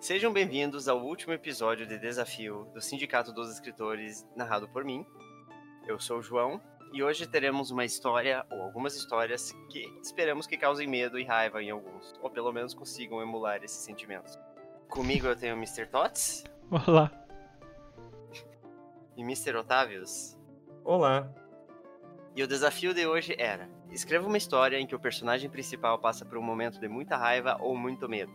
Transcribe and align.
Sejam 0.00 0.32
bem-vindos 0.32 0.88
ao 0.88 0.98
último 0.98 1.34
episódio 1.34 1.86
de 1.86 1.98
Desafio 1.98 2.66
do 2.72 2.80
Sindicato 2.80 3.34
dos 3.34 3.52
Escritores, 3.52 4.26
narrado 4.34 4.66
por 4.66 4.82
mim. 4.82 5.04
Eu 5.86 6.00
sou 6.00 6.20
o 6.20 6.22
João 6.22 6.58
e 6.90 7.02
hoje 7.02 7.26
teremos 7.26 7.70
uma 7.70 7.84
história, 7.84 8.46
ou 8.50 8.62
algumas 8.62 8.96
histórias, 8.96 9.52
que 9.68 9.84
esperamos 10.02 10.46
que 10.46 10.56
causem 10.56 10.88
medo 10.88 11.18
e 11.18 11.24
raiva 11.24 11.62
em 11.62 11.68
alguns, 11.68 12.14
ou 12.22 12.30
pelo 12.30 12.50
menos 12.50 12.72
consigam 12.72 13.20
emular 13.20 13.62
esses 13.62 13.84
sentimentos. 13.84 14.38
Comigo 14.88 15.26
eu 15.26 15.36
tenho 15.36 15.54
o 15.54 15.58
Mr. 15.58 15.84
Tots 15.84 16.44
Olá. 16.70 17.12
e 19.18 19.20
Mr. 19.20 19.54
Otávios. 19.54 20.34
Olá. 20.82 21.30
E 22.34 22.42
o 22.42 22.48
desafio 22.48 22.94
de 22.94 23.06
hoje 23.06 23.36
era: 23.38 23.68
escreva 23.92 24.26
uma 24.26 24.38
história 24.38 24.78
em 24.78 24.86
que 24.86 24.94
o 24.94 25.00
personagem 25.00 25.50
principal 25.50 25.98
passa 25.98 26.24
por 26.24 26.38
um 26.38 26.42
momento 26.42 26.80
de 26.80 26.88
muita 26.88 27.18
raiva 27.18 27.58
ou 27.60 27.76
muito 27.76 28.08
medo. 28.08 28.32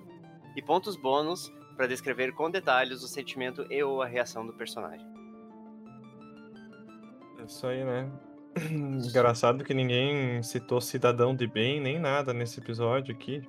E 0.55 0.61
pontos 0.61 0.95
bônus 0.95 1.51
para 1.75 1.87
descrever 1.87 2.31
com 2.33 2.49
detalhes 2.49 3.03
o 3.03 3.07
sentimento 3.07 3.65
e 3.69 3.83
ou 3.83 4.01
a 4.01 4.05
reação 4.05 4.45
do 4.45 4.53
personagem. 4.53 5.05
É 7.39 7.43
Isso 7.43 7.67
aí, 7.67 7.83
né? 7.83 8.09
Engraçado 8.71 9.63
que 9.63 9.73
ninguém 9.73 10.41
citou 10.41 10.79
cidadão 10.79 11.35
de 11.35 11.45
bem 11.45 11.81
nem 11.81 11.99
nada 11.99 12.33
nesse 12.33 12.59
episódio 12.59 13.13
aqui. 13.13 13.43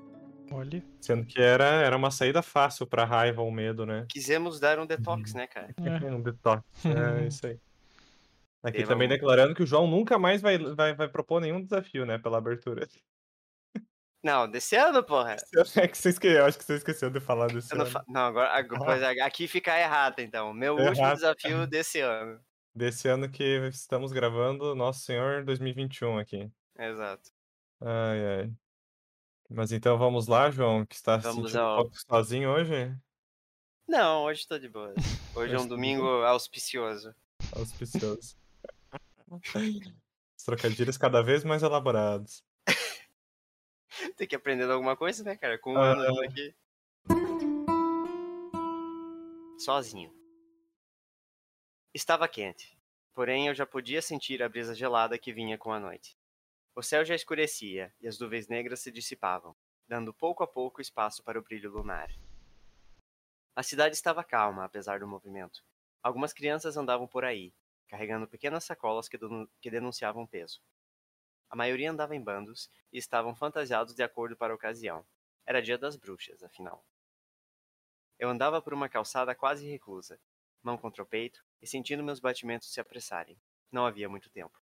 Olha. 0.50 0.82
Sendo 1.00 1.24
que 1.24 1.40
era, 1.40 1.64
era 1.64 1.96
uma 1.96 2.10
saída 2.10 2.42
fácil 2.42 2.86
pra 2.86 3.04
raiva 3.04 3.42
ou 3.42 3.50
medo, 3.50 3.84
né? 3.86 4.06
Quisemos 4.08 4.60
dar 4.60 4.78
um 4.78 4.86
detox, 4.86 5.34
né, 5.34 5.46
cara? 5.46 5.74
É. 5.78 6.06
Um 6.12 6.20
detox. 6.22 6.62
É 6.84 7.26
isso 7.26 7.46
aí. 7.46 7.58
Aqui 8.62 8.78
E 8.80 8.82
também 8.84 9.06
vamos- 9.08 9.20
declarando 9.20 9.54
que 9.54 9.62
o 9.62 9.66
João 9.66 9.86
nunca 9.86 10.18
mais 10.18 10.40
vai, 10.42 10.58
vai, 10.58 10.94
vai 10.94 11.08
propor 11.08 11.40
nenhum 11.40 11.62
desafio, 11.62 12.04
né? 12.04 12.18
Pela 12.18 12.38
abertura. 12.38 12.88
Não, 14.22 14.48
desse 14.50 14.74
ano, 14.76 15.04
porra. 15.04 15.36
É 15.76 15.86
que 15.86 15.96
você 15.96 16.08
esque... 16.08 16.26
Eu 16.26 16.46
acho 16.46 16.58
que 16.58 16.64
você 16.64 16.74
esqueceu 16.76 17.10
de 17.10 17.20
falar 17.20 17.46
desse 17.48 17.72
Eu 17.72 17.78
não, 17.78 17.84
ano. 17.84 17.92
fa- 17.92 18.04
não, 18.08 18.20
agora, 18.22 18.50
agora 18.58 18.84
pois, 18.84 19.02
aqui 19.02 19.46
fica 19.46 19.78
errado, 19.78 20.18
então. 20.20 20.52
Meu 20.52 20.76
Errado. 20.78 20.88
último 20.90 21.14
desafio 21.14 21.66
desse 21.66 22.00
ano. 22.00 22.40
Desse 22.74 23.08
ano 23.08 23.28
que 23.30 23.44
estamos 23.68 24.12
gravando 24.12 24.74
Nosso 24.74 25.00
Senhor 25.00 25.44
2021 25.44 26.18
aqui. 26.18 26.50
Exato. 26.78 27.30
Ai, 27.80 28.26
ai. 28.40 28.52
Mas 29.48 29.70
então 29.70 29.96
vamos 29.96 30.26
lá, 30.26 30.50
João, 30.50 30.84
que 30.84 30.94
está 30.96 31.18
Vamos 31.18 31.54
ao- 31.54 31.74
um 31.74 31.82
pouco 31.82 31.96
sozinho 32.10 32.50
hoje? 32.50 32.92
Não, 33.86 34.24
hoje 34.24 34.46
tô 34.48 34.58
de 34.58 34.68
boa. 34.68 34.92
Hoje 35.36 35.54
é 35.54 35.58
um 35.58 35.62
tá 35.62 35.68
domingo 35.68 36.04
auspicioso. 36.24 37.14
Auspicioso. 37.52 38.36
Os 39.30 40.44
trocadilhos 40.44 40.96
cada 40.98 41.22
vez 41.22 41.44
mais 41.44 41.62
elaborados. 41.62 42.42
Tem 44.16 44.26
que 44.26 44.36
aprender 44.36 44.70
alguma 44.70 44.96
coisa, 44.96 45.22
né, 45.24 45.36
cara? 45.36 45.58
Com 45.58 45.74
um 45.74 45.78
Ah. 45.78 45.92
ano 45.92 46.20
aqui. 46.22 46.54
Sozinho. 49.58 50.12
Estava 51.94 52.28
quente, 52.28 52.78
porém 53.14 53.48
eu 53.48 53.54
já 53.54 53.64
podia 53.66 54.02
sentir 54.02 54.42
a 54.42 54.48
brisa 54.48 54.74
gelada 54.74 55.18
que 55.18 55.32
vinha 55.32 55.56
com 55.56 55.72
a 55.72 55.80
noite. 55.80 56.16
O 56.74 56.82
céu 56.82 57.04
já 57.04 57.14
escurecia 57.14 57.92
e 58.00 58.06
as 58.06 58.18
nuvens 58.18 58.48
negras 58.48 58.80
se 58.80 58.90
dissipavam, 58.92 59.56
dando 59.88 60.12
pouco 60.12 60.42
a 60.42 60.46
pouco 60.46 60.80
espaço 60.82 61.22
para 61.22 61.38
o 61.38 61.42
brilho 61.42 61.70
lunar. 61.70 62.10
A 63.54 63.62
cidade 63.62 63.94
estava 63.94 64.22
calma, 64.22 64.64
apesar 64.64 65.00
do 65.00 65.08
movimento. 65.08 65.64
Algumas 66.02 66.34
crianças 66.34 66.76
andavam 66.76 67.08
por 67.08 67.24
aí, 67.24 67.54
carregando 67.88 68.28
pequenas 68.28 68.64
sacolas 68.64 69.08
que, 69.08 69.16
denu- 69.16 69.48
que 69.58 69.70
denunciavam 69.70 70.26
peso. 70.26 70.60
A 71.48 71.56
maioria 71.56 71.90
andava 71.90 72.14
em 72.14 72.22
bandos 72.22 72.70
e 72.92 72.98
estavam 72.98 73.34
fantasiados 73.34 73.94
de 73.94 74.02
acordo 74.02 74.36
para 74.36 74.52
a 74.52 74.56
ocasião. 74.56 75.06
Era 75.44 75.62
dia 75.62 75.78
das 75.78 75.96
bruxas, 75.96 76.42
afinal. 76.42 76.84
Eu 78.18 78.28
andava 78.28 78.60
por 78.60 78.74
uma 78.74 78.88
calçada 78.88 79.34
quase 79.34 79.68
reclusa, 79.68 80.18
mão 80.62 80.76
contra 80.76 81.02
o 81.02 81.06
peito 81.06 81.44
e 81.60 81.66
sentindo 81.66 82.02
meus 82.02 82.18
batimentos 82.18 82.72
se 82.72 82.80
apressarem. 82.80 83.38
Não 83.70 83.86
havia 83.86 84.08
muito 84.08 84.30
tempo. 84.30 84.58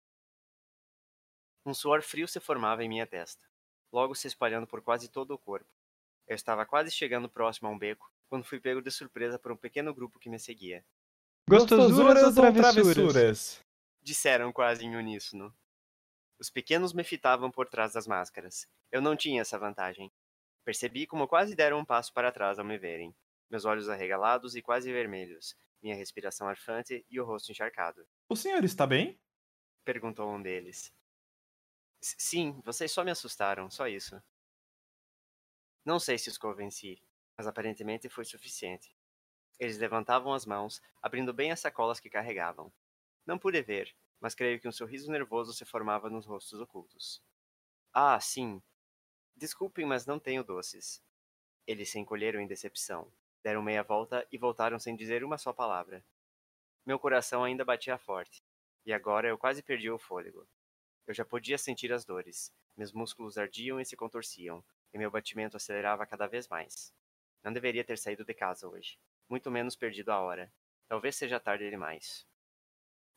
Um 1.65 1.73
suor 1.73 2.01
frio 2.01 2.27
se 2.27 2.39
formava 2.39 2.83
em 2.83 2.89
minha 2.89 3.05
testa, 3.05 3.45
logo 3.91 4.15
se 4.15 4.27
espalhando 4.27 4.65
por 4.65 4.81
quase 4.81 5.09
todo 5.09 5.31
o 5.31 5.37
corpo. 5.37 5.69
Eu 6.27 6.35
estava 6.35 6.65
quase 6.65 6.91
chegando 6.91 7.27
próximo 7.27 7.67
a 7.67 7.71
um 7.71 7.77
beco 7.77 8.09
quando 8.29 8.45
fui 8.45 8.59
pego 8.59 8.81
de 8.81 8.91
surpresa 8.91 9.39
por 9.39 9.51
um 9.51 9.57
pequeno 9.57 9.93
grupo 9.93 10.19
que 10.19 10.29
me 10.29 10.39
seguia. 10.39 10.85
Gostosuras 11.49 12.37
ou 12.37 12.53
travessuras? 12.53 13.59
Disseram 14.01 14.53
quase 14.53 14.85
em 14.85 14.95
uníssono. 14.95 15.53
Os 16.39 16.49
pequenos 16.49 16.93
me 16.93 17.03
fitavam 17.03 17.51
por 17.51 17.67
trás 17.69 17.93
das 17.93 18.07
máscaras. 18.07 18.67
Eu 18.91 19.01
não 19.01 19.15
tinha 19.15 19.41
essa 19.41 19.59
vantagem. 19.59 20.11
Percebi 20.65 21.07
como 21.07 21.27
quase 21.27 21.55
deram 21.55 21.79
um 21.79 21.85
passo 21.85 22.13
para 22.13 22.31
trás 22.31 22.59
ao 22.59 22.65
me 22.65 22.77
verem. 22.77 23.15
Meus 23.49 23.65
olhos 23.65 23.89
arregalados 23.89 24.55
e 24.55 24.61
quase 24.61 24.91
vermelhos, 24.91 25.55
minha 25.81 25.95
respiração 25.95 26.47
arfante 26.47 27.05
e 27.09 27.19
o 27.19 27.25
rosto 27.25 27.51
encharcado. 27.51 28.07
O 28.27 28.35
senhor 28.35 28.63
está 28.63 28.87
bem? 28.87 29.19
Perguntou 29.83 30.29
um 30.33 30.41
deles. 30.41 30.93
"S- 32.03 32.15
Sim, 32.19 32.59
vocês 32.65 32.91
só 32.91 33.03
me 33.05 33.11
assustaram, 33.11 33.69
só 33.69 33.87
isso. 33.87 34.21
Não 35.83 35.99
sei 35.99 36.17
se 36.17 36.29
os 36.29 36.37
convenci, 36.37 37.03
mas 37.37 37.45
aparentemente 37.45 38.07
foi 38.07 38.23
suficiente. 38.23 38.95
Eles 39.59 39.77
levantavam 39.77 40.33
as 40.33 40.45
mãos, 40.45 40.81
abrindo 41.01 41.33
bem 41.33 41.51
as 41.51 41.59
sacolas 41.61 41.99
que 41.99 42.09
carregavam. 42.09 42.73
Não 43.25 43.39
pude 43.39 43.61
ver, 43.61 43.95
mas 44.19 44.35
creio 44.35 44.59
que 44.59 44.67
um 44.67 44.71
sorriso 44.71 45.11
nervoso 45.11 45.53
se 45.53 45.65
formava 45.65 46.09
nos 46.09 46.25
rostos 46.25 46.59
ocultos. 46.59 47.21
Ah, 47.93 48.19
sim. 48.19 48.61
Desculpem, 49.35 49.85
mas 49.85 50.05
não 50.05 50.19
tenho 50.19 50.43
doces. 50.43 51.03
Eles 51.67 51.89
se 51.89 51.99
encolheram 51.99 52.41
em 52.41 52.47
decepção, 52.47 53.11
deram 53.43 53.61
meia 53.63 53.83
volta 53.83 54.27
e 54.31 54.37
voltaram 54.37 54.79
sem 54.79 54.95
dizer 54.95 55.23
uma 55.23 55.37
só 55.37 55.53
palavra. 55.53 56.05
Meu 56.85 56.99
coração 56.99 57.43
ainda 57.43 57.65
batia 57.65 57.97
forte, 57.97 58.43
e 58.85 58.93
agora 58.93 59.27
eu 59.29 59.37
quase 59.37 59.63
perdi 59.63 59.89
o 59.89 59.99
fôlego. 59.99 60.47
Eu 61.07 61.13
já 61.13 61.25
podia 61.25 61.57
sentir 61.57 61.93
as 61.93 62.05
dores, 62.05 62.53
meus 62.77 62.93
músculos 62.93 63.37
ardiam 63.37 63.79
e 63.81 63.85
se 63.85 63.97
contorciam, 63.97 64.63
e 64.93 64.97
meu 64.97 65.11
batimento 65.11 65.57
acelerava 65.57 66.05
cada 66.05 66.27
vez 66.27 66.47
mais. 66.47 66.93
Não 67.43 67.53
deveria 67.53 67.83
ter 67.83 67.97
saído 67.97 68.25
de 68.25 68.33
casa 68.33 68.67
hoje, 68.69 68.99
muito 69.29 69.51
menos 69.51 69.75
perdido 69.75 70.11
a 70.11 70.19
hora. 70.19 70.53
Talvez 70.87 71.15
seja 71.15 71.39
tarde 71.39 71.69
demais. 71.69 72.28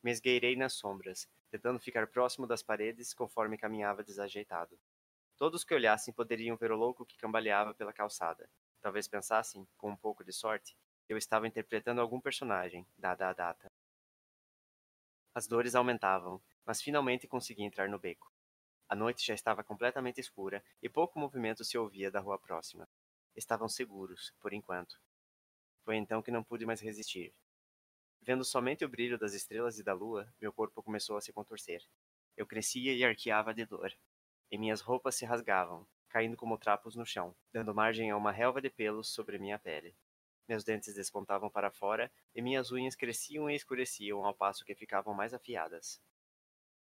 Me 0.02 0.10
esgueirei 0.10 0.56
nas 0.56 0.72
sombras, 0.72 1.28
tentando 1.50 1.78
ficar 1.78 2.06
próximo 2.08 2.46
das 2.46 2.62
paredes 2.62 3.14
conforme 3.14 3.56
caminhava 3.56 4.02
desajeitado. 4.02 4.78
Todos 5.36 5.64
que 5.64 5.74
olhassem 5.74 6.12
poderiam 6.12 6.56
ver 6.56 6.72
o 6.72 6.76
louco 6.76 7.06
que 7.06 7.16
cambaleava 7.16 7.74
pela 7.74 7.92
calçada. 7.92 8.48
Talvez 8.80 9.06
pensassem, 9.06 9.66
com 9.76 9.90
um 9.90 9.96
pouco 9.96 10.24
de 10.24 10.32
sorte, 10.32 10.76
que 11.06 11.12
eu 11.12 11.16
estava 11.16 11.46
interpretando 11.46 12.00
algum 12.00 12.20
personagem, 12.20 12.86
dada 12.98 13.28
a 13.28 13.32
data. 13.32 13.70
As 15.34 15.46
dores 15.46 15.74
aumentavam, 15.74 16.42
mas 16.64 16.82
finalmente 16.82 17.26
consegui 17.26 17.62
entrar 17.62 17.88
no 17.88 17.98
beco. 17.98 18.32
A 18.88 18.94
noite 18.94 19.24
já 19.24 19.34
estava 19.34 19.64
completamente 19.64 20.20
escura 20.20 20.62
e 20.82 20.88
pouco 20.88 21.18
movimento 21.18 21.64
se 21.64 21.78
ouvia 21.78 22.10
da 22.10 22.20
rua 22.20 22.38
próxima. 22.38 22.88
Estavam 23.34 23.68
seguros, 23.68 24.34
por 24.40 24.52
enquanto. 24.52 25.00
Foi 25.84 25.96
então 25.96 26.20
que 26.20 26.30
não 26.30 26.44
pude 26.44 26.66
mais 26.66 26.80
resistir. 26.80 27.34
Vendo 28.24 28.44
somente 28.44 28.84
o 28.84 28.88
brilho 28.88 29.18
das 29.18 29.34
estrelas 29.34 29.80
e 29.80 29.82
da 29.82 29.92
lua, 29.92 30.32
meu 30.40 30.52
corpo 30.52 30.80
começou 30.80 31.16
a 31.16 31.20
se 31.20 31.32
contorcer. 31.32 31.82
Eu 32.36 32.46
crescia 32.46 32.94
e 32.94 33.04
arqueava 33.04 33.52
de 33.52 33.66
dor. 33.66 33.92
E 34.48 34.56
minhas 34.56 34.80
roupas 34.80 35.16
se 35.16 35.24
rasgavam, 35.24 35.84
caindo 36.08 36.36
como 36.36 36.56
trapos 36.56 36.94
no 36.94 37.04
chão, 37.04 37.34
dando 37.52 37.74
margem 37.74 38.12
a 38.12 38.16
uma 38.16 38.30
relva 38.30 38.62
de 38.62 38.70
pelos 38.70 39.08
sobre 39.08 39.38
minha 39.38 39.58
pele. 39.58 39.96
Meus 40.48 40.62
dentes 40.62 40.94
despontavam 40.94 41.50
para 41.50 41.72
fora 41.72 42.12
e 42.32 42.40
minhas 42.40 42.70
unhas 42.70 42.94
cresciam 42.94 43.50
e 43.50 43.56
escureciam 43.56 44.24
ao 44.24 44.34
passo 44.34 44.64
que 44.64 44.74
ficavam 44.74 45.12
mais 45.12 45.34
afiadas. 45.34 46.00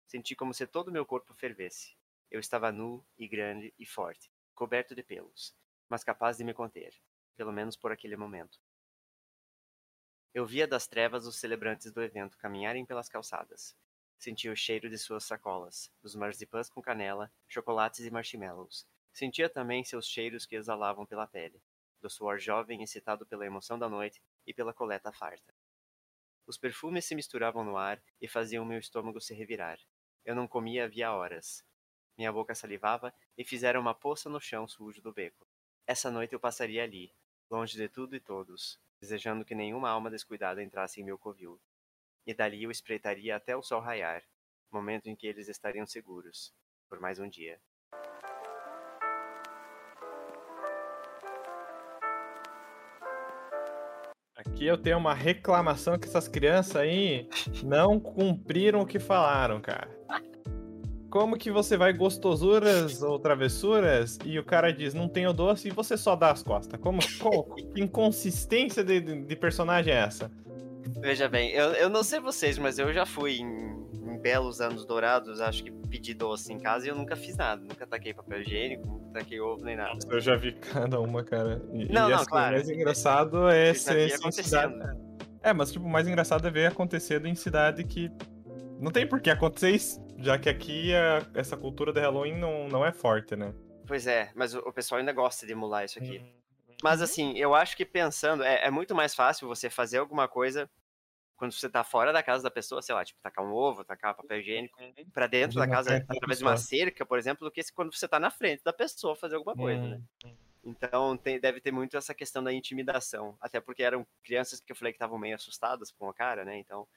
Senti 0.05 0.35
como 0.35 0.53
se 0.53 0.67
todo 0.67 0.91
meu 0.91 1.07
corpo 1.07 1.33
fervesse. 1.33 1.97
Eu 2.29 2.39
estava 2.39 2.71
nu 2.71 3.03
e 3.17 3.27
grande 3.27 3.73
e 3.79 3.85
forte, 3.85 4.31
coberto 4.53 4.93
de 4.93 5.01
pelos, 5.01 5.55
mas 5.89 6.03
capaz 6.03 6.37
de 6.37 6.43
me 6.43 6.53
conter, 6.53 6.93
pelo 7.35 7.51
menos 7.51 7.75
por 7.75 7.91
aquele 7.91 8.15
momento. 8.15 8.59
Eu 10.33 10.45
via 10.45 10.65
das 10.65 10.87
trevas 10.87 11.25
os 11.25 11.35
celebrantes 11.35 11.91
do 11.91 12.01
evento 12.01 12.37
caminharem 12.37 12.85
pelas 12.85 13.09
calçadas. 13.09 13.75
Sentia 14.17 14.49
o 14.49 14.55
cheiro 14.55 14.89
de 14.89 14.97
suas 14.97 15.25
sacolas, 15.25 15.91
dos 16.01 16.15
marzipãs 16.15 16.69
com 16.69 16.81
canela, 16.81 17.29
chocolates 17.49 18.05
e 18.05 18.09
marshmallows. 18.09 18.87
Sentia 19.11 19.49
também 19.49 19.83
seus 19.83 20.07
cheiros 20.07 20.45
que 20.45 20.55
exalavam 20.55 21.05
pela 21.05 21.27
pele, 21.27 21.61
do 21.99 22.09
suor 22.09 22.39
jovem 22.39 22.81
excitado 22.81 23.25
pela 23.25 23.45
emoção 23.45 23.77
da 23.77 23.89
noite 23.89 24.21
e 24.47 24.53
pela 24.53 24.73
coleta 24.73 25.11
farta. 25.11 25.53
Os 26.47 26.57
perfumes 26.57 27.03
se 27.03 27.13
misturavam 27.13 27.65
no 27.65 27.75
ar 27.75 28.01
e 28.21 28.27
faziam 28.27 28.63
meu 28.63 28.79
estômago 28.79 29.19
se 29.19 29.33
revirar. 29.33 29.79
Eu 30.23 30.33
não 30.33 30.47
comia 30.47 30.85
havia 30.85 31.11
horas. 31.11 31.61
Minha 32.17 32.31
boca 32.31 32.55
salivava 32.55 33.13
e 33.37 33.43
fizera 33.43 33.77
uma 33.77 33.93
poça 33.93 34.29
no 34.29 34.39
chão 34.39 34.65
sujo 34.65 35.01
do 35.01 35.11
beco. 35.11 35.45
Essa 35.85 36.09
noite 36.09 36.31
eu 36.31 36.39
passaria 36.39 36.83
ali, 36.83 37.13
longe 37.49 37.75
de 37.75 37.89
tudo 37.89 38.15
e 38.15 38.19
todos, 38.19 38.79
desejando 39.01 39.43
que 39.43 39.55
nenhuma 39.55 39.89
alma 39.89 40.11
descuidada 40.11 40.61
entrasse 40.61 41.01
em 41.01 41.03
meu 41.03 41.17
covil. 41.17 41.59
E 42.25 42.33
dali 42.33 42.63
eu 42.63 42.71
espreitaria 42.71 43.35
até 43.35 43.55
o 43.55 43.63
sol 43.63 43.81
raiar, 43.81 44.23
momento 44.71 45.07
em 45.07 45.15
que 45.15 45.25
eles 45.25 45.47
estariam 45.47 45.87
seguros, 45.87 46.53
por 46.87 46.99
mais 46.99 47.19
um 47.19 47.27
dia. 47.27 47.59
Aqui 54.35 54.65
eu 54.65 54.77
tenho 54.77 54.97
uma 54.97 55.13
reclamação 55.13 55.99
que 55.99 56.07
essas 56.07 56.27
crianças 56.27 56.75
aí 56.75 57.29
não 57.63 57.99
cumpriram 57.99 58.81
o 58.81 58.87
que 58.87 58.99
falaram, 58.99 59.61
cara. 59.61 60.00
Como 61.11 61.37
que 61.37 61.51
você 61.51 61.75
vai 61.75 61.91
gostosuras 61.91 63.03
ou 63.03 63.19
travessuras 63.19 64.17
e 64.23 64.39
o 64.39 64.45
cara 64.45 64.71
diz 64.71 64.93
não 64.93 65.09
tenho 65.09 65.33
doce 65.33 65.67
e 65.67 65.71
você 65.71 65.97
só 65.97 66.15
dá 66.15 66.31
as 66.31 66.41
costas? 66.41 66.79
Como, 66.79 66.99
como 67.19 67.53
que 67.53 67.81
inconsistência 67.81 68.81
de, 68.81 69.01
de, 69.01 69.35
personagem 69.35 69.93
é 69.93 69.97
essa? 69.97 70.31
Veja 71.01 71.27
bem, 71.27 71.51
eu, 71.51 71.73
eu 71.73 71.89
não 71.89 72.01
sei 72.01 72.21
vocês, 72.21 72.57
mas 72.57 72.79
eu 72.79 72.93
já 72.93 73.05
fui 73.05 73.39
em, 73.39 73.45
em 73.93 74.17
belos 74.21 74.61
anos 74.61 74.85
dourados, 74.85 75.41
acho 75.41 75.65
que 75.65 75.71
pedi 75.89 76.13
doce 76.13 76.53
em 76.53 76.57
casa 76.57 76.85
e 76.85 76.89
eu 76.89 76.95
nunca 76.95 77.17
fiz 77.17 77.35
nada. 77.35 77.61
Nunca 77.61 77.85
taquei 77.85 78.13
papel 78.13 78.41
higiênico, 78.41 78.87
nunca 78.87 79.19
taquei 79.19 79.41
ovo 79.41 79.65
nem 79.65 79.75
nada. 79.75 79.99
Eu 80.09 80.21
já 80.21 80.37
vi 80.37 80.53
cada 80.71 80.97
uma, 81.01 81.25
cara. 81.25 81.61
E, 81.73 81.91
não, 81.91 82.07
e, 82.07 82.11
não, 82.11 82.15
assim, 82.15 82.25
claro. 82.25 82.55
O 82.55 82.57
mais 82.57 82.69
engraçado 82.69 83.49
é 83.49 83.73
ser 83.73 84.11
cidade... 84.31 84.73
Né? 84.75 84.95
É, 85.43 85.51
mas 85.51 85.73
tipo, 85.73 85.85
o 85.85 85.89
mais 85.89 86.07
engraçado 86.07 86.47
é 86.47 86.51
ver 86.51 86.67
acontecer 86.67 87.25
em 87.25 87.35
cidade 87.35 87.83
que 87.83 88.09
não 88.79 88.91
tem 88.91 89.05
por 89.05 89.19
que 89.19 89.29
acontecer 89.29 89.71
isso, 89.71 89.99
já 90.21 90.37
que 90.37 90.49
aqui 90.49 90.93
a, 90.93 91.25
essa 91.33 91.57
cultura 91.57 91.91
do 91.91 91.99
Halloween 91.99 92.37
não, 92.37 92.67
não 92.67 92.85
é 92.85 92.91
forte, 92.91 93.35
né? 93.35 93.53
Pois 93.87 94.07
é, 94.07 94.31
mas 94.35 94.53
o, 94.53 94.59
o 94.59 94.73
pessoal 94.73 94.99
ainda 94.99 95.11
gosta 95.11 95.45
de 95.45 95.51
emular 95.51 95.85
isso 95.85 95.99
aqui. 95.99 96.19
Hum. 96.19 96.41
Mas 96.83 97.01
assim, 97.01 97.37
eu 97.37 97.53
acho 97.53 97.77
que 97.77 97.85
pensando, 97.85 98.43
é, 98.43 98.65
é 98.65 98.71
muito 98.71 98.95
mais 98.95 99.13
fácil 99.13 99.47
você 99.47 99.69
fazer 99.69 99.99
alguma 99.99 100.27
coisa 100.27 100.69
quando 101.35 101.53
você 101.53 101.67
tá 101.67 101.83
fora 101.83 102.13
da 102.13 102.21
casa 102.21 102.43
da 102.43 102.51
pessoa, 102.51 102.83
sei 102.83 102.93
lá, 102.93 103.03
tipo, 103.03 103.19
tacar 103.19 103.43
um 103.43 103.51
ovo, 103.51 103.83
tacar 103.83 104.15
papel 104.15 104.39
higiênico 104.39 104.79
uhum. 104.79 105.09
para 105.11 105.25
dentro 105.25 105.57
da 105.57 105.67
casa 105.67 106.05
através 106.07 106.37
de 106.37 106.43
uma 106.43 106.55
cerca, 106.55 107.03
por 107.03 107.17
exemplo, 107.17 107.47
do 107.47 107.51
que 107.51 107.61
quando 107.73 107.91
você 107.91 108.07
tá 108.07 108.19
na 108.19 108.29
frente 108.29 108.63
da 108.63 108.71
pessoa 108.71 109.15
fazer 109.15 109.37
alguma 109.37 109.55
coisa, 109.55 109.81
né? 109.81 110.01
Uhum. 110.23 110.35
Então 110.63 111.17
tem, 111.17 111.39
deve 111.39 111.59
ter 111.59 111.71
muito 111.71 111.97
essa 111.97 112.13
questão 112.13 112.43
da 112.43 112.53
intimidação. 112.53 113.35
Até 113.41 113.59
porque 113.59 113.81
eram 113.81 114.05
crianças 114.23 114.59
que 114.59 114.71
eu 114.71 114.75
falei 114.75 114.93
que 114.93 114.97
estavam 114.97 115.17
meio 115.17 115.35
assustadas 115.35 115.91
com 115.91 116.07
a 116.07 116.13
cara, 116.13 116.45
né? 116.45 116.57
Então 116.59 116.87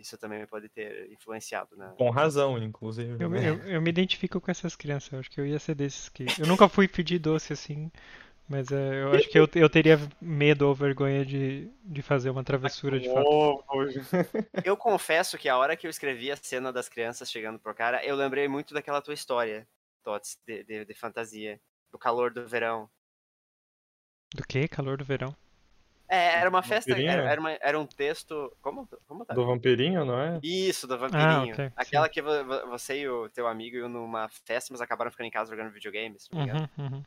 isso 0.00 0.16
também 0.18 0.46
pode 0.46 0.68
ter 0.68 1.10
influenciado, 1.12 1.76
né? 1.76 1.92
Com 1.96 2.10
razão, 2.10 2.58
inclusive. 2.58 3.22
Eu, 3.22 3.34
eu, 3.34 3.56
eu, 3.64 3.82
me 3.82 3.90
identifico 3.90 4.40
com 4.40 4.50
essas 4.50 4.74
crianças. 4.74 5.12
Eu 5.12 5.20
acho 5.20 5.30
que 5.30 5.40
eu 5.40 5.46
ia 5.46 5.58
ser 5.58 5.74
desses 5.74 6.08
que. 6.08 6.26
Eu 6.38 6.46
nunca 6.46 6.68
fui 6.68 6.88
pedir 6.88 7.18
doce 7.18 7.52
assim. 7.52 7.90
Mas 8.50 8.72
é, 8.72 9.02
eu 9.02 9.12
acho 9.12 9.28
que 9.28 9.38
eu, 9.38 9.48
eu 9.54 9.70
teria 9.70 9.96
medo 10.20 10.66
ou 10.66 10.74
vergonha 10.74 11.24
de, 11.24 11.70
de 11.84 12.02
fazer 12.02 12.30
uma 12.30 12.42
travessura 12.42 12.98
de 12.98 13.08
fato. 13.08 13.64
Eu 14.64 14.76
confesso 14.76 15.38
que 15.38 15.48
a 15.48 15.56
hora 15.56 15.76
que 15.76 15.86
eu 15.86 15.90
escrevi 15.90 16.32
a 16.32 16.36
cena 16.36 16.72
das 16.72 16.88
crianças 16.88 17.30
chegando 17.30 17.60
pro 17.60 17.72
cara, 17.72 18.04
eu 18.04 18.16
lembrei 18.16 18.48
muito 18.48 18.74
daquela 18.74 19.00
tua 19.00 19.14
história, 19.14 19.68
Tots, 20.02 20.36
de, 20.44 20.64
de, 20.64 20.84
de 20.84 20.94
fantasia. 20.94 21.60
Do 21.92 21.98
calor 21.98 22.32
do 22.32 22.44
verão. 22.44 22.90
Do 24.34 24.44
que? 24.44 24.66
Calor 24.66 24.96
do 24.96 25.04
verão? 25.04 25.36
É, 26.10 26.40
era 26.40 26.50
uma 26.50 26.62
festa, 26.62 26.92
era, 26.92 27.30
era, 27.30 27.40
uma, 27.40 27.52
era, 27.52 27.78
um 27.78 27.86
texto. 27.86 28.52
Como, 28.60 28.88
como 29.06 29.24
tá? 29.24 29.32
Do 29.32 29.46
vampirinho, 29.46 30.04
não 30.04 30.20
é? 30.20 30.40
Isso, 30.42 30.86
do 30.88 30.98
vampirinho. 30.98 31.28
Ah, 31.28 31.44
okay, 31.44 31.72
Aquela 31.76 32.06
sim. 32.06 32.12
que 32.12 32.22
você 32.22 33.02
e 33.02 33.08
o 33.08 33.28
teu 33.28 33.46
amigo 33.46 33.76
iam 33.76 33.88
numa 33.88 34.28
festa, 34.44 34.72
mas 34.72 34.80
acabaram 34.80 35.12
ficando 35.12 35.28
em 35.28 35.30
casa 35.30 35.50
jogando 35.50 35.72
videogames, 35.72 36.26
tá 36.26 36.40
ligado? 36.40 36.68
Uhum, 36.76 36.86
uhum. 36.86 37.04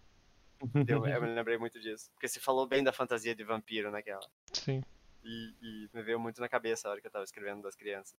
Eu, 0.88 1.06
eu, 1.06 1.22
me 1.22 1.28
lembrei 1.28 1.58
muito 1.58 1.80
disso. 1.82 2.10
Porque 2.14 2.30
você 2.30 2.40
falou 2.40 2.66
bem 2.66 2.82
da 2.82 2.94
fantasia 2.94 3.36
de 3.36 3.44
vampiro 3.44 3.92
naquela. 3.92 4.26
Sim. 4.54 4.82
E, 5.22 5.54
e 5.62 5.90
me 5.94 6.02
veio 6.02 6.20
muito 6.20 6.40
na 6.40 6.48
cabeça 6.48 6.88
a 6.88 6.92
hora 6.92 7.02
que 7.02 7.08
eu 7.08 7.12
tava 7.12 7.26
escrevendo 7.26 7.62
das 7.62 7.76
crianças. 7.76 8.18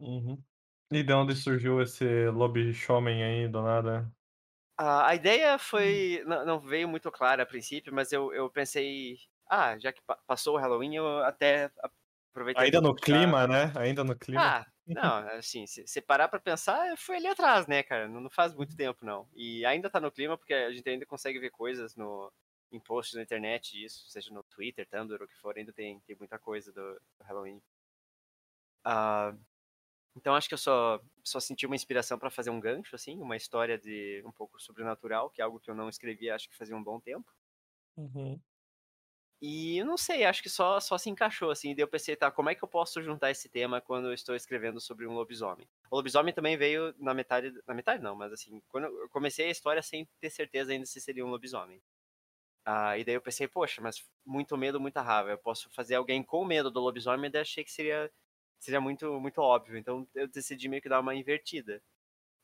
Uhum. 0.00 0.36
E 0.90 1.02
de 1.02 1.12
onde 1.12 1.34
surgiu 1.34 1.80
esse 1.80 2.28
lobisomem 2.30 3.22
aí, 3.22 3.48
do 3.48 3.62
nada? 3.62 4.10
a 4.78 5.14
ideia 5.14 5.58
foi. 5.58 6.22
Não, 6.26 6.44
não, 6.44 6.60
veio 6.60 6.88
muito 6.88 7.10
clara 7.10 7.42
a 7.42 7.46
princípio, 7.46 7.94
mas 7.94 8.12
eu, 8.12 8.32
eu 8.32 8.50
pensei. 8.50 9.18
Ah, 9.48 9.78
já 9.78 9.92
que 9.92 10.02
passou 10.26 10.56
o 10.56 10.58
Halloween, 10.58 10.96
eu 10.96 11.18
até 11.20 11.70
aproveitei. 12.30 12.64
Ainda 12.64 12.80
no 12.80 12.94
clima, 12.94 13.46
né? 13.46 13.72
Ainda 13.76 14.04
no 14.04 14.16
clima. 14.16 14.42
Ah, 14.42 14.66
não, 14.86 15.18
assim, 15.38 15.66
se, 15.66 15.86
se 15.86 16.00
parar 16.00 16.28
pra 16.28 16.40
pensar, 16.40 16.96
foi 16.96 17.16
ali 17.16 17.26
atrás, 17.26 17.66
né, 17.66 17.82
cara? 17.82 18.08
Não, 18.08 18.20
não, 18.20 18.30
faz 18.30 18.54
muito 18.54 18.70
uhum. 18.70 18.76
tempo, 18.76 19.04
não. 19.04 19.28
E 19.34 19.64
ainda 19.64 19.90
tá 19.90 20.00
no 20.00 20.10
clima, 20.10 20.36
porque 20.36 20.54
a 20.54 20.72
gente 20.72 20.88
ainda 20.88 21.06
consegue 21.06 21.38
ver 21.38 21.50
coisas 21.50 21.96
no, 21.96 22.32
em 22.70 22.80
posts 22.80 23.16
na 23.16 23.22
internet 23.22 23.72
disso, 23.72 24.04
seja 24.08 24.32
no 24.32 24.42
Twitter, 24.44 24.86
Tumblr, 24.88 25.22
o 25.22 25.28
que 25.28 25.36
for, 25.36 25.56
ainda 25.56 25.72
tem, 25.72 26.00
tem 26.00 26.16
muita 26.16 26.38
coisa 26.38 26.72
do, 26.72 26.94
do 27.18 27.24
Halloween. 27.24 27.60
Uh, 28.86 29.38
então 30.14 30.34
acho 30.34 30.48
que 30.48 30.54
eu 30.54 30.58
só, 30.58 31.00
só 31.22 31.38
senti 31.40 31.66
uma 31.66 31.76
inspiração 31.76 32.18
para 32.18 32.30
fazer 32.30 32.50
um 32.50 32.60
gancho, 32.60 32.94
assim, 32.94 33.20
uma 33.20 33.36
história 33.36 33.78
de 33.78 34.22
um 34.24 34.32
pouco 34.32 34.60
sobrenatural, 34.60 35.30
que 35.30 35.40
é 35.40 35.44
algo 35.44 35.60
que 35.60 35.70
eu 35.70 35.74
não 35.74 35.88
escrevi 35.88 36.30
acho 36.30 36.48
que 36.48 36.56
fazia 36.56 36.76
um 36.76 36.82
bom 36.82 36.98
tempo. 37.00 37.30
Uhum. 37.96 38.40
E 39.40 39.76
eu 39.78 39.84
não 39.84 39.98
sei, 39.98 40.24
acho 40.24 40.42
que 40.42 40.48
só, 40.48 40.80
só 40.80 40.96
se 40.96 41.10
encaixou, 41.10 41.50
assim. 41.50 41.70
E 41.70 41.74
daí 41.74 41.82
eu 41.82 41.88
pensei, 41.88 42.16
tá, 42.16 42.30
como 42.30 42.48
é 42.48 42.54
que 42.54 42.64
eu 42.64 42.68
posso 42.68 43.02
juntar 43.02 43.30
esse 43.30 43.48
tema 43.50 43.80
quando 43.82 44.08
eu 44.08 44.14
estou 44.14 44.34
escrevendo 44.34 44.80
sobre 44.80 45.06
um 45.06 45.12
lobisomem? 45.12 45.68
O 45.90 45.96
lobisomem 45.96 46.32
também 46.32 46.56
veio 46.56 46.94
na 46.98 47.12
metade. 47.12 47.52
Na 47.66 47.74
metade 47.74 48.02
não, 48.02 48.16
mas 48.16 48.32
assim, 48.32 48.62
quando 48.68 48.84
eu 48.86 49.08
comecei 49.10 49.46
a 49.46 49.50
história 49.50 49.82
sem 49.82 50.08
ter 50.20 50.30
certeza 50.30 50.72
ainda 50.72 50.86
se 50.86 51.00
seria 51.00 51.24
um 51.24 51.28
lobisomem. 51.30 51.82
Ah, 52.64 52.98
e 52.98 53.04
daí 53.04 53.14
eu 53.16 53.22
pensei, 53.22 53.48
poxa, 53.48 53.80
mas 53.82 54.04
muito 54.24 54.56
medo, 54.56 54.80
muita 54.80 55.02
raiva. 55.02 55.30
Eu 55.30 55.38
posso 55.38 55.70
fazer 55.70 55.96
alguém 55.96 56.22
com 56.22 56.44
medo 56.44 56.70
do 56.70 56.80
lobisomem, 56.80 57.30
daí 57.30 57.42
achei 57.42 57.64
que 57.64 57.72
seria, 57.72 58.10
seria 58.60 58.80
muito, 58.80 59.20
muito 59.20 59.40
óbvio. 59.40 59.76
Então 59.78 60.08
eu 60.14 60.28
decidi 60.28 60.68
meio 60.68 60.82
que 60.82 60.88
dar 60.88 61.00
uma 61.00 61.14
invertida. 61.14 61.82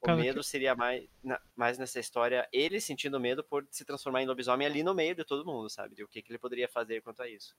O 0.02 0.16
medo 0.16 0.40
que... 0.40 0.46
seria 0.46 0.74
mais, 0.74 1.08
na, 1.22 1.40
mais 1.54 1.78
nessa 1.78 2.00
história, 2.00 2.48
ele 2.52 2.80
sentindo 2.80 3.20
medo 3.20 3.44
por 3.44 3.66
se 3.70 3.84
transformar 3.84 4.22
em 4.22 4.26
lobisomem 4.26 4.66
ali 4.66 4.82
no 4.82 4.94
meio 4.94 5.14
de 5.14 5.24
todo 5.24 5.46
mundo, 5.46 5.70
sabe? 5.70 5.94
De 5.94 6.02
o 6.02 6.08
que, 6.08 6.20
que 6.20 6.32
ele 6.32 6.38
poderia 6.38 6.68
fazer 6.68 7.00
quanto 7.02 7.22
a 7.22 7.28
isso. 7.28 7.54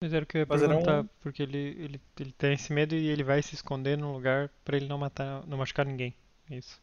Mas 0.00 0.12
era 0.12 0.24
o 0.24 0.26
que 0.26 0.36
eu 0.36 0.40
ia 0.40 0.46
perguntar, 0.46 1.00
um... 1.02 1.06
porque 1.20 1.42
ele, 1.42 1.58
ele, 1.58 2.00
ele 2.20 2.32
tem 2.32 2.52
esse 2.52 2.72
medo 2.72 2.94
e 2.94 3.08
ele 3.08 3.24
vai 3.24 3.42
se 3.42 3.54
esconder 3.54 3.96
num 3.96 4.12
lugar 4.12 4.48
para 4.64 4.76
ele 4.76 4.86
não 4.86 4.98
matar, 4.98 5.44
não 5.46 5.58
machucar 5.58 5.86
ninguém. 5.86 6.14
Isso. 6.50 6.80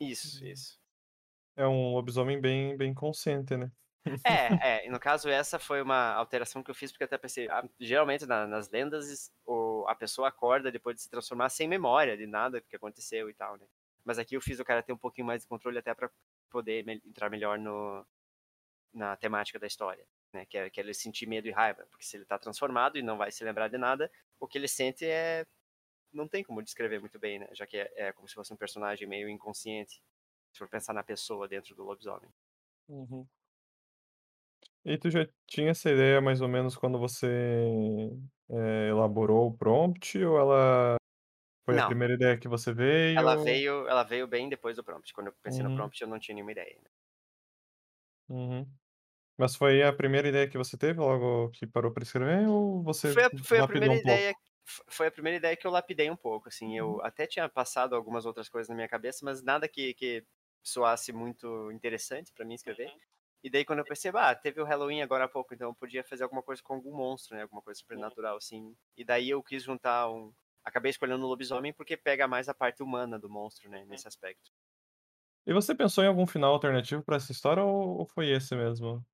Isso, 0.00 0.44
isso. 0.44 0.80
É 1.56 1.66
um 1.66 1.92
lobisomem 1.92 2.40
bem, 2.40 2.76
bem 2.76 2.94
consciente, 2.94 3.56
né? 3.56 3.70
É, 4.26 4.86
é, 4.86 4.90
no 4.90 4.98
caso 4.98 5.28
essa 5.28 5.60
foi 5.60 5.80
uma 5.80 6.12
alteração 6.14 6.62
que 6.62 6.70
eu 6.70 6.74
fiz 6.74 6.90
porque 6.90 7.04
até 7.04 7.16
pensei, 7.16 7.48
ah, 7.48 7.64
geralmente 7.78 8.26
na, 8.26 8.48
nas 8.48 8.68
lendas 8.68 9.30
o, 9.46 9.71
a 9.88 9.94
pessoa 9.94 10.28
acorda 10.28 10.70
depois 10.70 10.96
de 10.96 11.02
se 11.02 11.10
transformar 11.10 11.48
sem 11.48 11.68
memória 11.68 12.16
de 12.16 12.26
nada 12.26 12.60
que 12.60 12.76
aconteceu 12.76 13.28
e 13.30 13.34
tal, 13.34 13.56
né? 13.56 13.66
Mas 14.04 14.18
aqui 14.18 14.36
eu 14.36 14.40
fiz 14.40 14.58
o 14.58 14.64
cara 14.64 14.82
ter 14.82 14.92
um 14.92 14.98
pouquinho 14.98 15.26
mais 15.26 15.42
de 15.42 15.48
controle 15.48 15.78
até 15.78 15.94
para 15.94 16.10
poder 16.50 16.84
me, 16.84 17.00
entrar 17.06 17.30
melhor 17.30 17.58
no, 17.58 18.06
na 18.92 19.16
temática 19.16 19.58
da 19.58 19.66
história, 19.66 20.06
né? 20.32 20.44
Que 20.46 20.58
é, 20.58 20.70
que 20.70 20.80
é 20.80 20.82
ele 20.82 20.94
sentir 20.94 21.26
medo 21.26 21.48
e 21.48 21.50
raiva, 21.50 21.86
porque 21.90 22.04
se 22.04 22.16
ele 22.16 22.24
tá 22.24 22.38
transformado 22.38 22.98
e 22.98 23.02
não 23.02 23.16
vai 23.16 23.30
se 23.30 23.44
lembrar 23.44 23.68
de 23.68 23.78
nada, 23.78 24.10
o 24.40 24.46
que 24.46 24.58
ele 24.58 24.68
sente 24.68 25.04
é 25.04 25.46
não 26.12 26.28
tem 26.28 26.44
como 26.44 26.62
descrever 26.62 27.00
muito 27.00 27.18
bem, 27.18 27.38
né? 27.38 27.48
Já 27.52 27.66
que 27.66 27.78
é, 27.78 27.90
é 27.96 28.12
como 28.12 28.28
se 28.28 28.34
fosse 28.34 28.52
um 28.52 28.56
personagem 28.56 29.08
meio 29.08 29.28
inconsciente, 29.28 30.02
se 30.52 30.58
for 30.58 30.68
pensar 30.68 30.92
na 30.92 31.02
pessoa 31.02 31.48
dentro 31.48 31.74
do 31.74 31.84
lobisomem. 31.84 32.30
Uhum. 32.88 33.26
E 34.84 34.98
tu 34.98 35.10
já 35.10 35.26
tinha 35.46 35.70
essa 35.70 35.90
ideia 35.90 36.20
mais 36.20 36.40
ou 36.40 36.48
menos 36.48 36.76
quando 36.76 36.98
você, 36.98 37.28
eh, 38.52 38.88
elaborou 38.90 39.48
o 39.48 39.56
prompt 39.56 40.18
ou 40.24 40.38
ela 40.38 40.96
foi 41.66 41.78
a 41.78 41.82
primeira 41.82 42.14
ideia 42.14 42.38
que 42.38 42.48
você 42.48 42.72
veio? 42.74 43.20
Ela 43.20 43.36
veio 43.36 43.88
ela 43.88 44.02
veio 44.02 44.26
bem 44.28 44.50
depois 44.50 44.76
do 44.76 44.84
prompt. 44.84 45.14
Quando 45.14 45.28
eu 45.28 45.32
pensei 45.42 45.64
no 45.64 45.70
uhum. 45.70 45.76
prompt, 45.76 45.98
eu 46.02 46.06
não 46.08 46.18
tinha 46.18 46.34
nenhuma 46.34 46.52
ideia 46.52 46.78
né. 46.82 46.90
Uhum. 48.28 48.66
Mas 49.38 49.56
foi 49.56 49.82
a 49.82 49.92
primeira 49.94 50.28
ideia 50.28 50.48
que 50.50 50.58
você 50.58 50.78
teve 50.78 51.00
logo 51.00 51.50
que 51.52 51.66
parou 51.66 51.92
para 51.92 52.04
escrever 52.04 52.48
ou 52.48 52.82
você 52.84 53.14
Foi 53.14 53.24
a 53.24 53.30
foi 53.48 53.58
a 53.58 53.64
primeira 53.64 53.94
um 53.94 54.00
ideia 54.04 54.34
foi 54.88 55.08
a 55.08 55.10
primeira 55.10 55.36
ideia 55.38 55.56
que 55.56 55.66
eu 55.66 55.70
lapidei 55.72 56.08
um 56.10 56.16
pouco, 56.16 56.48
assim, 56.48 56.78
eu 56.78 56.98
uhum. 56.98 57.02
até 57.02 57.26
tinha 57.26 57.48
passado 57.48 57.96
algumas 57.96 58.24
outras 58.24 58.48
coisas 58.48 58.68
na 58.68 58.76
minha 58.76 58.88
cabeça, 58.88 59.24
mas 59.24 59.42
nada 59.42 59.68
que 59.68 59.92
que 59.94 60.24
soasse 60.62 61.12
muito 61.12 61.70
interessante 61.72 62.32
para 62.32 62.44
mim 62.44 62.54
escrever. 62.54 62.92
E 63.42 63.50
daí 63.50 63.64
quando 63.64 63.80
eu 63.80 63.84
percebo, 63.84 64.18
ah, 64.18 64.34
teve 64.34 64.60
o 64.60 64.64
Halloween 64.64 65.02
agora 65.02 65.24
há 65.24 65.28
pouco, 65.28 65.52
então 65.52 65.70
eu 65.70 65.74
podia 65.74 66.04
fazer 66.04 66.22
alguma 66.22 66.42
coisa 66.42 66.62
com 66.62 66.74
algum 66.74 66.94
monstro, 66.94 67.36
né? 67.36 67.42
Alguma 67.42 67.60
coisa 67.60 67.78
supernatural, 67.78 68.36
assim. 68.36 68.74
E 68.96 69.04
daí 69.04 69.30
eu 69.30 69.42
quis 69.42 69.62
juntar 69.62 70.08
um. 70.10 70.32
Acabei 70.64 70.90
escolhendo 70.90 71.24
o 71.24 71.28
lobisomem 71.28 71.72
porque 71.72 71.96
pega 71.96 72.28
mais 72.28 72.48
a 72.48 72.54
parte 72.54 72.82
humana 72.82 73.18
do 73.18 73.28
monstro, 73.28 73.68
né? 73.68 73.84
Nesse 73.86 74.06
aspecto. 74.06 74.52
E 75.44 75.52
você 75.52 75.74
pensou 75.74 76.04
em 76.04 76.06
algum 76.06 76.26
final 76.26 76.52
alternativo 76.52 77.02
para 77.02 77.16
essa 77.16 77.32
história 77.32 77.64
ou 77.64 78.06
foi 78.06 78.30
esse 78.30 78.54
mesmo? 78.54 79.04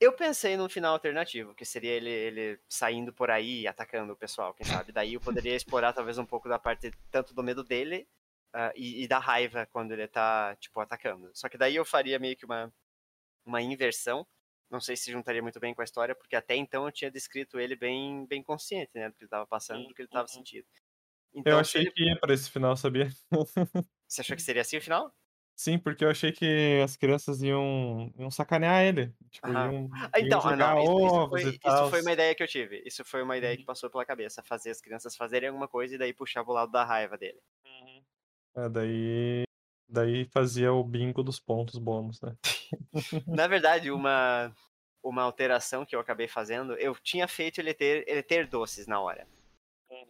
Eu 0.00 0.12
pensei 0.12 0.56
num 0.56 0.68
final 0.68 0.92
alternativo, 0.92 1.54
que 1.54 1.64
seria 1.64 1.90
ele, 1.90 2.10
ele 2.10 2.60
saindo 2.68 3.12
por 3.12 3.30
aí 3.30 3.62
e 3.62 3.66
atacando 3.66 4.12
o 4.12 4.16
pessoal, 4.16 4.54
quem 4.54 4.64
sabe. 4.64 4.92
Daí 4.92 5.14
eu 5.14 5.20
poderia 5.20 5.56
explorar 5.56 5.92
talvez 5.92 6.18
um 6.18 6.26
pouco 6.26 6.48
da 6.48 6.58
parte 6.58 6.92
tanto 7.10 7.34
do 7.34 7.42
medo 7.42 7.64
dele 7.64 8.06
uh, 8.54 8.70
e, 8.76 9.02
e 9.02 9.08
da 9.08 9.18
raiva 9.18 9.66
quando 9.66 9.92
ele 9.92 10.06
tá, 10.06 10.54
tipo, 10.60 10.78
atacando. 10.78 11.30
Só 11.34 11.48
que 11.48 11.58
daí 11.58 11.74
eu 11.74 11.84
faria 11.84 12.18
meio 12.18 12.36
que 12.36 12.44
uma 12.44 12.72
uma 13.48 13.62
inversão. 13.62 14.26
Não 14.70 14.80
sei 14.80 14.96
se 14.96 15.10
juntaria 15.10 15.42
muito 15.42 15.58
bem 15.58 15.74
com 15.74 15.80
a 15.80 15.84
história, 15.84 16.14
porque 16.14 16.36
até 16.36 16.54
então 16.54 16.84
eu 16.84 16.92
tinha 16.92 17.10
descrito 17.10 17.58
ele 17.58 17.74
bem, 17.74 18.26
bem 18.26 18.42
consciente, 18.42 18.90
né? 18.94 19.08
Do 19.08 19.14
que 19.14 19.22
ele 19.22 19.26
estava 19.26 19.46
passando, 19.46 19.88
do 19.88 19.94
que 19.94 20.02
ele 20.02 20.08
estava 20.08 20.28
sentindo. 20.28 20.66
Então, 21.34 21.52
eu 21.52 21.58
achei 21.58 21.82
ele... 21.82 21.90
que 21.90 22.04
ia 22.04 22.18
para 22.18 22.34
esse 22.34 22.50
final, 22.50 22.76
sabia? 22.76 23.08
Você 24.06 24.20
achou 24.20 24.36
que 24.36 24.42
seria 24.42 24.62
assim 24.62 24.76
o 24.76 24.82
final? 24.82 25.12
Sim, 25.56 25.76
porque 25.76 26.04
eu 26.04 26.10
achei 26.10 26.30
que 26.30 26.80
as 26.84 26.96
crianças 26.96 27.42
iam, 27.42 28.12
iam 28.16 28.30
sacanear 28.30 28.84
ele. 28.84 29.12
Tipo, 29.30 29.48
iam, 29.48 29.90
Ah, 29.92 30.18
iam 30.18 30.26
Então, 30.26 30.38
ah, 30.38 30.50
jogar 30.50 30.74
não, 30.74 30.82
isso, 30.82 31.06
isso 31.06 31.28
foi, 31.28 31.42
isso 31.42 31.90
foi 31.90 32.00
uma 32.02 32.12
ideia 32.12 32.34
que 32.34 32.42
eu 32.42 32.46
tive. 32.46 32.82
Isso 32.86 33.04
foi 33.04 33.22
uma 33.22 33.36
ideia 33.36 33.56
que 33.56 33.64
passou 33.64 33.90
pela 33.90 34.04
cabeça. 34.04 34.42
Fazer 34.44 34.70
as 34.70 34.80
crianças 34.80 35.16
fazerem 35.16 35.48
alguma 35.48 35.66
coisa 35.66 35.94
e 35.94 35.98
daí 35.98 36.14
puxar 36.14 36.44
pro 36.44 36.52
lado 36.52 36.70
da 36.70 36.84
raiva 36.84 37.18
dele. 37.18 37.40
É, 38.56 38.68
daí, 38.68 39.44
daí 39.88 40.24
fazia 40.26 40.72
o 40.72 40.84
bingo 40.84 41.22
dos 41.22 41.40
pontos 41.40 41.78
bônus, 41.78 42.20
né? 42.20 42.36
Na 43.26 43.46
verdade, 43.46 43.90
uma, 43.90 44.54
uma 45.02 45.22
alteração 45.22 45.84
que 45.86 45.94
eu 45.96 46.00
acabei 46.00 46.28
fazendo, 46.28 46.74
eu 46.74 46.94
tinha 46.96 47.26
feito 47.28 47.60
ele 47.60 47.72
ter, 47.74 48.04
ele 48.08 48.22
ter 48.22 48.46
doces 48.46 48.86
na 48.86 49.00
hora. 49.00 49.26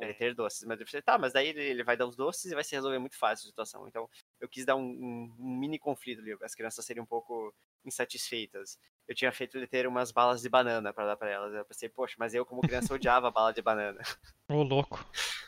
Ele 0.00 0.12
ter 0.14 0.34
doces. 0.34 0.64
Mas 0.64 0.80
eu 0.80 0.84
pensei, 0.86 1.00
tá, 1.00 1.16
mas 1.16 1.32
daí 1.32 1.48
ele, 1.48 1.62
ele 1.62 1.84
vai 1.84 1.96
dar 1.96 2.06
os 2.06 2.16
doces 2.16 2.50
e 2.50 2.54
vai 2.54 2.64
se 2.64 2.74
resolver 2.74 2.98
muito 2.98 3.16
fácil 3.16 3.46
a 3.46 3.50
situação. 3.50 3.86
Então, 3.86 4.08
eu 4.40 4.48
quis 4.48 4.64
dar 4.64 4.74
um, 4.74 4.82
um- 4.82 5.36
um 5.38 5.56
mini 5.56 5.78
conflito 5.78 6.20
ali. 6.20 6.36
As 6.42 6.54
crianças 6.54 6.84
seriam 6.84 7.04
um 7.04 7.06
pouco 7.06 7.54
insatisfeitas. 7.84 8.76
Eu 9.06 9.14
tinha 9.14 9.30
feito 9.32 9.56
ele 9.56 9.66
ter 9.68 9.86
umas 9.86 10.10
balas 10.10 10.42
de 10.42 10.48
banana 10.48 10.92
pra 10.92 11.06
dar 11.06 11.16
pra 11.16 11.30
elas. 11.30 11.54
Eu 11.54 11.64
pensei, 11.64 11.88
poxa, 11.88 12.16
mas 12.18 12.34
eu 12.34 12.44
como 12.44 12.60
criança 12.60 12.92
odiava 12.92 13.30
bala 13.30 13.52
de 13.52 13.62
banana. 13.62 14.00
Ô, 14.48 14.62
louco. 14.62 15.04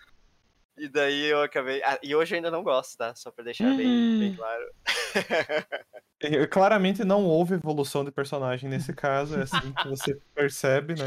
E 0.81 0.89
daí 0.89 1.27
eu 1.27 1.43
acabei. 1.43 1.83
Ah, 1.85 2.01
e 2.03 2.17
hoje 2.17 2.35
eu 2.35 2.37
ainda 2.37 2.51
não 2.51 2.63
gosto, 2.63 2.97
tá? 2.97 3.15
Só 3.15 3.31
pra 3.31 3.45
deixar 3.45 3.77
bem, 3.77 3.87
bem 4.19 4.31
Hum. 4.31 4.37
claro. 4.37 4.75
E, 6.23 6.47
Claramente 6.49 7.03
não 7.03 7.25
houve 7.25 7.55
evolução 7.55 8.05
de 8.05 8.13
personagem 8.13 8.69
nesse 8.69 8.93
caso, 8.93 9.39
é 9.39 9.43
assim 9.43 9.73
que 9.73 9.89
você 9.89 10.15
percebe, 10.35 10.95
né? 10.95 11.07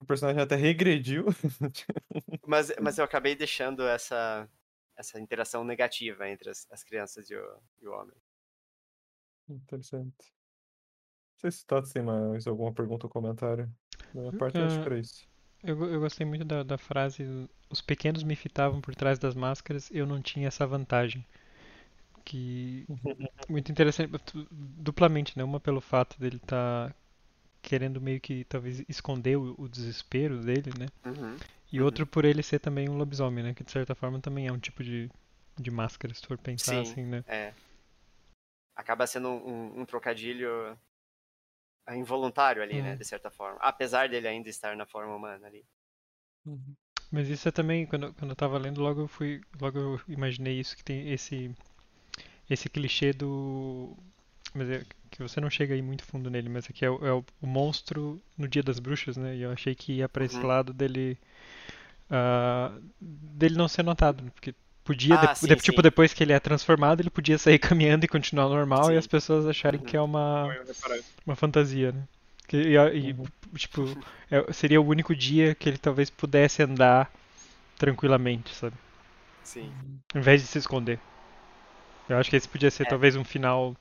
O 0.00 0.06
personagem 0.06 0.40
até 0.40 0.54
regrediu. 0.54 1.26
Mas, 2.46 2.70
mas 2.78 2.98
eu 2.98 3.04
acabei 3.04 3.34
deixando 3.34 3.82
essa, 3.84 4.46
essa 4.96 5.18
interação 5.18 5.64
negativa 5.64 6.28
entre 6.28 6.50
as, 6.50 6.70
as 6.70 6.84
crianças 6.84 7.30
e 7.30 7.34
o, 7.34 7.58
e 7.80 7.88
o 7.88 7.92
homem. 7.92 8.14
Interessante. 9.48 10.14
Não 11.32 11.40
sei 11.40 11.50
se 11.50 11.62
o 11.62 11.66
Tots 11.66 11.90
tem 11.90 12.02
mais 12.02 12.46
alguma 12.46 12.72
pergunta 12.72 13.06
ou 13.06 13.10
comentário. 13.10 13.66
Da 14.12 14.20
minha 14.20 14.32
parte, 14.34 14.58
eu 14.58 14.66
acho 14.66 14.80
que 14.82 14.86
era 14.86 14.98
isso. 14.98 15.26
Eu, 15.62 15.82
eu 15.90 16.00
gostei 16.00 16.26
muito 16.26 16.44
da, 16.44 16.62
da 16.62 16.76
frase: 16.76 17.48
os 17.74 17.82
pequenos 17.82 18.22
me 18.22 18.36
fitavam 18.36 18.80
por 18.80 18.94
trás 18.94 19.18
das 19.18 19.34
máscaras, 19.34 19.90
eu 19.92 20.06
não 20.06 20.22
tinha 20.22 20.48
essa 20.48 20.66
vantagem. 20.66 21.24
Que. 22.24 22.86
Muito 23.48 23.70
interessante, 23.70 24.10
duplamente, 24.62 25.36
né? 25.36 25.44
Uma 25.44 25.60
pelo 25.60 25.80
fato 25.80 26.18
dele 26.18 26.36
estar 26.36 26.94
querendo 27.62 28.00
meio 28.00 28.20
que 28.20 28.44
talvez 28.44 28.84
esconder 28.88 29.36
o, 29.36 29.54
o 29.58 29.68
desespero 29.68 30.38
dele, 30.38 30.70
né? 30.78 30.86
Uhum. 31.04 31.36
E 31.72 31.78
Uhum. 31.80 31.84
outro 31.86 32.06
por 32.06 32.24
ele 32.24 32.42
ser 32.42 32.60
também 32.60 32.88
um 32.88 32.96
lobisomem, 32.96 33.44
né? 33.44 33.54
Que 33.54 33.64
de 33.64 33.70
certa 33.72 33.94
forma 33.94 34.20
também 34.20 34.46
é 34.46 34.52
um 34.52 34.58
tipo 34.58 34.82
de, 34.82 35.10
de 35.58 35.70
máscara, 35.70 36.14
se 36.14 36.26
for 36.26 36.38
pensar 36.38 36.80
Sim. 36.82 36.92
assim, 36.92 37.02
né? 37.04 37.24
É. 37.26 37.52
Acaba 38.76 39.06
sendo 39.06 39.28
um, 39.28 39.80
um 39.80 39.84
trocadilho 39.84 40.78
involuntário 41.90 42.62
ali, 42.62 42.80
né? 42.82 42.92
Uhum. 42.92 42.96
De 42.96 43.04
certa 43.04 43.30
forma. 43.30 43.58
Apesar 43.60 44.08
dele 44.08 44.28
ainda 44.28 44.48
estar 44.48 44.76
na 44.76 44.86
forma 44.86 45.14
humana 45.14 45.46
ali. 45.46 45.66
Mas 47.14 47.28
isso 47.28 47.48
é 47.48 47.52
também, 47.52 47.86
quando, 47.86 48.12
quando 48.14 48.30
eu 48.32 48.36
tava 48.36 48.58
lendo, 48.58 48.80
logo 48.82 49.02
eu 49.02 49.08
fui, 49.08 49.40
logo 49.60 49.78
eu 49.78 50.00
imaginei 50.08 50.58
isso, 50.60 50.76
que 50.76 50.84
tem 50.84 51.12
esse, 51.12 51.50
esse 52.50 52.68
clichê 52.68 53.12
do, 53.12 53.96
mas 54.54 54.68
é 54.70 54.84
que 55.10 55.22
você 55.22 55.40
não 55.40 55.50
chega 55.50 55.74
aí 55.74 55.82
muito 55.82 56.04
fundo 56.04 56.30
nele, 56.30 56.48
mas 56.48 56.68
é 56.70 56.72
que 56.72 56.84
é 56.84 56.90
o, 56.90 57.06
é 57.06 57.12
o- 57.12 57.24
o 57.42 57.46
monstro 57.46 58.20
no 58.38 58.48
Dia 58.48 58.62
das 58.62 58.78
Bruxas, 58.80 59.16
né? 59.16 59.36
E 59.36 59.42
eu 59.42 59.52
achei 59.52 59.74
que 59.74 59.94
ia 59.94 60.08
pra 60.08 60.24
esse 60.24 60.36
Uhum. 60.36 60.46
lado 60.46 60.72
dele, 60.74 61.18
ah, 62.10 62.72
dele 63.00 63.56
não 63.56 63.68
ser 63.68 63.82
notado, 63.84 64.22
né? 64.24 64.30
porque 64.34 64.54
podia, 64.84 65.16
Ah, 65.16 65.34
de- 65.34 65.34
sim, 65.34 65.46
de- 65.48 65.56
tipo, 65.56 65.80
sim. 65.80 65.82
depois 65.82 66.12
que 66.14 66.22
ele 66.24 66.32
é 66.32 66.40
transformado, 66.40 67.00
ele 67.00 67.10
podia 67.10 67.38
sair 67.38 67.58
caminhando 67.60 68.04
e 68.04 68.08
continuar 68.08 68.48
normal 68.48 68.92
e 68.92 68.94
Sim. 68.94 68.98
as 68.98 69.06
pessoas 69.06 69.46
acharem 69.46 69.80
Uhum. 69.80 69.86
que 69.86 69.96
é 69.96 70.00
uma, 70.00 70.56
Eu 70.56 70.64
reparei. 70.66 71.04
uma 71.26 71.36
fantasia, 71.36 71.92
né? 71.92 72.04
Que, 72.46 72.56
e, 72.56 72.74
e, 72.76 73.12
Uhum. 73.12 73.26
tipo, 73.56 73.82
é- 74.30 74.52
seria 74.52 74.80
o 74.80 74.86
único 74.86 75.14
dia 75.14 75.54
que 75.54 75.68
ele 75.68 75.78
talvez 75.78 76.10
pudesse 76.10 76.62
andar 76.62 77.10
tranquilamente, 77.78 78.54
sabe? 78.54 78.76
Sim. 79.44 79.72
Ao 80.14 80.20
invés 80.20 80.40
de 80.42 80.48
se 80.48 80.58
esconder. 80.58 80.98
Eu 82.08 82.16
acho 82.18 82.30
que 82.30 82.36
esse 82.36 82.48
podia 82.48 82.70
ser 82.70 82.84
É. 82.84 82.88
talvez 82.88 83.16
um 83.16 83.24
final 83.24 83.76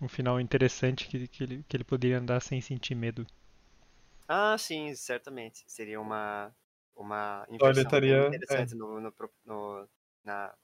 um 0.00 0.08
final 0.08 0.40
interessante 0.40 1.06
que, 1.08 1.26
que, 1.28 1.42
ele, 1.42 1.64
que 1.68 1.76
ele 1.76 1.84
poderia 1.84 2.18
andar 2.18 2.40
sem 2.40 2.60
sentir 2.60 2.94
medo. 2.94 3.26
Ah, 4.28 4.56
sim, 4.58 4.94
certamente. 4.94 5.64
Seria 5.66 6.00
uma, 6.00 6.54
uma 6.94 7.46
Olha, 7.60 7.70
inversão 7.70 7.82
estaria- 7.82 8.28
interessante 8.28 8.74
no, 8.74 9.00
no 9.00 9.12
pro- 9.12 9.32
no- 9.44 9.88
na, 10.24 10.54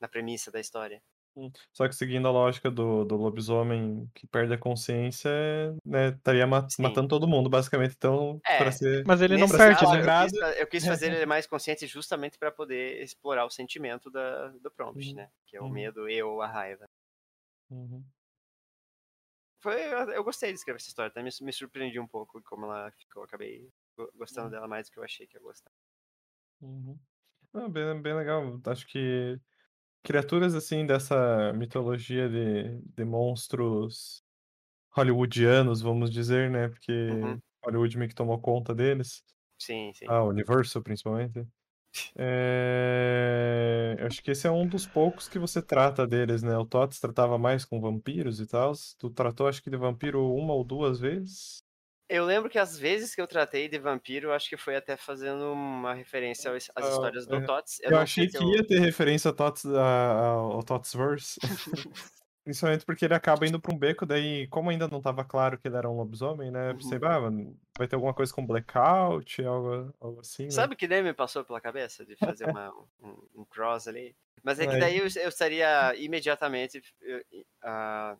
na 0.00 0.08
premissa 0.08 0.50
da 0.50 0.60
história. 0.60 1.02
Só 1.72 1.86
que 1.88 1.94
seguindo 1.94 2.26
a 2.28 2.30
lógica 2.30 2.70
do, 2.70 3.04
do 3.04 3.16
lobisomem 3.16 4.10
que 4.14 4.26
perde 4.26 4.52
a 4.52 4.58
consciência, 4.58 5.30
né, 5.84 6.08
estaria 6.08 6.46
ma- 6.46 6.68
Sim. 6.68 6.82
matando 6.82 7.08
todo 7.08 7.26
mundo, 7.28 7.48
basicamente. 7.48 7.94
Então, 7.96 8.40
É, 8.46 8.58
pra 8.58 8.72
ser. 8.72 9.04
Mas 9.06 9.20
ele 9.22 9.38
não 9.38 9.48
perde, 9.48 9.80
caso, 9.80 9.92
né? 9.92 10.00
eu 10.02 10.28
quis, 10.28 10.58
eu 10.60 10.66
quis 10.66 10.84
fazer 10.86 11.06
ele 11.16 11.26
mais 11.26 11.46
consciente 11.46 11.86
justamente 11.86 12.38
para 12.38 12.50
poder 12.50 13.02
explorar 13.02 13.44
o 13.44 13.50
sentimento 13.50 14.10
da, 14.10 14.48
do 14.48 14.70
prompt, 14.70 15.08
Uhum. 15.10 15.14
né? 15.16 15.30
Que 15.46 15.56
é 15.56 15.60
o 15.60 15.64
Uhum. 15.64 15.70
medo 15.70 16.08
e 16.08 16.22
ou 16.22 16.42
a 16.42 16.46
raiva. 16.46 16.84
Uhum. 17.70 18.04
Foi, 19.62 19.74
eu, 19.82 20.10
eu 20.10 20.24
gostei 20.24 20.50
de 20.52 20.58
escrever 20.58 20.78
essa 20.80 20.88
história, 20.88 21.08
até 21.10 21.22
me, 21.22 21.30
me 21.42 21.52
surpreendi 21.52 22.00
um 22.00 22.06
pouco 22.06 22.42
como 22.42 22.64
ela 22.66 22.90
ficou. 22.92 23.22
Acabei 23.24 23.68
go- 23.96 24.10
gostando 24.16 24.46
Uhum. 24.46 24.52
dela 24.52 24.68
mais 24.68 24.88
do 24.88 24.92
que 24.92 24.98
eu 24.98 25.04
achei 25.04 25.26
que 25.26 25.36
ia 25.36 25.42
gostar. 25.42 25.70
Uhum. 26.60 26.98
Ah, 27.54 27.68
bem, 27.68 28.00
bem 28.00 28.14
legal. 28.14 28.60
Acho 28.66 28.86
que 28.86 29.38
criaturas 30.02 30.54
assim 30.54 30.86
dessa 30.86 31.52
mitologia 31.54 32.28
de, 32.28 32.80
de 32.82 33.04
monstros 33.04 34.22
hollywoodianos, 34.92 35.82
vamos 35.82 36.10
dizer, 36.10 36.50
né? 36.50 36.68
Porque 36.68 36.92
Uhum. 37.08 37.40
Hollywood 37.64 37.98
meio 37.98 38.08
que 38.10 38.14
tomou 38.14 38.40
conta 38.40 38.74
deles. 38.74 39.24
Sim, 39.58 39.92
sim. 39.94 40.08
Ah, 40.08 40.24
Universal, 40.24 40.82
principalmente. 40.82 41.46
É, 42.16 43.96
eu 44.00 44.06
Acho 44.06 44.22
que 44.22 44.30
esse 44.32 44.46
é 44.46 44.50
um 44.50 44.68
dos 44.68 44.86
poucos 44.86 45.28
que 45.28 45.38
você 45.38 45.62
trata 45.62 46.06
deles, 46.06 46.42
né? 46.42 46.56
O 46.58 46.66
Tots 46.66 47.00
tratava 47.00 47.38
mais 47.38 47.64
com 47.64 47.80
vampiros 47.80 48.40
e 48.40 48.46
tal. 48.46 48.72
Tu 48.98 49.10
tratou, 49.10 49.48
acho 49.48 49.62
que 49.62 49.70
de 49.70 49.76
vampiro 49.76 50.32
uma 50.34 50.54
ou 50.54 50.64
duas 50.64 51.00
vezes. 51.00 51.64
Eu 52.12 52.24
lembro 52.24 52.50
que 52.50 52.58
as 52.58 52.76
vezes 52.76 53.14
que 53.14 53.20
eu 53.20 53.26
tratei 53.26 53.68
de 53.68 53.78
vampiro, 53.78 54.32
acho 54.32 54.48
que 54.48 54.56
foi 54.56 54.74
até 54.74 54.96
fazendo 54.96 55.52
uma 55.52 55.94
referência 55.94 56.50
às, 56.52 56.68
Ah, 56.74 56.80
histórias 56.88 57.24
do 57.24 57.36
é. 57.36 57.40
Tots. 57.42 57.78
Eu, 57.80 57.92
não 57.92 58.00
achei 58.00 58.26
que 58.26 58.36
eu- 58.36 58.48
ia 58.48 58.66
ter 58.66 58.80
referência 58.80 59.28
ao 59.28 59.34
Tots, 59.34 59.64
a- 59.66 60.12
ao 60.24 60.62
Totsverse. 60.64 61.38
Principalmente 62.44 62.84
porque 62.84 63.04
ele 63.04 63.14
acaba 63.14 63.46
indo 63.46 63.60
pra 63.60 63.72
um 63.72 63.78
beco, 63.78 64.04
daí, 64.04 64.48
como 64.48 64.70
ainda 64.70 64.88
não 64.88 65.00
tava 65.00 65.24
claro 65.24 65.56
que 65.56 65.68
ele 65.68 65.76
era 65.76 65.88
um 65.88 65.96
lobisomem, 65.96 66.50
né? 66.50 66.70
Eu 66.70 66.74
pensei, 66.74 66.98
Uhum. 66.98 67.04
ah, 67.06 67.54
vai 67.78 67.86
ter 67.86 67.94
alguma 67.94 68.12
coisa 68.14 68.34
com 68.34 68.44
blackout, 68.44 69.44
algo, 69.44 69.94
algo 70.00 70.20
assim, 70.20 70.44
né? 70.44 70.50
Sabe 70.50 70.74
que 70.74 70.88
nem 70.88 71.04
me 71.04 71.14
passou 71.14 71.44
pela 71.44 71.60
cabeça 71.60 72.04
de 72.04 72.16
fazer 72.16 72.46
uma, 72.50 72.72
um, 73.00 73.16
um 73.36 73.44
cross 73.44 73.86
ali? 73.86 74.16
Mas 74.42 74.58
é 74.58 74.66
que 74.66 74.72
Aí. 74.74 74.80
daí 74.80 74.96
eu, 74.96 75.04
eu 75.04 75.28
estaria 75.28 75.94
imediatamente 75.96 76.82
ah, 77.62 78.16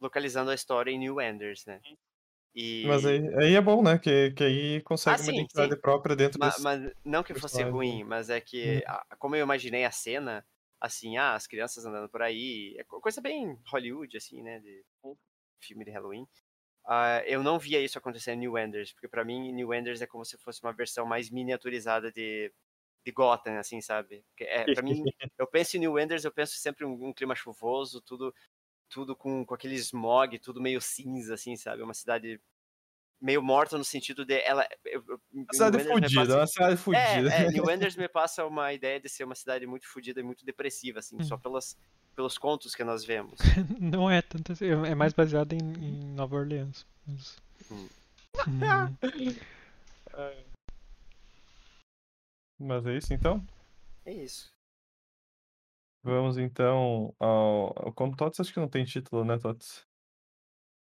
localizando 0.00 0.50
a 0.50 0.54
história 0.54 0.90
em 0.90 0.98
New 0.98 1.20
Enders, 1.20 1.66
né? 1.66 1.78
E, 2.54 2.64
Mas 2.84 3.04
aí, 3.04 3.18
aí 3.38 3.54
é 3.54 3.60
bom, 3.60 3.82
né? 3.82 3.98
Que, 3.98 4.30
que 4.32 4.42
aí 4.44 4.80
consegue 4.82 5.10
Ah, 5.10 5.18
uma 5.22 5.30
sim, 5.30 5.32
identidade 5.32 5.76
sim. 5.78 5.80
própria 5.80 6.16
dentro 6.16 6.38
ma- 6.38 6.40
desse. 6.40 6.60
mas 6.60 6.80
não 7.04 7.22
que 7.22 7.34
fosse 7.34 7.62
ruim, 7.64 8.04
mas 8.04 8.30
é 8.30 8.40
que, 8.40 8.84
ah, 8.88 9.04
como 9.18 9.36
eu 9.36 9.42
imaginei 9.44 9.84
a 9.84 9.90
cena, 9.92 10.46
assim, 10.80 11.16
ah, 11.16 11.34
as 11.34 11.46
crianças 11.46 11.84
andando 11.86 12.08
por 12.10 12.22
aí, 12.22 12.76
é 12.78 12.84
co- 12.84 13.00
coisa 13.00 13.20
bem 13.20 13.60
Hollywood, 13.66 14.16
assim, 14.16 14.42
né? 14.42 14.60
De 14.60 14.84
filme 15.60 15.84
de 15.84 15.90
Halloween. 15.92 16.28
Ah, 16.86 17.22
eu 17.26 17.42
não 17.42 17.58
via 17.60 17.80
isso 17.80 17.98
acontecer 17.98 18.32
em 18.34 18.38
New 18.38 18.58
Enders, 18.58 18.92
porque 18.92 19.08
pra 19.08 19.24
mim 19.24 19.52
New 19.52 19.74
Enders 19.74 20.02
é 20.02 20.06
como 20.08 20.24
se 20.24 20.38
fosse 20.38 20.62
uma 20.62 20.72
versão 20.74 21.06
mais 21.06 21.30
miniaturizada 21.30 22.12
de, 22.12 22.52
de 23.04 23.12
Gotham, 23.12 23.58
assim, 23.58 23.80
sabe? 23.80 24.24
Porque 24.30 24.44
É, 24.44 24.68
pra 24.68 24.82
mim, 24.82 25.08
eu 25.38 25.46
penso 25.46 25.76
em 25.76 25.80
New 25.80 25.98
Enders, 25.98 26.24
eu 26.24 26.32
penso 26.32 26.56
sempre 26.58 26.84
um, 26.84 27.08
um 27.08 27.12
clima 27.14 27.34
chuvoso, 27.34 28.00
tudo 28.02 28.34
tudo 28.92 29.16
com, 29.16 29.44
com 29.44 29.54
aquele 29.54 29.74
smog, 29.76 30.38
tudo 30.38 30.60
meio 30.60 30.80
cinza, 30.80 31.34
assim, 31.34 31.56
sabe? 31.56 31.82
Uma 31.82 31.94
cidade 31.94 32.40
meio 33.20 33.42
morta 33.42 33.78
no 33.78 33.84
sentido 33.84 34.24
de 34.24 34.40
ela. 34.42 34.66
eu- 34.84 35.02
eu- 35.08 35.20
New 35.32 35.44
Uma 35.44 35.52
cidade 35.54 35.76
Enders 35.76 35.86
me 35.86 35.92
fudida, 35.94 36.20
passa- 36.20 36.36
uma 36.38 36.46
cidade 36.46 36.76
fudida. 36.76 37.34
é, 37.34 37.44
é, 37.44 37.50
New 37.66 37.70
Enders 37.70 37.96
me 37.96 38.08
passa 38.08 38.44
uma 38.44 38.72
ideia 38.72 39.00
de 39.00 39.08
ser 39.08 39.24
uma 39.24 39.34
cidade 39.34 39.66
muito 39.66 39.88
fodida 39.88 40.20
e 40.20 40.22
muito 40.22 40.44
depressiva, 40.44 40.98
assim, 40.98 41.16
só 41.22 41.36
pelas, 41.38 41.76
pelos 42.14 42.36
contos 42.36 42.74
que 42.74 42.84
nós 42.84 43.04
vemos. 43.04 43.38
Não 43.80 44.10
é 44.10 44.20
tanto 44.20 44.52
assim, 44.52 44.66
é 44.66 44.94
mais 44.94 45.12
baseado 45.12 45.52
em, 45.54 45.58
em 45.58 46.14
Nova 46.14 46.36
Orleans. 46.36 46.84
Mas... 47.06 47.36
Hum. 47.70 47.88
Hum, 48.48 48.96
Mas 52.58 52.86
é 52.86 52.96
isso 52.96 53.12
então? 53.14 53.44
É 54.04 54.12
isso. 54.12 54.51
Vamos 56.02 56.36
então 56.36 57.14
ao. 57.20 57.86
ao 57.86 57.92
Conto 57.92 58.16
Tots 58.16 58.40
acho 58.40 58.52
que 58.52 58.58
não 58.60 58.68
tem 58.68 58.84
título, 58.84 59.24
né, 59.24 59.38
Tots? 59.38 59.86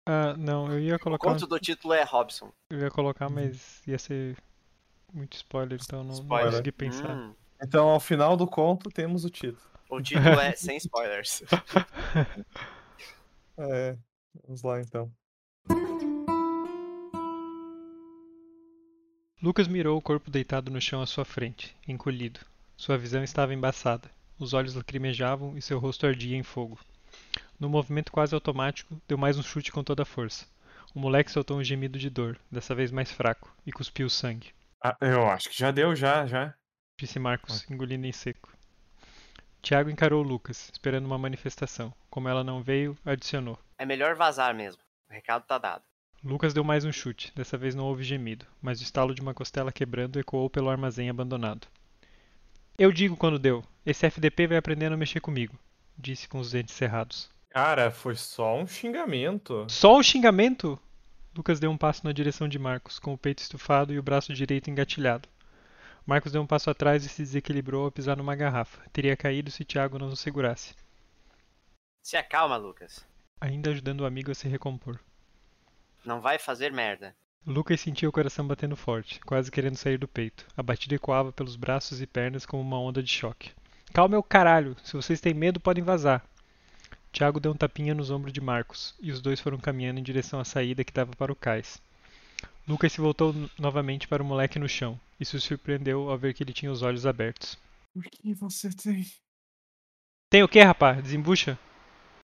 Ah, 0.09 0.37
não, 0.37 0.71
eu 0.73 0.79
ia 0.81 0.97
O 0.97 0.99
colocar, 1.01 1.33
conto 1.33 1.47
do 1.47 1.59
título 1.59 1.93
é 1.95 2.03
Robson. 2.05 2.53
eu 2.71 2.79
ia 2.81 2.91
colocar, 2.91 3.29
mas 3.29 3.85
ia 3.87 3.99
ser 3.99 4.37
muito 5.13 5.35
spoiler, 5.37 5.79
então 5.83 6.01
não, 6.01 6.15
não 6.15 6.23
Spoiler. 6.23 6.51
consegui 6.53 6.73
pensar. 6.73 7.17
Hum, 7.17 7.35
Então, 7.63 7.89
ao 7.89 8.01
final 8.01 8.37
do 8.37 8.47
conto, 8.47 8.89
temos 8.91 9.25
o 9.25 9.31
título. 9.31 9.63
O 9.91 10.01
título 10.01 10.39
é 10.41 10.55
sem 10.57 10.77
spoilers. 10.77 11.43
É, 13.59 13.97
vamos 14.45 14.63
lá 14.63 14.83
então. 14.83 15.11
Lucas 19.43 19.67
mirou 19.67 19.97
o 19.97 20.03
corpo 20.03 20.31
deitado 20.31 20.71
no 20.71 20.79
chão 20.81 21.01
à 21.01 21.07
sua 21.07 21.25
frente, 21.25 21.75
encolhido. 21.89 22.41
Sua 22.77 22.99
visão 22.99 23.23
estava 23.25 23.55
embaçada. 23.55 24.11
Os 24.39 24.53
olhos 24.53 24.75
lacrimejavam 24.75 25.57
e 25.57 25.63
seu 25.63 25.79
rosto 25.79 26.07
ardia 26.07 26.37
em 26.37 26.43
fogo. 26.43 26.79
No 27.59 27.71
movimento 27.71 28.13
quase 28.13 28.35
automático, 28.35 29.01
deu 29.09 29.17
mais 29.17 29.39
um 29.39 29.43
chute 29.43 29.73
com 29.73 29.83
toda 29.83 30.03
a 30.03 30.07
força. 30.07 30.47
O 30.95 30.99
moleque 31.01 31.31
soltou 31.31 31.59
um 31.59 31.65
gemido 31.65 31.99
de 31.99 32.11
dor, 32.11 32.39
dessa 32.51 32.75
vez 32.75 32.91
mais 32.91 33.11
fraco, 33.11 33.55
e 33.67 33.73
cuspiu 33.73 34.11
sangue. 34.11 34.53
Ah, 34.85 34.97
eu 35.01 35.27
acho 35.29 35.49
que 35.49 35.59
já 35.59 35.71
deu, 35.71 35.97
já, 35.97 36.27
já. 36.27 36.55
Disse 36.99 37.19
Marcos, 37.19 37.69
engolindo 37.71 38.07
em 38.07 38.13
seco. 38.13 38.53
Tiago 39.63 39.91
encarou 39.91 40.23
Lucas, 40.23 40.71
esperando 40.71 41.07
uma 41.07 41.19
manifestação. 41.19 41.93
Como 42.11 42.29
ela 42.29 42.45
não 42.45 42.63
veio, 42.63 42.97
adicionou. 43.05 43.59
É 43.79 43.87
melhor 43.87 44.15
vazar 44.15 44.55
mesmo. 44.55 44.83
O 45.09 45.13
recado 45.13 45.47
tá 45.47 45.59
dado. 45.59 45.83
Lucas 46.23 46.55
deu 46.55 46.63
mais 46.63 46.85
um 46.85 46.93
chute. 46.93 47.33
Dessa 47.35 47.57
vez 47.57 47.75
não 47.75 47.85
houve 47.85 48.05
gemido, 48.05 48.47
mas 48.61 48.81
o 48.81 48.83
estalo 48.83 49.15
de 49.15 49.21
uma 49.21 49.35
costela 49.35 49.73
quebrando 49.73 50.19
ecoou 50.19 50.51
pelo 50.51 50.71
armazém 50.71 51.09
abandonado. 51.09 51.67
Eu 52.79 52.93
digo 52.93 53.17
quando 53.17 53.39
deu. 53.39 53.65
Esse 53.87 54.05
FDP 54.07 54.49
vai 54.49 54.59
aprendendo 54.59 54.93
a 54.93 54.97
mexer 54.97 55.21
comigo, 55.21 55.59
disse 55.97 56.29
com 56.29 56.39
os 56.39 56.51
dentes 56.51 56.75
cerrados. 56.75 57.31
Cara, 57.49 57.91
foi 57.91 58.15
só 58.15 58.55
um 58.55 58.67
xingamento. 58.67 59.67
Só 59.71 59.97
um 59.97 60.03
xingamento? 60.03 60.79
Lucas 61.35 61.59
deu 61.59 61.71
um 61.71 61.79
passo 61.79 62.05
na 62.05 62.13
direção 62.13 62.47
de 62.47 62.59
Marcos, 62.59 62.99
com 62.99 63.15
o 63.15 63.19
peito 63.19 63.39
estufado 63.39 63.95
e 63.95 63.99
o 63.99 64.03
braço 64.03 64.35
direito 64.35 64.69
engatilhado. 64.69 65.27
Marcos 66.05 66.33
deu 66.33 66.43
um 66.43 66.47
passo 66.47 66.69
atrás 66.69 67.05
e 67.05 67.09
se 67.09 67.23
desequilibrou 67.23 67.87
ao 67.87 67.91
pisar 67.91 68.17
numa 68.17 68.37
garrafa. 68.37 68.83
Teria 68.93 69.17
caído 69.17 69.51
se 69.51 69.65
Tiago 69.65 69.99
não 69.99 70.09
o 70.09 70.17
segurasse. 70.17 70.75
Se 72.03 72.17
acalma, 72.17 72.57
Lucas. 72.57 73.05
Ainda 73.41 73.71
ajudando 73.71 74.03
o 74.03 74.07
amigo 74.07 74.31
a 74.31 74.35
se 74.35 74.49
recompor. 74.49 75.01
Não 76.05 76.21
vai 76.21 76.39
fazer 76.39 76.73
merda. 76.73 77.17
Lucas 77.47 77.81
sentia 77.81 78.09
o 78.09 78.13
coração 78.13 78.45
batendo 78.47 78.75
forte, 78.75 79.21
quase 79.21 79.53
querendo 79.53 79.77
sair 79.77 79.99
do 79.99 80.09
peito. 80.09 80.45
A 80.57 80.63
batida 80.63 80.97
ecoava 80.97 81.33
pelos 81.33 81.55
braços 81.55 82.01
e 82.03 82.07
pernas 82.07 82.45
como 82.45 82.61
uma 82.61 82.81
onda 82.81 83.01
de 83.01 83.09
choque. 83.09 83.53
Calma 83.93 84.17
é 84.17 84.19
o 84.19 84.23
caralho! 84.23 84.77
Se 84.83 84.95
vocês 84.95 85.21
têm 85.21 85.33
medo, 85.33 85.61
podem 85.61 85.85
vazar. 85.85 86.25
Tiago 87.13 87.39
deu 87.39 87.53
um 87.53 87.57
tapinha 87.57 87.95
nos 87.95 88.11
ombros 88.11 88.33
de 88.33 88.41
Marcos, 88.41 88.95
e 89.01 89.13
os 89.13 89.23
dois 89.23 89.41
foram 89.41 89.59
caminhando 89.59 90.01
em 90.01 90.03
direção 90.03 90.41
à 90.41 90.45
saída 90.45 90.85
que 90.85 90.93
dava 90.93 91.13
para 91.13 91.33
o 91.33 91.37
cais. 91.37 91.81
Lucas 92.67 92.93
se 92.93 93.01
voltou 93.01 93.33
novamente 93.57 94.09
para 94.09 94.23
o 94.23 94.27
moleque 94.27 94.59
no 94.59 94.69
chão, 94.69 95.01
e 95.19 95.25
se 95.25 95.41
surpreendeu 95.41 96.11
ao 96.11 96.19
ver 96.19 96.35
que 96.35 96.43
ele 96.43 96.53
tinha 96.53 96.71
os 96.71 96.83
olhos 96.83 97.07
abertos. 97.07 97.57
Por 97.95 98.03
que 98.05 98.35
você 98.35 98.71
tem 98.71 99.07
Tem 100.29 100.43
o 100.43 100.49
que, 100.49 100.61
rapá? 100.61 100.95
Desembucha? 100.95 101.57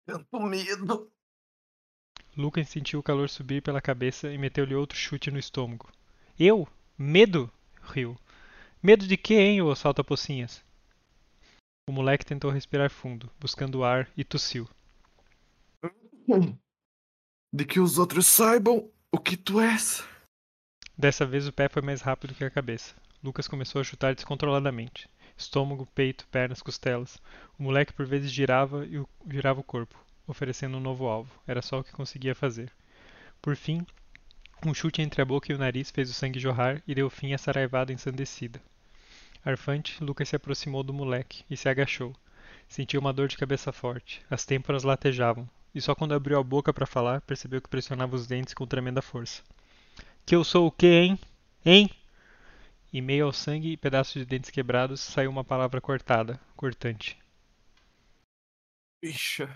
tanto 0.06 0.40
medo? 0.40 1.10
Lucas 2.40 2.70
sentiu 2.70 2.98
o 2.98 3.02
calor 3.02 3.28
subir 3.28 3.60
pela 3.60 3.82
cabeça 3.82 4.32
e 4.32 4.38
meteu-lhe 4.38 4.74
outro 4.74 4.96
chute 4.96 5.30
no 5.30 5.38
estômago. 5.38 5.90
Eu? 6.38 6.66
Medo? 6.96 7.50
riu. 7.82 8.16
Medo 8.82 9.06
de 9.06 9.16
quê, 9.16 9.34
hein, 9.34 9.60
ô 9.60 9.74
salta-pocinhas? 9.74 10.64
O 11.86 11.92
moleque 11.92 12.24
tentou 12.24 12.50
respirar 12.50 12.88
fundo, 12.90 13.30
buscando 13.38 13.84
ar, 13.84 14.08
e 14.16 14.24
tossiu. 14.24 14.66
De 17.52 17.64
que 17.66 17.78
os 17.78 17.98
outros 17.98 18.26
saibam 18.26 18.90
o 19.12 19.18
que 19.18 19.36
tu 19.36 19.60
és. 19.60 20.02
Dessa 20.96 21.26
vez 21.26 21.46
o 21.46 21.52
pé 21.52 21.68
foi 21.68 21.82
mais 21.82 22.00
rápido 22.00 22.34
que 22.34 22.44
a 22.44 22.50
cabeça. 22.50 22.94
Lucas 23.22 23.46
começou 23.46 23.82
a 23.82 23.84
chutar 23.84 24.14
descontroladamente. 24.14 25.10
Estômago, 25.36 25.86
peito, 25.94 26.26
pernas, 26.28 26.62
costelas. 26.62 27.20
O 27.58 27.62
moleque 27.62 27.92
por 27.92 28.06
vezes 28.06 28.32
girava 28.32 28.86
e 28.86 28.98
o- 28.98 29.08
girava 29.28 29.60
o 29.60 29.64
corpo, 29.64 29.98
oferecendo 30.30 30.76
um 30.76 30.80
novo 30.80 31.06
alvo. 31.06 31.30
Era 31.46 31.60
só 31.60 31.80
o 31.80 31.84
que 31.84 31.92
conseguia 31.92 32.34
fazer. 32.34 32.72
Por 33.42 33.56
fim, 33.56 33.84
um 34.64 34.74
chute 34.74 35.00
entre 35.00 35.22
a 35.22 35.24
boca 35.24 35.50
e 35.50 35.54
o 35.54 35.58
nariz 35.58 35.90
fez 35.90 36.10
o 36.10 36.14
sangue 36.14 36.38
jorrar 36.38 36.82
e 36.86 36.94
deu 36.94 37.08
fim 37.08 37.32
à 37.32 37.38
saraivada 37.38 37.92
ensandecida. 37.92 38.60
Arfante, 39.44 40.02
Lucas 40.04 40.28
se 40.28 40.36
aproximou 40.36 40.82
do 40.82 40.92
moleque 40.92 41.44
e 41.48 41.56
se 41.56 41.68
agachou. 41.68 42.14
Sentiu 42.68 43.00
uma 43.00 43.12
dor 43.12 43.26
de 43.26 43.38
cabeça 43.38 43.72
forte. 43.72 44.22
As 44.30 44.44
têmporas 44.44 44.84
latejavam, 44.84 45.48
e 45.74 45.80
só 45.80 45.94
quando 45.94 46.14
abriu 46.14 46.38
a 46.38 46.42
boca 46.42 46.72
para 46.72 46.86
falar 46.86 47.22
percebeu 47.22 47.60
que 47.60 47.68
pressionava 47.68 48.14
os 48.14 48.26
dentes 48.26 48.52
com 48.52 48.66
tremenda 48.66 49.00
força. 49.00 49.42
Que 50.26 50.36
eu 50.36 50.44
sou 50.44 50.66
o 50.66 50.70
quê, 50.72 50.86
hein? 50.86 51.18
Hein? 51.64 51.90
Em 52.92 53.00
meio 53.00 53.24
ao 53.26 53.32
sangue 53.32 53.72
e 53.72 53.76
pedaços 53.76 54.14
de 54.14 54.26
dentes 54.26 54.50
quebrados, 54.50 55.00
saiu 55.00 55.30
uma 55.30 55.44
palavra 55.44 55.80
cortada, 55.80 56.38
cortante. 56.56 57.18
Bicha. 59.02 59.48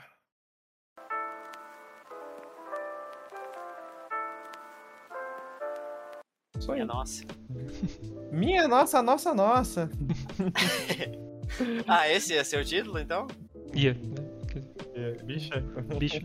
Minha 6.72 6.84
nossa. 6.86 7.24
Minha 8.32 8.68
nossa, 8.68 9.02
nossa, 9.02 9.34
nossa. 9.34 9.90
Ah, 11.86 12.08
esse 12.08 12.32
ia 12.34 12.42
ser 12.42 12.58
o 12.60 12.64
título, 12.64 12.98
então? 12.98 13.28
Ia, 13.74 13.94
né? 13.94 14.00
É, 14.94 15.12
bicha. 15.22 15.62
Bicho. 15.98 16.18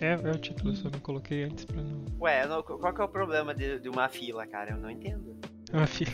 É, 0.00 0.06
é, 0.08 0.12
é 0.12 0.30
o 0.30 0.38
título, 0.38 0.74
só 0.76 0.90
não 0.90 0.98
coloquei 1.00 1.44
antes 1.44 1.64
pra 1.64 1.80
não. 1.80 2.04
Ué, 2.20 2.46
não- 2.46 2.62
qual 2.62 2.92
que 2.92 3.00
é 3.00 3.04
o 3.04 3.08
problema 3.08 3.54
de, 3.54 3.78
de 3.78 3.88
uma 3.88 4.08
fila, 4.08 4.46
cara? 4.46 4.72
Eu 4.72 4.78
não 4.78 4.90
entendo. 4.90 5.36
Ah, 5.72 5.86
filho. 5.86 6.12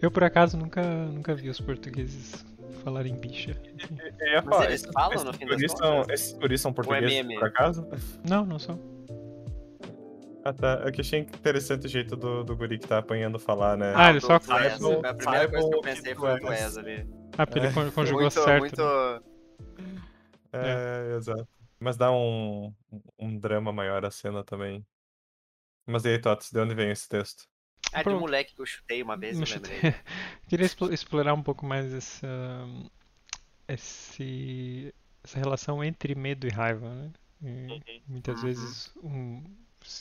Eu 0.00 0.10
por 0.10 0.22
acaso 0.24 0.56
nunca, 0.56 0.82
nunca 1.06 1.34
vi 1.34 1.48
os 1.48 1.60
portugueses 1.60 2.44
falarem 2.84 3.14
bicha. 3.16 3.60
É, 4.20 4.40
Mas 4.42 4.64
eles 4.64 4.86
falam, 4.92 5.24
no 5.24 5.32
fim 5.32 5.46
das 5.46 5.74
contas? 5.74 6.08
esses 6.20 6.38
guris 6.38 6.60
são 6.60 6.70
é 6.70 6.74
portugueses, 6.74 7.16
meme? 7.16 7.34
por 7.38 7.48
acaso? 7.48 7.86
Não, 8.28 8.44
não 8.46 8.58
são. 8.58 8.78
Ah, 10.48 10.52
tá. 10.52 10.82
É 10.86 10.90
que 10.90 11.00
achei 11.00 11.20
interessante 11.20 11.86
o 11.86 11.88
jeito 11.88 12.16
do, 12.16 12.42
do 12.44 12.56
guri 12.56 12.78
que 12.78 12.86
tá 12.86 12.98
apanhando 12.98 13.38
falar, 13.38 13.76
né? 13.76 13.92
Ah, 13.94 14.10
ele 14.10 14.20
só- 14.20 14.38
Tu 14.38 14.52
és. 14.52 14.72
Saibam- 14.80 15.04
A 15.04 15.14
primeira 15.14 15.48
coisa 15.48 15.68
que 15.68 15.74
eu 15.76 15.80
pensei 15.80 16.14
que 16.14 16.20
foi 16.20 16.40
o 16.40 16.52
és. 16.52 16.76
ali. 16.78 17.06
Ah, 17.36 17.46
porque 17.46 17.58
ele 17.58 17.66
É. 17.68 17.72
con- 17.72 17.90
conjugou 17.92 18.22
Muito, 18.22 18.32
certo. 18.42 18.60
muito... 18.60 18.82
né? 18.82 19.20
É, 20.52 21.16
exato. 21.16 21.48
Mas 21.80 21.96
dá 21.96 22.10
um, 22.10 22.74
um 23.18 23.38
drama 23.38 23.72
maior 23.72 24.04
a 24.04 24.10
cena 24.10 24.42
também. 24.42 24.84
Mas 25.86 26.04
e 26.04 26.08
aí, 26.08 26.18
Tots, 26.18 26.50
de 26.50 26.58
onde 26.60 26.74
vem 26.74 26.90
esse 26.90 27.08
texto? 27.08 27.44
Ah, 27.92 28.02
de 28.02 28.08
um 28.08 28.20
moleque 28.20 28.54
que 28.54 28.60
eu 28.60 28.66
chutei 28.66 29.02
uma 29.02 29.16
vez, 29.16 29.38
eu 29.38 29.46
chutei. 29.46 29.74
lembrei. 29.76 29.94
Queria 30.48 30.66
explo- 30.66 30.92
explorar 30.92 31.34
um 31.34 31.42
pouco 31.42 31.64
mais 31.64 31.92
essa, 31.94 32.26
esse, 33.66 34.94
essa 35.22 35.38
relação 35.38 35.82
entre 35.82 36.14
medo 36.14 36.46
e 36.46 36.50
raiva, 36.50 36.88
né? 36.94 37.12
E 37.42 38.02
muitas 38.08 38.38
Uhum. 38.40 38.46
vezes 38.46 38.92
um, 39.02 39.44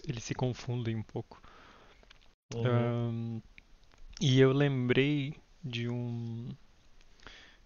eles 0.07 0.23
se 0.23 0.33
confundem 0.33 0.95
um 0.95 1.03
pouco. 1.03 1.41
Uhum. 2.53 2.65
Ahn, 2.65 3.41
e 4.21 4.39
eu 4.39 4.51
lembrei 4.51 5.35
de 5.63 5.89
um 5.89 6.49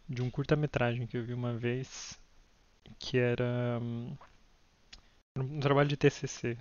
de 0.07 0.21
um 0.21 0.29
curta-metragem 0.29 1.07
que 1.07 1.15
eu 1.17 1.23
vi 1.23 1.33
uma 1.33 1.53
vez 1.53 2.19
que 2.99 3.17
era 3.17 3.79
hum, 3.81 4.15
um 5.37 5.59
trabalho 5.59 5.87
de 5.87 5.95
TCC 5.95 6.57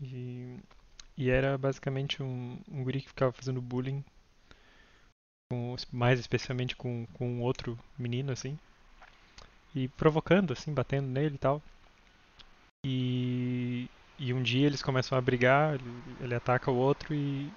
e, 0.00 0.56
e 1.16 1.30
era 1.30 1.56
basicamente 1.56 2.22
um, 2.22 2.58
um 2.68 2.82
guri 2.82 3.00
que 3.00 3.08
ficava 3.08 3.32
fazendo 3.32 3.62
bullying 3.62 4.04
com, 5.50 5.76
mais 5.92 6.18
especialmente 6.18 6.74
com, 6.74 7.06
com 7.14 7.28
um 7.28 7.42
outro 7.42 7.78
menino 7.96 8.32
assim 8.32 8.58
e 9.74 9.86
provocando 9.88 10.52
assim 10.52 10.74
batendo 10.74 11.06
nele 11.06 11.36
e 11.36 11.38
tal 11.38 11.62
e 12.84 13.88
e 14.18 14.32
um 14.34 14.42
dia 14.42 14.66
eles 14.66 14.82
começam 14.82 15.16
a 15.16 15.20
brigar 15.20 15.74
ele, 15.74 16.16
ele 16.20 16.34
ataca 16.34 16.70
o 16.70 16.76
outro 16.76 17.14
e 17.14 17.52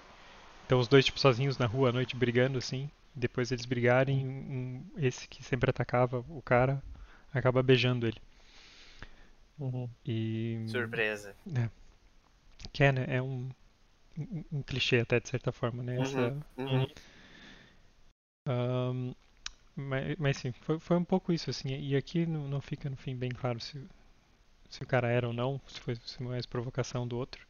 então 0.65 0.80
os 0.80 0.88
dois 0.88 1.06
tipo 1.06 1.19
sozinhos 1.19 1.58
na 1.58 1.65
rua 1.65 1.89
à 1.89 1.93
noite 1.93 2.15
brigando 2.15 2.58
assim 2.58 2.89
depois 3.15 3.52
eles 3.52 3.65
brigarem 3.65 4.26
um, 4.28 4.84
esse 4.97 5.28
que 5.28 5.43
sempre 5.43 5.69
atacava 5.69 6.24
o 6.30 6.41
cara 6.41 6.82
acaba 7.34 7.63
beijando 7.63 8.08
ele 8.08 8.17
Uhum. 9.60 9.88
e 10.06 10.58
Surpresa. 10.65 11.36
que 12.74 12.84
é, 12.84 12.91
né, 12.91 13.06
é 13.08 13.21
um, 13.21 13.50
um, 14.17 14.43
um 14.52 14.63
clichê 14.63 15.00
até 15.00 15.19
de 15.19 15.30
certa 15.30 15.52
forma 15.52 15.84
né 15.84 16.00
essa 16.02 16.36
Uhum. 16.58 16.88
Ahn, 18.45 19.13
mas, 19.76 20.17
mas 20.19 20.38
sim, 20.38 20.52
foi, 20.54 20.80
foi 20.80 20.97
um 20.97 21.04
pouco 21.06 21.34
isso, 21.34 21.50
assim, 21.50 21.69
e 21.69 21.95
aqui 21.95 22.26
não, 22.26 22.47
não 22.47 22.62
fica 22.62 22.89
no 22.89 22.97
fim 22.97 23.15
bem 23.15 23.30
claro 23.32 23.60
se, 23.60 23.80
se 24.71 24.81
o 24.84 24.88
cara 24.88 25.07
era 25.10 25.27
ou 25.27 25.34
não, 25.34 25.62
se 25.67 25.79
foi 25.79 25.95
se 25.95 26.23
mais 26.23 26.47
provocação 26.47 27.07
do 27.07 27.17
outro. 27.17 27.45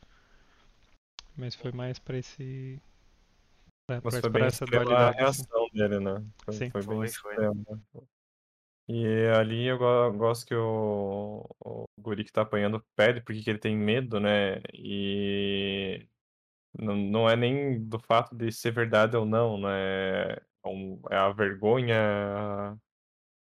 Mas 1.37 1.55
foi 1.55 1.71
mais 1.71 1.99
pra 1.99 2.17
esse. 2.17 2.81
Pra, 3.87 4.01
Mas 4.01 4.13
pra 4.13 4.21
foi 4.21 4.29
bem 4.29 4.43
essa 4.47 4.65
a 4.65 5.09
assim. 5.11 5.17
reação 5.17 5.67
dele, 5.73 5.99
né? 5.99 6.25
Foi, 6.43 6.55
Sim. 6.55 6.69
foi 6.71 6.81
bem 6.81 7.07
Foi, 7.13 7.37
né? 7.37 7.51
E 8.87 9.27
ali 9.37 9.65
eu 9.67 9.77
go- 9.77 10.11
gosto 10.17 10.45
que 10.45 10.53
o, 10.55 11.45
o 11.59 11.85
guri 11.97 12.25
que 12.25 12.31
tá 12.31 12.41
apanhando 12.41 12.83
pede 12.95 13.21
porque 13.21 13.41
que 13.41 13.49
ele 13.49 13.59
tem 13.59 13.77
medo, 13.77 14.19
né? 14.19 14.61
E 14.73 16.07
não, 16.77 16.95
não 16.97 17.29
é 17.29 17.35
nem 17.35 17.83
do 17.85 17.99
fato 17.99 18.35
de 18.35 18.51
ser 18.51 18.71
verdade 18.73 19.17
ou 19.17 19.25
não, 19.25 19.59
né? 19.59 20.37
um- 20.65 21.01
é 21.09 21.17
a 21.17 21.29
vergonha, 21.31 21.95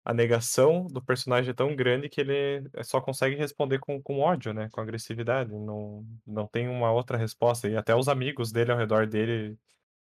a- 0.04 0.14
negação 0.14 0.86
do 0.86 1.02
personagem 1.04 1.50
é 1.50 1.54
tão 1.54 1.74
grande 1.76 2.08
que 2.08 2.20
ele 2.20 2.68
só 2.84 3.00
consegue 3.00 3.36
responder 3.36 3.78
com, 3.80 4.02
com 4.02 4.20
ódio, 4.20 4.52
né? 4.54 4.68
Com 4.70 4.80
agressividade. 4.80 5.52
Não, 5.52 6.06
não 6.26 6.46
tem 6.46 6.68
uma 6.68 6.92
outra 6.92 7.16
resposta. 7.18 7.68
E 7.68 7.76
até 7.76 7.94
os 7.94 8.08
amigos 8.08 8.52
dele 8.52 8.72
ao 8.72 8.78
redor 8.78 9.06
dele 9.06 9.58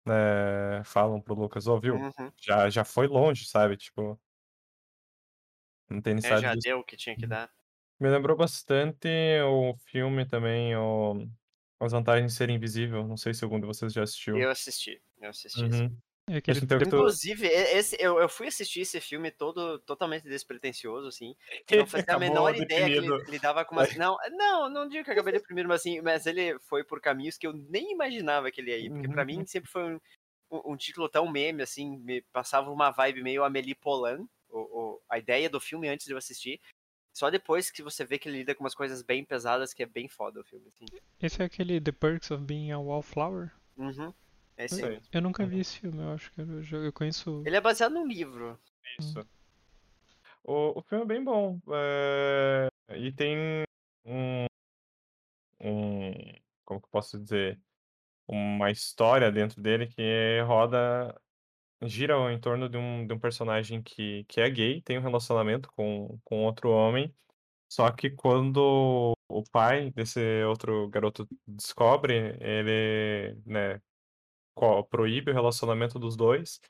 né, 0.06 0.84
falam 0.84 1.20
pro 1.20 1.34
Lucas, 1.34 1.66
ó, 1.68 1.78
viu? 1.80 1.96
Uhum. 1.96 2.32
Já, 2.40 2.70
já 2.70 2.84
foi 2.84 3.06
longe, 3.08 3.46
sabe? 3.46 3.76
Tipo. 3.76 4.20
Não 5.88 6.00
tem 6.00 6.12
É, 6.14 6.16
necessidade 6.16 6.42
já 6.42 6.54
disso. 6.54 6.68
deu 6.68 6.78
o 6.80 6.84
que 6.84 6.96
tinha 6.96 7.16
que 7.16 7.26
dar. 7.26 7.52
Me 8.00 8.08
lembrou 8.10 8.36
bastante 8.36 9.08
o 9.44 9.76
filme 9.86 10.26
também, 10.26 10.74
o 10.76 11.26
As 11.80 11.92
Vantagens 11.92 12.32
de 12.32 12.38
Ser 12.38 12.50
Invisível. 12.50 13.06
Não 13.06 13.16
sei 13.16 13.32
se 13.34 13.44
algum 13.44 13.60
de 13.60 13.66
vocês 13.66 13.92
já 13.92 14.02
assistiu. 14.02 14.36
Eu 14.38 14.50
assisti, 14.50 15.02
eu 15.20 15.30
assisti. 15.30 15.70
sim. 15.72 15.84
Uhum. 15.84 15.98
É 16.28 16.40
Inclusive, 16.86 17.46
esse, 17.48 17.96
eu, 17.98 18.18
eu 18.20 18.28
fui 18.28 18.46
assistir 18.46 18.80
esse 18.82 19.00
filme 19.00 19.30
todo 19.30 19.78
totalmente 19.80 20.22
despretensioso, 20.22 21.08
assim. 21.08 21.34
Não 21.70 21.86
fazia 21.86 22.14
a 22.14 22.18
menor 22.18 22.54
ideia 22.54 22.84
que 22.86 22.92
ele, 22.92 23.00
deprimido. 23.00 23.28
ele 23.28 23.38
dava 23.40 23.64
com 23.64 23.74
uma. 23.74 23.82
Não, 24.00 24.16
não, 24.30 24.70
não 24.70 24.88
digo 24.88 25.04
que 25.04 25.10
eu 25.10 25.14
acabei 25.14 25.32
deprimido, 25.32 25.68
mas 25.68 25.80
assim, 25.80 26.00
mas 26.00 26.24
ele 26.26 26.58
foi 26.60 26.84
por 26.84 27.00
caminhos 27.00 27.36
que 27.36 27.46
eu 27.46 27.52
nem 27.52 27.92
imaginava 27.92 28.50
que 28.52 28.60
ele 28.60 28.70
ia 28.70 28.78
ir. 28.78 28.90
Porque 28.90 29.08
pra 29.08 29.22
Uhum. 29.22 29.26
mim 29.26 29.46
sempre 29.46 29.68
foi 29.70 29.82
um, 29.94 30.00
um, 30.50 30.72
um 30.72 30.76
título 30.76 31.08
tão 31.08 31.28
meme, 31.30 31.62
assim, 31.62 31.98
me 31.98 32.22
passava 32.32 32.70
uma 32.70 32.90
vibe 32.92 33.22
meio 33.22 33.42
Amélie 33.42 33.74
Polan, 33.74 34.24
o, 34.48 34.58
o- 34.60 35.02
a 35.08 35.18
ideia 35.18 35.50
do 35.50 35.60
filme 35.60 35.88
antes 35.88 36.06
de 36.06 36.12
eu 36.12 36.18
assistir. 36.18 36.60
Só 37.12 37.30
depois 37.30 37.70
que 37.70 37.82
você 37.82 38.04
vê 38.04 38.18
que 38.18 38.28
ele 38.28 38.38
lida 38.38 38.54
com 38.54 38.62
umas 38.64 38.74
coisas 38.76 39.02
bem 39.02 39.24
pesadas, 39.24 39.74
que 39.74 39.82
é 39.82 39.86
bem 39.86 40.08
foda 40.08 40.40
o 40.40 40.44
filme, 40.44 40.66
assim. 40.68 40.86
Esse 41.20 41.42
é 41.42 41.44
aquele 41.44 41.80
The 41.80 41.92
Perks 41.92 42.30
of 42.30 42.44
Being 42.44 42.70
a 42.70 42.78
Wallflower? 42.78 43.50
Uhum. 43.76 44.14
É 44.56 44.64
esse 44.66 44.76
Sei. 44.76 44.84
aí. 44.96 45.00
Eu 45.12 45.22
nunca 45.22 45.44
vi 45.46 45.60
esse 45.60 45.78
filme, 45.80 45.98
eu 46.02 46.10
acho 46.12 46.30
que 46.32 46.40
eu, 46.40 46.62
já- 46.62 46.76
eu 46.78 46.92
conheço. 46.92 47.42
Ele 47.46 47.56
é 47.56 47.60
baseado 47.60 47.92
num 47.92 48.06
livro. 48.06 48.58
Isso. 48.98 49.26
O, 50.44 50.78
o 50.78 50.82
filme 50.82 51.04
é 51.04 51.06
bem 51.06 51.24
bom. 51.24 51.58
é, 51.72 52.68
E 52.96 53.12
tem 53.12 53.36
um, 54.04 54.44
um. 55.60 56.12
Como 56.64 56.80
que 56.80 56.86
eu 56.86 56.90
posso 56.90 57.18
dizer? 57.18 57.60
Uma 58.26 58.70
história 58.70 59.30
dentro 59.30 59.60
dele 59.60 59.86
que 59.86 60.40
roda. 60.46 61.14
Gira 61.84 62.14
em 62.32 62.38
torno 62.38 62.68
de 62.68 62.76
um, 62.76 63.04
de 63.04 63.12
um 63.12 63.18
personagem 63.18 63.82
que, 63.82 64.24
que 64.28 64.40
é 64.40 64.48
gay, 64.48 64.80
tem 64.82 64.98
um 64.98 65.02
relacionamento 65.02 65.68
com, 65.72 66.16
com 66.22 66.44
outro 66.44 66.70
homem. 66.70 67.12
Só 67.68 67.90
que 67.90 68.08
quando 68.10 69.14
o 69.28 69.42
pai 69.50 69.90
desse 69.90 70.44
outro 70.44 70.88
garoto 70.90 71.26
descobre, 71.44 72.36
ele, 72.40 73.36
né, 73.44 73.80
proíbe 74.90 75.30
o 75.30 75.34
relacionamento 75.34 75.98
dos 75.98 76.16
dois. 76.16 76.60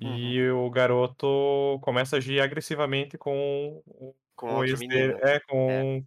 E 0.00 0.48
o 0.50 0.70
garoto 0.70 1.78
começa 1.82 2.16
a 2.16 2.18
agir 2.18 2.40
agressivamente 2.40 3.18
com 3.18 3.82
o 3.86 4.14
Com 4.36 4.56
o 4.58 4.64
ex 4.64 4.82
dele, 4.88 5.14
menino. 5.14 5.20
é, 5.22 5.40
com, 5.40 6.04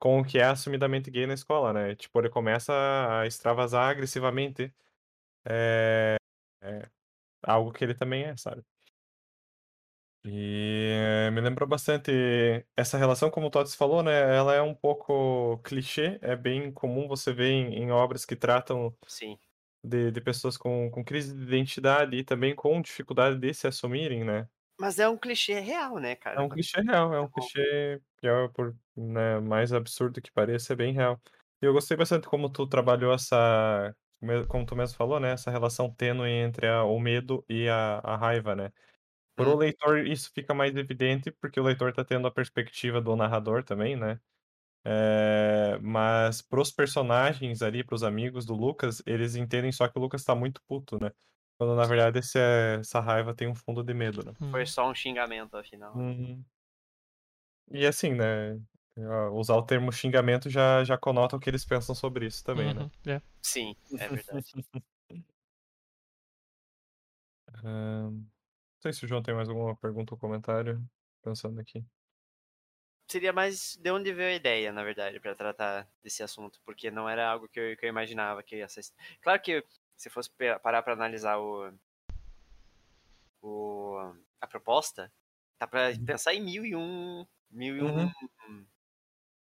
com 0.00 0.20
o 0.20 0.24
que 0.24 0.38
é 0.38 0.44
assumidamente 0.44 1.10
gay 1.10 1.26
na 1.26 1.34
escola, 1.34 1.72
né? 1.72 1.96
Tipo, 1.96 2.20
ele 2.20 2.30
começa 2.30 2.72
a 3.20 3.26
extravasar 3.26 3.90
agressivamente 3.90 4.74
é, 5.46 6.16
é, 6.62 6.88
algo 7.42 7.72
que 7.72 7.84
ele 7.84 7.94
também 7.94 8.24
é, 8.24 8.36
sabe? 8.36 8.62
E 10.24 11.30
me 11.32 11.40
lembrou 11.40 11.68
bastante 11.68 12.12
essa 12.76 12.96
relação, 12.96 13.28
como 13.30 13.48
o 13.48 13.50
Tots 13.50 13.74
falou, 13.74 14.02
né? 14.04 14.12
Ela 14.36 14.54
é 14.54 14.62
um 14.62 14.74
pouco 14.74 15.58
clichê, 15.64 16.18
é 16.22 16.36
bem 16.36 16.70
comum 16.72 17.08
você 17.08 17.32
ver 17.32 17.50
em, 17.50 17.74
em 17.74 17.90
obras 17.90 18.24
que 18.24 18.36
tratam 18.36 18.96
Sim. 19.06 19.38
De, 19.84 20.10
de 20.12 20.20
pessoas 20.20 20.56
com, 20.56 20.90
com 20.90 21.04
crise 21.04 21.34
de 21.34 21.42
identidade 21.42 22.16
e 22.16 22.24
também 22.24 22.54
com 22.54 22.80
dificuldade 22.82 23.38
de 23.38 23.52
se 23.54 23.66
assumirem, 23.66 24.24
né? 24.24 24.48
Mas 24.78 24.98
é 24.98 25.08
um 25.08 25.16
clichê 25.16 25.58
real, 25.60 25.98
né, 25.98 26.14
cara? 26.16 26.36
É 26.36 26.40
um 26.40 26.48
clichê 26.48 26.80
real, 26.80 27.12
é 27.14 27.20
um 27.20 27.28
clichê 27.30 28.00
pior 28.20 28.50
por 28.52 28.74
né, 28.96 29.38
mais 29.40 29.72
absurdo 29.72 30.20
que 30.22 30.32
pareça, 30.32 30.72
é 30.72 30.76
bem 30.76 30.92
real. 30.94 31.20
E 31.60 31.66
eu 31.66 31.72
gostei 31.74 31.96
bastante 31.96 32.26
como 32.26 32.50
tu 32.50 32.66
trabalhou 32.66 33.12
essa, 33.12 33.94
como 34.48 34.64
tu 34.66 34.74
mesmo 34.74 34.96
falou, 34.96 35.20
né, 35.20 35.32
essa 35.32 35.50
relação 35.50 35.92
tênue 35.94 36.28
entre 36.30 36.66
a- 36.68 36.84
o 36.84 36.98
medo 36.98 37.44
e 37.48 37.68
a, 37.68 37.98
a 37.98 38.16
raiva, 38.16 38.54
né? 38.56 38.72
Para 39.36 39.50
o 39.50 39.56
Hum. 39.56 39.58
leitor 39.58 40.06
isso 40.06 40.30
fica 40.34 40.54
mais 40.54 40.76
evidente 40.76 41.30
porque 41.32 41.60
o 41.60 41.64
leitor 41.64 41.92
tá 41.94 42.04
tendo 42.04 42.28
a 42.28 42.32
perspectiva 42.32 43.00
do 43.02 43.16
narrador 43.16 43.64
também, 43.64 43.96
né? 43.96 44.20
É, 44.84 45.78
mas 45.80 46.42
pros 46.42 46.72
personagens 46.72 47.62
ali, 47.62 47.84
pros 47.84 48.02
amigos 48.02 48.44
do 48.44 48.54
Lucas, 48.54 49.02
eles 49.06 49.36
entendem 49.36 49.70
só 49.70 49.86
que 49.86 49.96
o 49.98 50.02
Lucas 50.02 50.24
tá 50.24 50.34
muito 50.34 50.60
puto, 50.66 50.98
né? 51.00 51.12
Quando 51.56 51.76
na 51.76 51.84
verdade 51.84 52.18
esse, 52.18 52.38
é- 52.38 52.78
essa 52.80 52.98
raiva 52.98 53.34
tem 53.34 53.48
um 53.48 53.54
fundo 53.54 53.82
de 53.82 53.94
medo, 53.94 54.24
né? 54.24 54.32
Hum. 54.40 54.50
Foi 54.50 54.66
só 54.66 54.90
um 54.90 54.94
xingamento, 54.94 55.56
afinal. 55.56 55.96
Uhum. 55.96 56.44
E 57.70 57.86
assim, 57.86 58.12
né? 58.14 58.60
ah, 58.98 59.30
Usar 59.30 59.54
o 59.54 59.62
termo 59.62 59.92
xingamento 59.92 60.50
já, 60.50 60.82
já 60.84 60.98
conota 60.98 61.36
o 61.36 61.40
que 61.40 61.48
eles 61.48 61.64
pensam 61.64 61.94
sobre 61.94 62.26
isso 62.26 62.44
também, 62.44 62.74
né? 62.74 62.82
Uhum, 62.82 63.12
é. 63.12 63.22
Sim, 63.40 63.76
é 63.98 64.08
verdade. 64.08 64.52
Não 67.62 68.26
sei 68.80 68.92
se 68.92 69.04
o 69.04 69.08
João 69.08 69.22
tem 69.22 69.34
mais 69.34 69.48
alguma 69.48 69.76
pergunta 69.76 70.14
ou 70.14 70.18
comentário, 70.18 70.84
pensando 71.22 71.60
aqui. 71.60 71.84
Seria 73.12 73.32
mais 73.32 73.76
de 73.76 73.90
onde 73.92 74.12
veio 74.12 74.30
a 74.30 74.34
ideia, 74.34 74.72
na 74.72 74.82
verdade, 74.82 75.20
pra 75.20 75.34
tratar 75.34 75.86
desse 76.02 76.22
assunto, 76.22 76.60
porque 76.64 76.90
não 76.90 77.08
era 77.08 77.28
algo 77.30 77.48
que 77.48 77.60
eu, 77.60 77.76
que 77.76 77.84
eu 77.84 77.90
imaginava 77.90 78.42
que 78.42 78.56
ia 78.56 78.68
ser. 78.68 78.82
Claro 79.20 79.40
que 79.42 79.64
se 79.96 80.08
fosse 80.10 80.30
parar 80.62 80.82
pra 80.82 80.94
analisar 80.94 81.38
o, 81.38 81.72
o 83.40 84.14
a 84.40 84.46
proposta, 84.46 85.12
tá 85.58 85.66
pra 85.66 85.90
Uhum. 85.90 86.04
pensar 86.04 86.34
em 86.34 86.42
mil 86.42 86.64
e 86.64 86.74
um, 86.76 87.26
mil 87.50 87.76
e 87.76 87.82
um, 87.82 87.88
Uhum. 87.88 88.12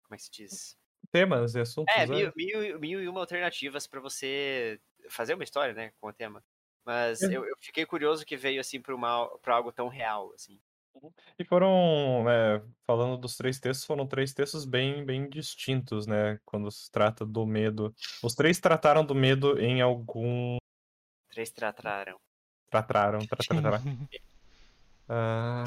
como 0.05 0.15
é 0.15 0.17
que 0.17 0.23
se 0.25 0.31
diz? 0.31 0.79
Temas 1.11 1.55
e 1.55 1.61
assuntos, 1.61 1.97
É, 1.97 2.07
né? 2.07 2.17
mil, 2.17 2.33
mil, 2.37 2.79
mil 2.81 3.03
e 3.03 3.09
uma 3.09 3.21
alternativas 3.21 3.87
pra 3.87 4.01
você 4.01 4.81
fazer 5.11 5.35
uma 5.35 5.45
história, 5.45 5.75
né, 5.75 5.93
com 6.01 6.09
o 6.09 6.13
tema. 6.13 6.45
Mas 6.85 7.29
É. 7.29 7.29
eu, 7.29 7.45
eu 7.45 7.55
fiquei 7.61 7.85
curioso 7.87 8.25
que 8.25 8.37
veio 8.37 8.61
assim 8.61 8.81
pra 8.81 8.95
algo 9.55 9.73
tão 9.73 9.89
real, 9.89 10.33
assim. 10.33 10.61
E 11.39 11.45
foram, 11.45 12.29
é, 12.29 12.63
falando 12.87 13.17
dos 13.19 13.37
três 13.37 13.59
textos, 13.59 13.87
foram 13.87 14.07
três 14.07 14.33
textos 14.33 14.65
bem, 14.65 15.05
bem 15.05 15.29
distintos, 15.29 16.07
né? 16.07 16.39
Quando 16.45 16.71
se 16.71 16.91
trata 16.91 17.25
do 17.27 17.47
medo. 17.47 17.95
Os 18.23 18.35
três 18.35 18.61
trataram 18.61 19.05
do 19.05 19.15
medo 19.15 19.59
em 19.59 19.81
algum. 19.81 20.57
Três 21.31 21.51
trataram. 21.51 22.19
Trataram, 22.71 23.27
tra- 23.27 23.37
trataram. 23.47 23.79
Ah, 25.09 25.65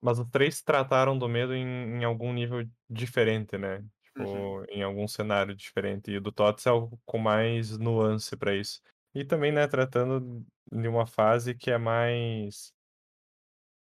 mas 0.00 0.18
os 0.18 0.28
três 0.30 0.62
trataram 0.62 1.18
do 1.18 1.28
medo 1.28 1.54
em, 1.54 1.64
em 1.98 2.04
algum 2.04 2.32
nível 2.32 2.64
diferente, 2.88 3.56
né? 3.58 3.84
Tipo, 4.04 4.60
Uhum. 4.60 4.64
em 4.68 4.82
algum 4.82 5.08
cenário 5.08 5.54
diferente. 5.56 6.10
E 6.10 6.18
o 6.18 6.20
do 6.20 6.30
Tots 6.30 6.66
é 6.66 6.72
o 6.72 6.90
com 7.04 7.18
mais 7.18 7.76
nuance 7.78 8.36
pra 8.36 8.54
isso. 8.54 8.80
E 9.14 9.24
também, 9.24 9.50
né, 9.50 9.66
tratando 9.66 10.44
de 10.70 10.86
uma 10.88 11.06
fase 11.06 11.54
que 11.54 11.70
é 11.70 11.78
mais. 11.78 12.72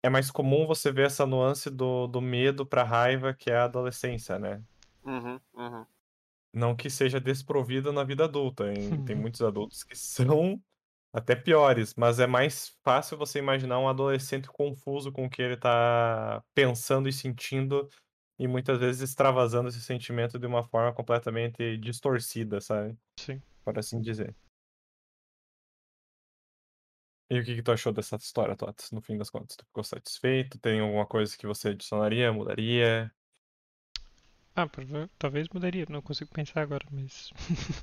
É 0.02 0.08
mais 0.08 0.30
comum 0.30 0.66
você 0.66 0.90
ver 0.90 1.06
essa 1.06 1.26
nuance 1.26 1.70
do, 1.70 2.06
do 2.06 2.20
medo 2.20 2.64
pra 2.64 2.82
raiva, 2.82 3.34
que 3.34 3.50
é 3.50 3.56
a 3.56 3.64
adolescência, 3.64 4.38
né? 4.38 4.62
Uhum, 5.04 5.40
uhum. 5.54 5.86
Não 6.52 6.74
que 6.74 6.90
seja 6.90 7.20
desprovido 7.20 7.92
na 7.92 8.02
vida 8.02 8.24
adulta. 8.24 8.72
hein? 8.72 9.04
Tem 9.04 9.14
muitos 9.14 9.42
adultos 9.42 9.84
que 9.84 9.96
são 9.96 10.60
até 11.12 11.34
piores, 11.34 11.94
mas 11.96 12.18
é 12.18 12.26
mais 12.26 12.76
fácil 12.82 13.16
você 13.18 13.38
imaginar 13.38 13.78
um 13.78 13.88
adolescente 13.88 14.48
confuso 14.48 15.12
com 15.12 15.26
o 15.26 15.30
que 15.30 15.42
ele 15.42 15.56
tá 15.56 16.42
pensando 16.54 17.08
e 17.08 17.12
sentindo 17.12 17.88
e 18.38 18.48
muitas 18.48 18.78
vezes 18.78 19.02
extravasando 19.02 19.68
esse 19.68 19.82
sentimento 19.82 20.38
de 20.38 20.46
uma 20.46 20.62
forma 20.62 20.92
completamente 20.94 21.76
distorcida, 21.76 22.60
sabe? 22.60 22.96
Sim. 23.18 23.42
Por 23.64 23.78
assim 23.78 24.00
dizer. 24.00 24.34
E 27.30 27.38
o 27.38 27.44
que, 27.44 27.54
que 27.56 27.62
tu 27.62 27.72
achou 27.72 27.92
dessa 27.92 28.16
história, 28.16 28.56
Tots, 28.56 28.90
no 28.90 29.00
fim 29.00 29.16
das 29.16 29.30
contas? 29.30 29.56
Tu 29.56 29.64
ficou 29.64 29.84
satisfeito? 29.84 30.58
Tem 30.58 30.80
alguma 30.80 31.06
coisa 31.06 31.36
que 31.36 31.46
você 31.46 31.68
adicionaria, 31.68 32.32
mudaria? 32.32 33.10
Ah, 34.56 34.66
prova- 34.66 35.08
talvez 35.18 35.48
mudaria, 35.48 35.86
não 35.88 36.02
consigo 36.02 36.30
pensar 36.32 36.60
agora, 36.62 36.84
mas. 36.90 37.30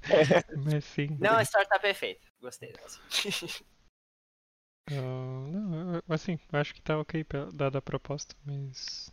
mas 0.65 0.83
sim. 0.85 1.17
Não, 1.19 1.37
a 1.37 1.41
história 1.41 1.67
tá 1.67 1.79
perfeita. 1.79 2.27
Gostei 2.41 2.73
dessa. 2.73 2.99
Ah, 4.89 5.47
não, 5.51 5.95
eu- 5.95 6.03
assim, 6.09 6.39
eu 6.51 6.59
acho 6.59 6.73
que 6.73 6.81
tá 6.81 6.97
ok 6.97 7.25
dada 7.53 7.77
a 7.79 7.81
proposta, 7.81 8.35
mas. 8.45 9.11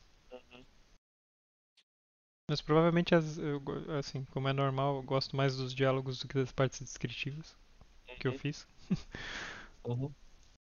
Mas 2.49 2.61
provavelmente, 2.61 3.15
as, 3.15 3.39
eu 3.39 3.61
go- 3.61 3.91
assim, 3.99 4.25
como 4.27 4.49
é 4.49 4.53
normal, 4.53 4.97
eu 4.97 5.03
gosto 5.03 5.35
mais 5.37 5.57
dos 5.57 5.75
diálogos 5.75 6.19
do 6.21 6.29
que 6.29 6.35
das 6.35 6.53
partes 6.53 6.81
descritivas 6.81 7.57
que 8.21 8.29
eu 8.29 8.39
fiz. 8.39 8.67
Uhum. 9.85 10.15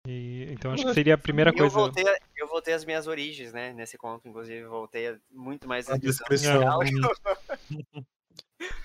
E, 0.08 0.48
então 0.52 0.74
acho 0.74 0.84
Eu 0.84 0.88
que 0.90 0.94
seria 0.96 1.14
a 1.14 1.18
primeira 1.18 1.52
eu, 1.52 1.56
coisa. 1.58 1.74
voltei, 1.74 2.06
a- 2.06 2.18
eu 2.36 2.48
voltei 2.48 2.74
às 2.74 2.84
minhas 2.84 3.08
origens, 3.08 3.54
né? 3.54 3.72
Nesse 3.72 3.98
conto, 3.98 4.28
inclusive, 4.28 4.66
voltei 4.66 5.08
a- 5.08 5.18
muito 5.32 5.66
mais 5.68 5.90
A 5.90 5.98
descrição 5.98 6.60
diálogo. 6.60 6.84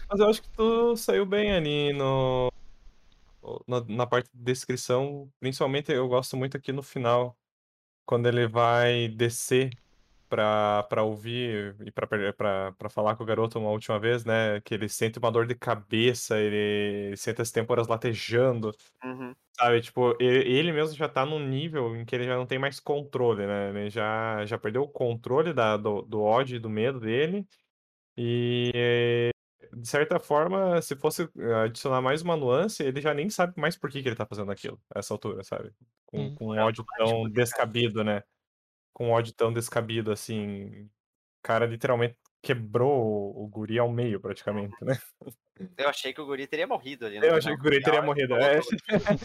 Mas 0.08 0.20
eu 0.20 0.28
acho 0.28 0.42
que 0.42 0.48
tu 0.50 0.96
saiu 0.96 1.26
bem 1.26 1.52
ali 1.52 1.92
no. 1.92 2.52
na, 3.66 3.80
na 3.84 4.06
parte 4.06 4.30
de 4.32 4.42
descrição, 4.42 5.28
principalmente 5.40 5.90
eu 5.92 6.06
gosto 6.08 6.36
muito 6.36 6.56
aqui 6.56 6.72
no 6.72 6.82
final, 6.82 7.36
quando 8.06 8.26
ele 8.28 8.46
vai 8.46 9.08
descer 9.08 9.70
pra 10.28 11.02
ouvir 11.02 11.76
e 11.86 11.90
pra 11.92 12.06
falar 12.90 13.16
com 13.16 13.22
o 13.24 13.26
garoto 13.26 13.58
uma 13.58 13.70
última 13.70 13.98
vez, 13.98 14.24
né? 14.24 14.60
Que 14.62 14.74
ele 14.74 14.88
sente 14.88 15.18
uma 15.18 15.30
dor 15.32 15.46
de 15.46 15.54
cabeça, 15.54 16.38
ele 16.40 17.16
sente 17.16 17.42
as 17.42 17.50
têmporas 17.50 17.88
latejando, 17.88 18.72
Uhum. 19.04 19.34
sabe? 19.58 19.80
Tipo, 19.82 20.16
ele, 20.20 20.48
ele 20.50 20.72
mesmo 20.72 20.96
já 20.96 21.08
tá 21.08 21.26
num 21.26 21.40
nível 21.40 21.96
em 21.96 22.04
que 22.04 22.14
ele 22.14 22.24
já 22.26 22.36
não 22.36 22.46
tem 22.46 22.58
mais 22.58 22.80
controle, 22.80 23.46
né? 23.46 23.70
Ele 23.70 23.90
já, 23.90 24.44
já 24.46 24.58
perdeu 24.58 24.82
o 24.82 24.88
controle 24.90 25.52
da, 25.52 25.76
do, 25.76 26.02
do 26.02 26.22
ódio 26.22 26.56
e 26.56 26.60
do 26.60 26.70
medo 26.70 27.00
dele. 27.00 27.46
E 28.16 29.30
de 29.72 29.88
certa 29.88 30.18
forma, 30.20 30.80
se 30.82 30.96
fosse 30.96 31.28
adicionar 31.64 32.00
mais 32.02 32.22
uma 32.22 32.36
nuance, 32.36 32.82
ele 32.82 33.00
já 33.00 33.14
nem 33.14 33.30
sabe 33.30 33.54
mais 33.60 33.76
por 33.76 33.90
que, 33.90 34.02
que 34.02 34.08
ele 34.08 34.16
tá 34.16 34.26
fazendo 34.26 34.50
aquilo, 34.52 34.80
a 34.94 34.98
essa 35.00 35.14
altura, 35.14 35.42
sabe? 35.44 35.72
Com, 36.06 36.30
Hum. 36.30 36.32
com 36.32 36.46
um 36.48 36.58
É 36.58 36.62
ódio 36.62 36.86
tão 36.96 37.24
né, 37.24 37.30
descabido, 37.30 38.02
né? 38.04 38.22
Com 38.98 39.06
um 39.06 39.10
ódio 39.12 39.32
tão 39.32 39.52
descabido, 39.52 40.10
assim. 40.10 40.64
O 40.66 40.90
cara 41.40 41.66
literalmente 41.66 42.18
quebrou 42.42 43.32
o, 43.40 43.46
guri 43.46 43.78
ao 43.78 43.88
meio, 43.88 44.20
praticamente, 44.20 44.74
né? 44.82 44.98
Eu 45.76 45.88
achei 45.88 46.12
que 46.12 46.20
o 46.20 46.26
guri 46.26 46.48
teria 46.48 46.66
morrido 46.66 47.06
ali 47.06 47.16
Eu 47.18 47.36
achei 47.36 47.54
que 47.54 47.60
o 47.60 47.62
guri 47.62 47.80
teria 47.80 48.02
morrido. 48.02 48.34
É, 48.34 48.58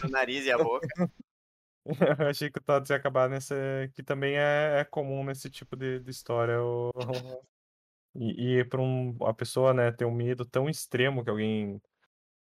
o 0.06 0.10
nariz 0.10 0.46
e 0.46 0.52
a 0.52 0.58
boca. 0.60 0.88
eu 2.20 2.28
achei 2.28 2.52
que 2.52 2.60
o 2.60 2.62
Todd 2.62 2.88
ia 2.88 2.98
acabar 2.98 3.28
nessa. 3.28 3.56
Que 3.96 4.04
também 4.04 4.36
é, 4.38 4.82
é 4.82 4.84
comum 4.84 5.24
nesse 5.24 5.50
tipo 5.50 5.76
de, 5.76 6.00
de 6.02 6.12
história. 6.12 6.62
O... 6.62 6.92
E, 8.14 8.60
e 8.60 8.66
para 8.66 8.80
um, 8.80 9.18
a 9.22 9.34
pessoa 9.34 9.74
né, 9.74 9.92
ter 9.92 10.06
um 10.06 10.14
medo 10.14 10.46
tão 10.46 10.70
extremo 10.70 11.24
que 11.24 11.32
alguém 11.32 11.82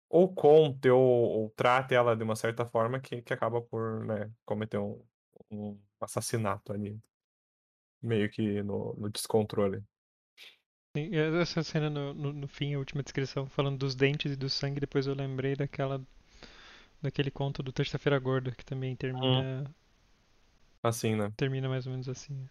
ou 0.10 0.34
conte 0.34 0.90
ou, 0.90 1.00
ou 1.00 1.50
trate 1.52 1.94
ela 1.94 2.16
de 2.16 2.24
uma 2.24 2.36
certa 2.36 2.66
forma 2.66 3.00
que, 3.00 3.22
que 3.22 3.32
acaba 3.32 3.62
por 3.62 4.04
né, 4.06 4.32
cometer 4.44 4.80
um, 4.80 5.00
um 5.52 5.80
assassinato 6.00 6.74
ali. 6.74 7.00
Meio 8.02 8.30
que 8.30 8.64
no, 8.64 8.94
no 8.98 9.10
descontrole. 9.10 9.84
Sim, 10.96 11.10
essa 11.40 11.64
cena 11.64 11.90
no, 11.90 12.14
no, 12.14 12.34
no 12.34 12.48
fim, 12.48 12.74
a 12.74 12.80
última 12.80 13.02
descrição, 13.02 13.48
falando 13.48 13.78
dos 13.78 13.96
dentes 13.96 14.34
e 14.34 14.36
do 14.36 14.50
sangue, 14.50 14.80
depois 14.80 15.08
eu 15.08 15.14
lembrei 15.14 15.56
daquela 15.56 16.02
daquele 17.02 17.32
conto 17.32 17.64
do 17.64 17.72
Terça-feira 17.72 18.20
Gorda, 18.20 18.52
que 18.52 18.64
também 18.64 18.96
termina 18.96 19.64
Assim, 20.84 21.16
né? 21.16 21.32
termina 21.38 21.70
mais 21.70 21.86
ou 21.86 21.92
menos 21.92 22.10
assim. 22.10 22.48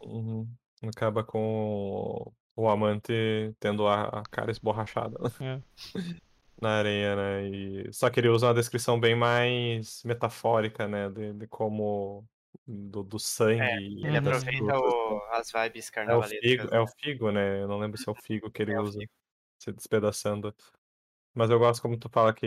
Uhum. 0.00 0.46
Acaba 0.86 1.24
com 1.24 2.32
o, 2.56 2.62
o 2.62 2.68
amante 2.68 3.12
tendo 3.58 3.86
a, 3.88 4.22
cara 4.30 4.50
esborrachada 4.50 5.18
É. 5.40 5.60
na 6.60 6.78
areia, 6.78 7.16
né? 7.16 7.48
E... 7.48 7.92
Só 7.92 8.10
que 8.10 8.20
ele 8.20 8.28
usa 8.28 8.46
uma 8.48 8.54
descrição 8.54 8.98
bem 9.00 9.14
mais 9.14 10.02
metafórica, 10.04 10.86
né? 10.88 11.08
De, 11.10 11.32
de 11.32 11.46
como. 11.46 12.24
Do, 12.66 13.02
do 13.02 13.18
sangue 13.18 13.76
É, 14.02 14.06
e 14.06 14.08
Ele 14.08 14.18
das 14.20 14.42
aproveita 14.42 14.56
frutas. 14.56 14.78
o- 14.78 15.22
as 15.32 15.50
vibes 15.52 15.90
É 16.06 16.14
o 16.14 16.22
carnavalescas. 16.22 16.40
figo, 16.40 16.68
é 16.74 16.80
né? 16.80 16.80
o 16.80 16.86
figo, 16.86 17.30
né? 17.32 17.62
Eu 17.62 17.68
não 17.68 17.78
lembro 17.78 17.96
se 17.98 18.08
é 18.08 18.12
o 18.12 18.14
figo 18.14 18.50
que 18.50 18.62
ele 18.62 18.74
É 18.74 18.76
usa, 18.76 19.02
se 19.58 19.72
despedaçando. 19.72 20.54
Mas 21.34 21.50
eu 21.50 21.58
gosto 21.58 21.82
como 21.82 21.98
tu 21.98 22.08
fala 22.10 22.34
que 22.34 22.46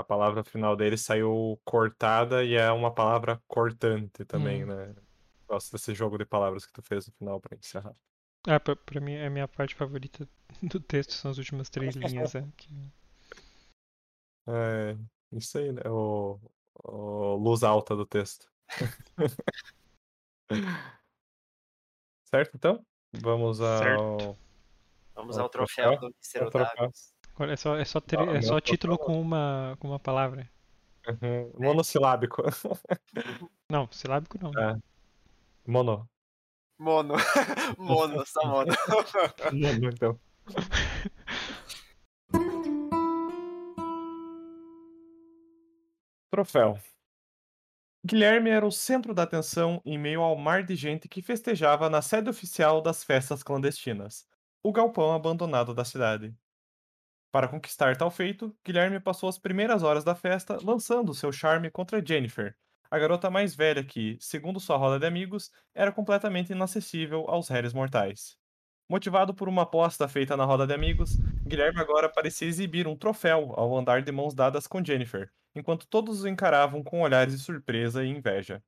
a 0.00 0.04
palavra 0.04 0.44
final 0.44 0.76
dele 0.76 0.98
saiu 0.98 1.60
cortada 1.64 2.44
e 2.44 2.54
é 2.54 2.70
uma 2.72 2.94
palavra 2.94 3.42
cortante 3.48 4.24
também, 4.26 4.64
Hum. 4.64 4.66
né? 4.66 4.94
Gosto 5.48 5.72
desse 5.72 5.94
jogo 5.94 6.18
de 6.18 6.26
palavras 6.26 6.66
que 6.66 6.72
tu 6.72 6.82
fez 6.82 7.06
no 7.08 7.14
final 7.14 7.40
pra 7.40 7.56
encerrar. 7.56 7.94
Ah, 8.48 8.58
pra, 8.58 8.74
pra 8.74 9.00
mim, 9.00 9.16
a 9.16 9.30
minha 9.30 9.46
parte 9.46 9.76
favorita 9.76 10.28
do 10.60 10.80
texto 10.80 11.12
são 11.12 11.30
as 11.30 11.38
últimas 11.38 11.70
três 11.70 11.94
linhas, 11.94 12.34
é, 12.34 12.44
que 12.56 12.68
É, 14.46 14.96
isso 15.32 15.58
aí, 15.58 15.72
né? 15.72 15.82
O, 15.86 16.40
o 16.84 17.34
luz 17.36 17.62
alta 17.62 17.94
do 17.96 18.06
texto. 18.06 18.50
certo, 22.24 22.54
então? 22.56 22.84
Vamos 23.12 23.60
ao. 23.60 23.78
Certo. 23.78 24.36
Vamos 25.14 25.36
Ao 25.36 25.44
ao 25.44 25.48
troféu 25.48 25.90
troféu? 25.98 26.10
do 26.10 26.14
Mr. 26.16 26.44
Otávio. 26.46 26.92
Agora 27.34 27.52
é 27.52 27.56
só, 27.56 27.76
é 27.76 27.84
só, 27.84 28.00
ter- 28.00 28.18
Ah, 28.18 28.36
é 28.36 28.42
só 28.42 28.60
título 28.60 28.96
troféu. 28.96 29.14
com 29.16 29.20
uma, 29.20 29.76
com 29.80 29.88
uma 29.88 29.98
palavra. 29.98 30.48
Uhum, 31.08 31.52
Monossilábico. 31.58 32.42
Não, 33.70 33.88
silábico 33.90 34.38
não. 34.40 34.50
É. 34.58 34.78
Mono. 35.66 36.08
Mono. 36.78 37.14
mono, 37.78 38.24
só 38.26 38.46
mono. 38.46 38.72
Mono, 39.52 39.88
então. 39.90 40.18
Troféu. 46.30 46.78
Guilherme 48.10 48.48
era 48.48 48.66
o 48.66 48.72
centro 48.72 49.12
da 49.12 49.24
atenção 49.24 49.82
em 49.84 49.98
meio 49.98 50.22
ao 50.22 50.34
mar 50.34 50.62
de 50.62 50.74
gente 50.74 51.06
que 51.06 51.20
festejava 51.20 51.90
na 51.90 52.00
sede 52.00 52.30
oficial 52.30 52.80
das 52.80 53.04
festas 53.04 53.42
clandestinas, 53.42 54.26
o 54.62 54.72
galpão 54.72 55.12
abandonado 55.12 55.74
da 55.74 55.84
cidade. 55.84 56.34
Para 57.30 57.48
conquistar 57.48 57.98
tal 57.98 58.10
feito, 58.10 58.56
Guilherme 58.64 58.98
passou 58.98 59.28
as 59.28 59.38
primeiras 59.38 59.82
horas 59.82 60.04
da 60.04 60.14
festa 60.14 60.56
lançando 60.62 61.12
seu 61.12 61.30
charme 61.30 61.70
contra 61.70 62.02
Jennifer, 62.02 62.56
a 62.90 62.98
garota 62.98 63.28
mais 63.28 63.54
velha 63.54 63.84
que, 63.84 64.16
segundo 64.18 64.58
sua 64.58 64.78
roda 64.78 64.98
de 64.98 65.04
amigos, 65.04 65.50
era 65.74 65.92
completamente 65.92 66.52
inacessível 66.52 67.26
aos 67.28 67.50
réis 67.50 67.74
mortais. 67.74 68.38
Motivado 68.88 69.34
por 69.34 69.50
uma 69.50 69.64
aposta 69.64 70.08
feita 70.08 70.34
na 70.34 70.46
roda 70.46 70.66
de 70.66 70.72
amigos, 70.72 71.14
Guilherme 71.46 71.78
agora 71.78 72.08
parecia 72.08 72.48
exibir 72.48 72.88
um 72.88 72.96
troféu 72.96 73.52
ao 73.54 73.76
andar 73.76 74.00
de 74.00 74.10
mãos 74.10 74.34
dadas 74.34 74.66
com 74.66 74.82
Jennifer, 74.82 75.30
enquanto 75.54 75.86
todos 75.86 76.22
o 76.22 76.28
encaravam 76.28 76.82
com 76.82 77.00
olhares 77.00 77.34
de 77.34 77.42
surpresa 77.42 78.04
e 78.04 78.08
inveja. 78.08 78.62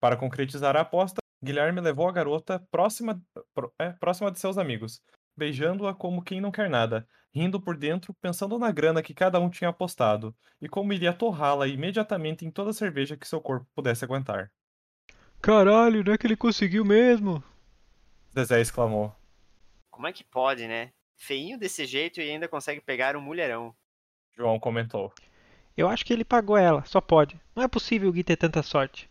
Para 0.00 0.16
concretizar 0.16 0.76
a 0.76 0.80
aposta, 0.80 1.18
Guilherme 1.42 1.80
levou 1.80 2.08
a 2.08 2.12
garota 2.12 2.58
próxima, 2.70 3.20
pró- 3.54 3.72
é, 3.78 3.92
próxima 3.92 4.30
de 4.30 4.38
seus 4.38 4.58
amigos, 4.58 5.00
beijando-a 5.36 5.94
como 5.94 6.22
quem 6.22 6.40
não 6.40 6.50
quer 6.50 6.68
nada, 6.68 7.06
rindo 7.32 7.60
por 7.60 7.76
dentro, 7.76 8.14
pensando 8.20 8.58
na 8.58 8.70
grana 8.72 9.02
que 9.02 9.14
cada 9.14 9.38
um 9.38 9.48
tinha 9.48 9.70
apostado, 9.70 10.34
e 10.60 10.68
como 10.68 10.92
iria 10.92 11.12
torrá-la 11.12 11.68
imediatamente 11.68 12.44
em 12.44 12.50
toda 12.50 12.70
a 12.70 12.74
cerveja 12.74 13.16
que 13.16 13.28
seu 13.28 13.40
corpo 13.40 13.66
pudesse 13.74 14.04
aguentar. 14.04 14.50
Caralho, 15.40 16.02
não 16.02 16.12
é 16.12 16.18
que 16.18 16.26
ele 16.26 16.36
conseguiu 16.36 16.84
mesmo? 16.84 17.42
Zezé 18.34 18.60
exclamou. 18.60 19.14
Como 19.90 20.06
é 20.06 20.12
que 20.12 20.24
pode, 20.24 20.66
né? 20.66 20.92
Feinho 21.16 21.58
desse 21.58 21.86
jeito 21.86 22.20
e 22.20 22.30
ainda 22.30 22.48
consegue 22.48 22.80
pegar 22.80 23.16
um 23.16 23.20
mulherão. 23.20 23.74
João 24.36 24.58
comentou. 24.58 25.12
Eu 25.78 25.88
acho 25.88 26.04
que 26.04 26.12
ele 26.12 26.24
pagou 26.24 26.56
ela, 26.56 26.84
só 26.84 27.00
pode. 27.00 27.40
Não 27.54 27.62
é 27.62 27.68
possível 27.68 28.08
o 28.08 28.12
Gui 28.12 28.24
ter 28.24 28.36
tanta 28.36 28.64
sorte. 28.64 29.08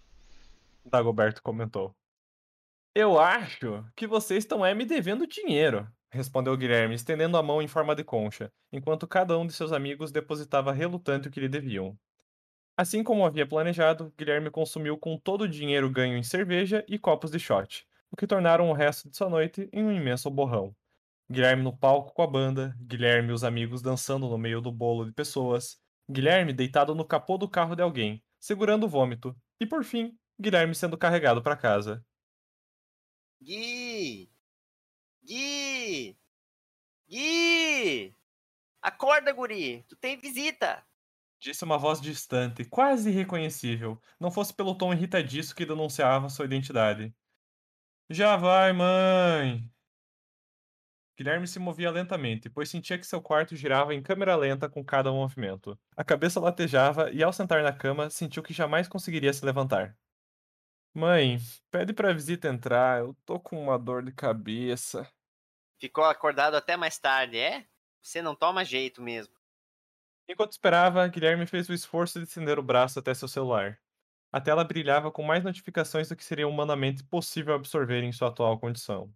Dagoberto 0.84 1.42
comentou. 1.42 1.96
Eu 2.94 3.18
acho 3.18 3.86
que 3.96 4.06
vocês 4.06 4.44
estão 4.44 4.66
é 4.66 4.74
me 4.74 4.84
devendo 4.84 5.26
dinheiro, 5.26 5.88
respondeu 6.12 6.58
Guilherme, 6.58 6.94
estendendo 6.94 7.38
a 7.38 7.42
mão 7.42 7.62
em 7.62 7.70
forma 7.70 7.96
de 7.96 8.04
concha, 8.04 8.52
enquanto 8.70 9.08
cada 9.08 9.38
um 9.38 9.48
de 9.48 9.54
seus 9.54 9.72
amigos 9.72 10.12
depositava 10.12 10.74
relutante 10.74 11.30
o 11.30 11.32
que 11.32 11.40
lhe 11.40 11.48
deviam. 11.48 11.98
Assim 12.76 13.02
como 13.02 13.26
havia 13.26 13.48
planejado, 13.48 14.14
Guilherme 14.18 14.52
consumiu 14.52 14.98
com 14.98 15.18
todo 15.18 15.44
o 15.44 15.48
dinheiro 15.48 15.90
ganho 15.90 16.18
em 16.18 16.24
cerveja 16.24 16.84
e 16.86 17.00
copos 17.00 17.32
de 17.32 17.40
shot, 17.40 17.88
o 18.12 18.18
que 18.18 18.28
tornaram 18.28 18.70
o 18.70 18.74
resto 18.74 19.10
de 19.10 19.16
sua 19.16 19.30
noite 19.30 19.70
em 19.72 19.86
um 19.86 19.92
imenso 19.94 20.30
borrão. 20.30 20.76
Guilherme 21.32 21.64
no 21.64 21.72
palco 21.72 22.14
com 22.14 22.24
a 22.24 22.28
banda, 22.28 22.76
Guilherme 22.82 23.30
e 23.30 23.34
os 23.34 23.46
amigos 23.46 23.82
dançando 23.82 24.28
no 24.28 24.38
meio 24.38 24.60
do 24.60 24.70
bolo 24.70 25.06
de 25.06 25.14
pessoas, 25.14 25.80
Guilherme 26.10 26.54
deitado 26.54 26.96
no 26.96 27.06
capô 27.06 27.38
do 27.38 27.50
carro 27.50 27.76
de 27.76 27.82
alguém, 27.82 28.24
segurando 28.40 28.86
o 28.86 28.90
vômito, 28.90 29.36
e 29.60 29.66
por 29.66 29.84
fim, 29.84 30.18
Guilherme 30.40 30.74
sendo 30.76 30.98
carregado 30.98 31.42
para 31.44 31.58
casa. 31.58 32.06
Gui! 33.42 34.30
Gui! 35.24 36.18
Gui! 37.08 38.16
Acorda, 38.82 39.32
guri! 39.34 39.84
Tu 39.88 39.96
tem 39.98 40.18
visita! 40.18 40.86
Disse 41.40 41.64
uma 41.64 41.78
voz 41.78 42.02
distante, 42.02 42.66
quase 42.66 43.10
irreconhecível, 43.10 44.02
não 44.20 44.32
fosse 44.32 44.54
pelo 44.54 44.76
tom 44.76 44.94
irritadiço 44.94 45.56
que 45.56 45.66
denunciava 45.66 46.30
sua 46.30 46.46
identidade. 46.46 47.16
Já 48.10 48.38
vai, 48.38 48.74
mãe! 48.74 49.70
Guilherme 51.18 51.48
se 51.48 51.58
movia 51.58 51.90
lentamente, 51.90 52.48
pois 52.48 52.70
sentia 52.70 52.98
que 52.98 53.06
seu 53.08 53.20
quarto 53.20 53.56
girava 53.56 53.94
em 53.94 54.04
câmera 54.04 54.36
lenta 54.36 54.70
com 54.70 54.86
cada 54.86 55.12
movimento. 55.12 55.78
A 55.96 56.04
cabeça 56.04 56.40
latejava 56.40 57.10
e, 57.12 57.24
ao 57.24 57.34
sentar 57.34 57.64
na 57.64 57.74
cama, 57.74 58.10
sentiu 58.10 58.44
que 58.44 58.54
jamais 58.54 58.88
conseguiria 58.88 59.34
se 59.34 59.44
levantar. 59.44 59.98
Mãe, 60.94 61.38
pede 61.72 61.94
pra 61.94 62.14
visita 62.14 62.48
entrar, 62.48 63.00
eu 63.00 63.16
tô 63.26 63.40
com 63.40 63.62
uma 63.62 63.80
dor 63.80 64.04
de 64.04 64.12
cabeça. 64.12 65.12
Ficou 65.80 66.04
acordado 66.04 66.56
até 66.56 66.78
mais 66.78 67.00
tarde, 67.00 67.38
é? 67.38 67.66
Você 68.02 68.22
não 68.22 68.36
toma 68.36 68.64
jeito 68.64 69.02
mesmo. 69.02 69.34
Enquanto 70.30 70.52
esperava, 70.52 71.08
Guilherme 71.08 71.48
fez 71.48 71.68
o 71.70 71.74
esforço 71.74 72.20
de 72.20 72.26
estender 72.26 72.60
o 72.60 72.64
braço 72.64 73.00
até 73.00 73.14
seu 73.14 73.28
celular. 73.28 73.80
A 74.32 74.42
tela 74.42 74.64
brilhava 74.64 75.12
com 75.12 75.24
mais 75.24 75.44
notificações 75.44 76.10
do 76.10 76.16
que 76.16 76.24
seria 76.24 76.48
humanamente 76.48 77.04
possível 77.04 77.56
absorver 77.56 78.04
em 78.04 78.12
sua 78.12 78.28
atual 78.30 78.60
condição. 78.60 79.14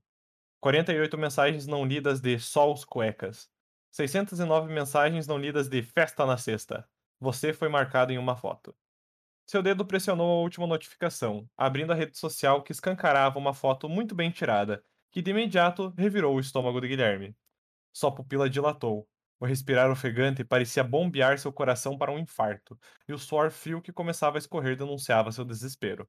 48 0.61 1.17
mensagens 1.17 1.65
não 1.65 1.83
lidas 1.83 2.21
de 2.21 2.37
só 2.39 2.71
os 2.71 2.85
cuecas. 2.85 3.49
609 3.89 4.71
mensagens 4.71 5.25
não 5.25 5.39
lidas 5.39 5.67
de 5.67 5.81
festa 5.81 6.23
na 6.23 6.37
sexta. 6.37 6.87
Você 7.19 7.51
foi 7.51 7.67
marcado 7.67 8.13
em 8.13 8.19
uma 8.19 8.37
foto. 8.37 8.75
Seu 9.47 9.63
dedo 9.63 9.83
pressionou 9.83 10.39
a 10.39 10.41
última 10.43 10.67
notificação, 10.67 11.49
abrindo 11.57 11.91
a 11.91 11.95
rede 11.95 12.15
social 12.15 12.61
que 12.61 12.71
escancarava 12.71 13.39
uma 13.39 13.55
foto 13.55 13.89
muito 13.89 14.13
bem 14.13 14.29
tirada, 14.29 14.85
que 15.11 15.19
de 15.19 15.31
imediato 15.31 15.93
revirou 15.97 16.35
o 16.35 16.39
estômago 16.39 16.79
de 16.79 16.89
Guilherme. 16.89 17.35
Sua 17.91 18.13
pupila 18.13 18.47
dilatou. 18.47 19.09
O 19.39 19.45
respirar 19.47 19.89
ofegante 19.89 20.43
parecia 20.43 20.83
bombear 20.83 21.39
seu 21.39 21.51
coração 21.51 21.97
para 21.97 22.11
um 22.11 22.19
infarto, 22.19 22.79
e 23.09 23.13
o 23.13 23.17
suor 23.17 23.49
frio 23.49 23.81
que 23.81 23.91
começava 23.91 24.37
a 24.37 24.39
escorrer 24.39 24.77
denunciava 24.77 25.31
seu 25.31 25.43
desespero. 25.43 26.07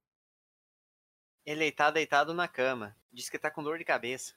Ele 1.45 1.65
está 1.65 1.91
deitado 1.91 2.35
na 2.35 2.47
cama. 2.47 2.95
Diz 3.11 3.31
que 3.31 3.39
tá 3.39 3.51
com 3.51 3.63
dor 3.63 3.79
de 3.79 3.85
cabeça. 3.85 4.35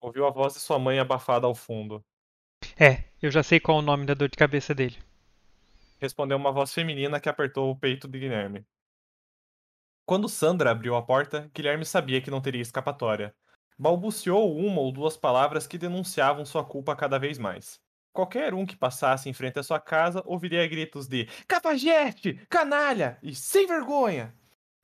Ouviu 0.00 0.26
a 0.26 0.30
voz 0.30 0.54
de 0.54 0.60
sua 0.60 0.78
mãe 0.78 0.98
abafada 0.98 1.46
ao 1.46 1.54
fundo. 1.54 2.04
É, 2.78 3.04
eu 3.20 3.30
já 3.30 3.42
sei 3.42 3.58
qual 3.58 3.78
o 3.78 3.82
nome 3.82 4.06
da 4.06 4.14
dor 4.14 4.28
de 4.28 4.36
cabeça 4.36 4.74
dele. 4.74 4.98
Respondeu 6.00 6.36
uma 6.36 6.52
voz 6.52 6.72
feminina 6.72 7.20
que 7.20 7.28
apertou 7.28 7.70
o 7.70 7.76
peito 7.76 8.06
de 8.06 8.18
Guilherme. 8.18 8.64
Quando 10.06 10.28
Sandra 10.28 10.70
abriu 10.70 10.94
a 10.94 11.02
porta, 11.02 11.50
Guilherme 11.52 11.84
sabia 11.84 12.20
que 12.20 12.30
não 12.30 12.40
teria 12.40 12.62
escapatória. 12.62 13.34
Balbuciou 13.76 14.56
uma 14.56 14.80
ou 14.80 14.92
duas 14.92 15.16
palavras 15.16 15.66
que 15.66 15.76
denunciavam 15.76 16.44
sua 16.44 16.64
culpa 16.64 16.96
cada 16.96 17.18
vez 17.18 17.38
mais. 17.38 17.80
Qualquer 18.12 18.54
um 18.54 18.64
que 18.64 18.76
passasse 18.76 19.28
em 19.28 19.32
frente 19.32 19.58
à 19.58 19.62
sua 19.62 19.80
casa 19.80 20.22
ouviria 20.24 20.66
gritos 20.66 21.06
de 21.06 21.26
Cafajeste! 21.46 22.34
Canalha! 22.48 23.18
e 23.22 23.34
sem 23.34 23.66
vergonha! 23.66 24.34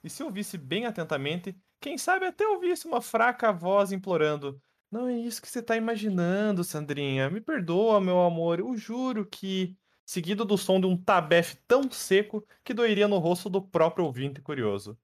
E 0.03 0.11
se 0.11 0.23
ouvisse 0.23 0.59
bem 0.59 0.85
atentamente, 0.85 1.57
quem 1.81 1.97
sabe 1.97 2.27
até 2.27 2.47
ouvisse 2.47 2.87
uma 2.87 3.01
fraca 3.01 3.53
voz 3.53 3.93
implorando: 3.93 4.61
Não 4.95 5.09
é 5.09 5.15
isso 5.19 5.43
que 5.43 5.49
você 5.49 5.59
está 5.59 5.77
imaginando, 5.77 6.63
Sandrinha. 6.63 7.29
Me 7.29 7.41
perdoa, 7.41 8.01
meu 8.01 8.21
amor. 8.21 8.61
Eu 8.61 8.77
juro 8.77 9.27
que. 9.27 9.77
Seguido 10.07 10.45
do 10.45 10.57
som 10.57 10.79
de 10.81 10.87
um 10.87 10.97
tabefe 10.97 11.57
tão 11.67 11.91
seco 11.91 12.47
que 12.63 12.73
doeria 12.73 13.09
no 13.09 13.19
rosto 13.19 13.51
do 13.51 13.61
próprio 13.61 14.05
ouvinte 14.05 14.41
curioso. 14.41 14.97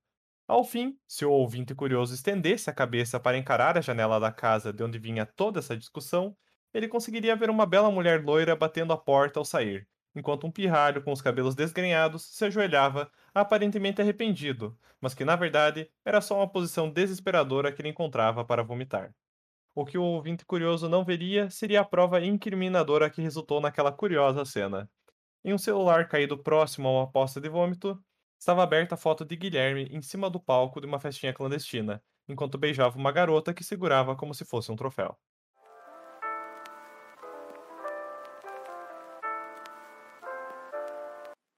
Ao 0.46 0.62
fim, 0.62 0.96
se 1.08 1.24
o 1.24 1.32
ouvinte 1.32 1.74
curioso 1.74 2.14
estendesse 2.14 2.70
a 2.70 2.72
cabeça 2.72 3.18
para 3.18 3.36
encarar 3.36 3.76
a 3.76 3.80
janela 3.80 4.20
da 4.20 4.30
casa 4.30 4.72
de 4.72 4.80
onde 4.84 4.96
vinha 4.96 5.26
toda 5.26 5.58
essa 5.58 5.76
discussão, 5.76 6.36
ele 6.72 6.86
conseguiria 6.86 7.34
ver 7.34 7.50
uma 7.50 7.66
bela 7.66 7.90
mulher 7.90 8.24
loira 8.24 8.54
batendo 8.54 8.92
a 8.92 8.96
porta 8.96 9.40
ao 9.40 9.44
sair, 9.44 9.88
enquanto 10.14 10.46
um 10.46 10.52
pirralho 10.52 11.02
com 11.02 11.10
os 11.10 11.20
cabelos 11.20 11.56
desgrenhados 11.56 12.22
se 12.26 12.44
ajoelhava, 12.44 13.10
aparentemente 13.34 14.00
arrependido, 14.00 14.78
mas 15.00 15.14
que 15.14 15.24
na 15.24 15.34
verdade 15.34 15.90
era 16.04 16.20
só 16.20 16.36
uma 16.36 16.48
posição 16.48 16.88
desesperadora 16.88 17.72
que 17.72 17.82
ele 17.82 17.88
encontrava 17.88 18.44
para 18.44 18.62
vomitar. 18.62 19.12
O 19.74 19.84
que 19.84 19.96
o 19.96 20.02
ouvinte 20.02 20.44
curioso 20.44 20.88
não 20.88 21.04
veria 21.04 21.48
seria 21.48 21.80
a 21.80 21.84
prova 21.84 22.20
incriminadora 22.20 23.08
que 23.08 23.22
resultou 23.22 23.60
naquela 23.60 23.92
curiosa 23.92 24.44
cena. 24.44 24.90
Em 25.44 25.54
um 25.54 25.58
celular 25.58 26.08
caído 26.08 26.36
próximo 26.36 26.88
a 26.88 26.92
uma 26.92 27.10
poça 27.10 27.40
de 27.40 27.48
vômito, 27.48 27.98
estava 28.38 28.62
aberta 28.62 28.94
a 28.94 28.98
foto 28.98 29.24
de 29.24 29.36
Guilherme 29.36 29.84
em 29.90 30.02
cima 30.02 30.28
do 30.28 30.40
palco 30.40 30.80
de 30.80 30.86
uma 30.86 30.98
festinha 30.98 31.32
clandestina, 31.32 32.02
enquanto 32.28 32.58
beijava 32.58 32.98
uma 32.98 33.12
garota 33.12 33.54
que 33.54 33.62
segurava 33.62 34.16
como 34.16 34.34
se 34.34 34.44
fosse 34.44 34.72
um 34.72 34.76
troféu. 34.76 35.16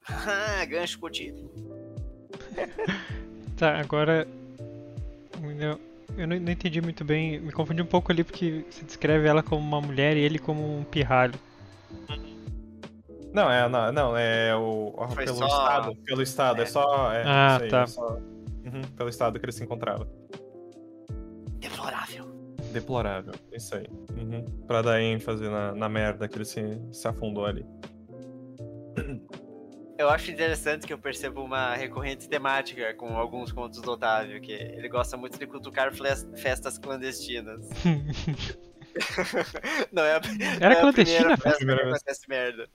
Ah, 0.07 0.65
gancho 0.69 0.99
curtido. 1.01 1.51
Tá, 3.57 3.79
agora. 3.81 4.27
Eu, 5.61 5.92
eu 6.17 6.27
não, 6.27 6.39
não 6.41 6.53
entendi 6.53 6.81
muito 6.81 7.05
bem. 7.05 7.41
Me 7.41 7.53
confundi 7.53 7.83
um 7.83 7.87
pouco 7.87 8.11
ali 8.13 8.23
porque 8.25 8.65
se 8.71 8.85
descreve 8.85 9.27
ela 9.29 9.43
como 9.43 9.61
uma 9.63 9.81
mulher 9.81 10.17
e 10.17 10.21
ele 10.21 10.39
como 10.39 10.79
um 10.79 10.85
pirralho. 10.85 11.35
Não, 13.33 13.51
é, 13.51 13.67
não, 13.69 13.93
não, 13.93 14.17
é 14.17 14.55
o. 14.55 14.93
Foi 15.15 15.25
pelo 15.25 15.37
só- 15.39 15.47
estado. 15.47 15.97
Pelo 16.05 16.23
estado, 16.23 16.61
é, 16.61 16.63
é. 16.65 16.67
só. 16.67 17.13
É, 17.13 17.23
Ah, 17.27 17.55
isso 17.57 17.65
aí, 17.65 17.71
tá. 17.71 17.83
é 17.83 17.87
só- 17.87 18.19
Uhum, 18.65 18.83
pelo 18.97 19.09
estado 19.09 19.39
que 19.41 19.45
ele 19.45 19.53
se 19.53 19.65
encontrava. 19.65 20.07
Deplorável. 21.59 22.27
Deplorável, 22.73 23.33
isso 23.53 23.75
aí. 23.75 23.87
Uhum. 24.17 24.45
Pra 24.67 24.83
dar 24.83 25.01
ênfase 25.03 25.43
na, 25.49 25.75
na 25.75 25.89
merda 25.89 26.29
que 26.29 26.37
ele 26.37 26.45
se, 26.45 26.79
se 26.93 27.09
afundou 27.09 27.45
ali. 27.45 27.67
Eu 30.03 30.11
acho 30.11 30.31
interessante 30.31 30.87
que 30.87 30.93
eu 30.93 30.99
percebo 30.99 31.45
uma 31.45 31.75
recorrente 31.75 32.29
temática 32.29 32.93
com 32.95 33.17
alguns 33.17 33.53
contos 33.53 33.81
do 33.81 33.93
Otávio, 33.93 34.41
que 34.41 34.53
ele 34.53 34.89
gosta 34.89 35.17
muito 35.17 35.39
de 35.39 35.47
cutucar 35.47 35.93
festas 35.95 36.77
clandestinas. 36.77 37.69
Não 39.93 40.03
é 40.03 40.17
a, 40.17 40.21
não 40.21 40.47
Era 40.61 40.75
é 40.75 40.79
a 40.79 40.81
clandestina 40.81 41.19
primeira 41.19 41.35
a 41.35 41.37
festa 41.37 41.51
que 41.51 41.57
Primeira 41.59 41.85
vez. 41.85 41.97
acontece 41.97 42.29
merda. 42.29 42.69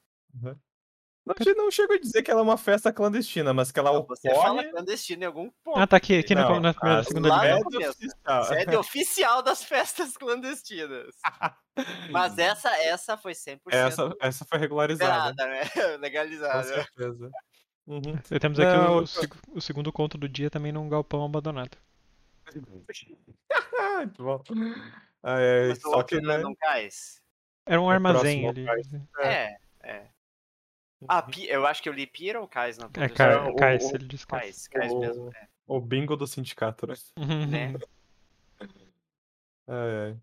Não, 1.28 1.66
não 1.66 1.72
chego 1.72 1.94
a 1.94 2.00
dizer 2.00 2.22
que 2.24 2.32
ela 2.32 2.40
é 2.40 2.44
uma 2.44 2.58
festa 2.58 2.92
clandestina, 2.94 3.54
mas 3.54 3.72
que 3.72 3.80
ela 3.80 3.92
Não, 3.94 4.06
Você 4.06 4.30
fala 4.34 4.54
ocorre... 4.54 4.70
clandestina 4.72 5.24
em 5.24 5.28
algum 5.28 5.50
ponto. 5.64 5.78
ah, 5.80 5.86
tá 5.88 5.98
aqui, 5.98 6.20
aqui 6.20 6.34
na, 6.36 6.50
Não, 6.50 6.60
na 6.60 6.74
primeira, 6.74 7.02
a 7.02 7.04
segunda 7.04 7.30
linha. 7.44 7.58
oficial. 7.60 8.44
Sede 8.46 8.76
oficial 8.76 9.42
das 9.44 9.64
festas 9.64 10.16
clandestinas. 10.18 11.16
Mas 12.12 12.38
essa, 12.38 12.70
essa 12.84 13.18
foi 13.18 13.34
100% 13.34 13.60
Essa, 13.70 14.12
essa 14.20 14.46
foi 14.46 14.58
regularizada. 14.58 15.30
liberada, 15.30 15.48
né? 15.48 15.70
Com 15.96 16.02
Legalizada. 16.02 16.64
certeza. 16.64 17.30
Uhum. 17.86 18.18
Temos 18.40 18.60
aqui 18.60 18.78
Não, 18.78 18.98
o, 19.00 19.58
o 19.58 19.62
segundo 19.62 19.92
conto 19.94 20.18
do 20.18 20.28
dia 20.28 20.50
também 20.50 20.72
num 20.72 20.90
galpão 20.90 21.24
abandonado. 21.24 21.78
Muito 23.98 24.24
bom. 24.24 24.42
Ah, 25.24 25.40
é, 25.40 25.76
só 25.76 26.04
que, 26.04 26.20
não 26.22 26.32
é 26.34 26.38
né? 26.38 26.44
num 26.44 26.56
cais. 26.56 27.22
Era 27.66 27.82
um 27.82 27.92
É 27.92 27.96
armazém 27.96 28.48
ali. 28.48 28.66
cais. 28.66 28.88
É, 29.20 29.58
é. 29.84 30.08
Ah, 31.08 31.22
pi- 31.22 31.48
eu 31.48 31.66
acho 31.68 31.84
que 31.84 31.90
eu 31.90 31.94
li 31.94 32.08
Pira 32.08 32.40
ou 32.40 32.48
Cais 32.48 32.78
na 32.78 32.86
É, 32.96 33.08
cais, 33.10 33.94
ele 33.94 34.08
disse 34.08 34.26
cais. 34.26 34.68
Cais, 34.68 34.96
mesmo. 34.96 35.30
é. 35.36 35.48
O 35.68 35.80
bingo 35.80 36.16
do 36.16 36.26
sindicato, 36.26 36.88
né? 36.88 36.96
Né? 37.18 37.74
Ai, 39.68 40.12
ai. 40.12 40.22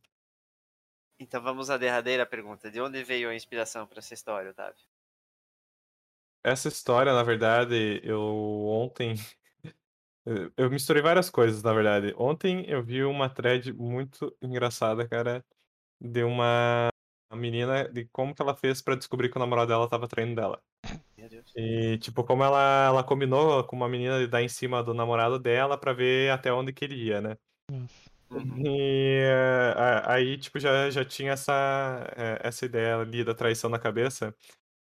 Então 1.21 1.41
vamos 1.43 1.71
à 1.71 1.77
derradeira 1.77 2.27
pergunta. 2.27 2.71
De 2.71 2.81
onde 2.81 3.05
veio 3.05 3.29
a 3.31 3.35
inspiração 3.35 3.87
para 3.87 3.99
essa 4.01 4.15
história, 4.15 4.51
Otávio? 4.51 4.83
Essa 6.43 6.69
história, 6.69 7.13
na 7.13 7.23
verdade, 7.23 8.01
eu 8.03 8.21
ontem. 8.67 9.15
eu- 9.15 9.23
Eu 10.57 10.71
misturei 10.71 11.03
várias 11.03 11.29
coisas, 11.31 11.63
na 11.63 11.73
verdade. 11.73 12.15
Ontem 12.17 12.65
eu 12.69 12.83
vi 12.83 13.05
uma 13.05 13.29
thread 13.29 13.73
muito 13.75 14.35
engraçada, 14.41 15.07
cara, 15.07 15.45
de 16.01 16.25
uma 16.25 16.89
uma 17.31 17.39
menina, 17.41 17.89
de 17.89 18.07
como 18.13 18.35
que 18.35 18.43
ela 18.43 18.57
fez 18.57 18.83
pra 18.83 18.95
descobrir 18.97 19.31
que 19.31 19.37
o 19.37 19.41
namorado 19.41 19.69
dela 19.69 19.89
tava 19.89 20.09
traindo 20.09 20.35
dela. 20.37 20.61
E, 21.57 21.99
tipo, 21.99 22.25
como 22.25 22.45
ela, 22.45 22.87
ela 22.87 23.05
combinou 23.05 23.65
com 23.65 23.77
uma 23.77 23.89
menina 23.89 24.19
de 24.19 24.27
dar 24.27 24.43
em 24.43 24.49
cima 24.49 24.83
do 24.83 24.93
namorado 24.95 25.39
dela 25.39 25.79
pra 25.79 25.93
ver 25.93 26.31
até 26.33 26.53
onde 26.53 26.73
que 26.73 26.85
ele 26.85 26.97
ia, 26.97 27.21
né? 27.21 27.37
Uhum. 28.31 28.67
E 28.67 29.21
eh, 29.23 29.75
a- 29.77 30.15
aí, 30.15 30.37
tipo, 30.39 30.59
já, 30.59 30.91
já 30.91 31.05
tinha 31.05 31.33
essa, 31.33 31.53
eh, 32.17 32.41
essa 32.43 32.67
ideia 32.67 32.99
ali 32.99 33.23
da 33.25 33.35
traição 33.35 33.71
na 33.71 33.79
cabeça. 33.79 34.35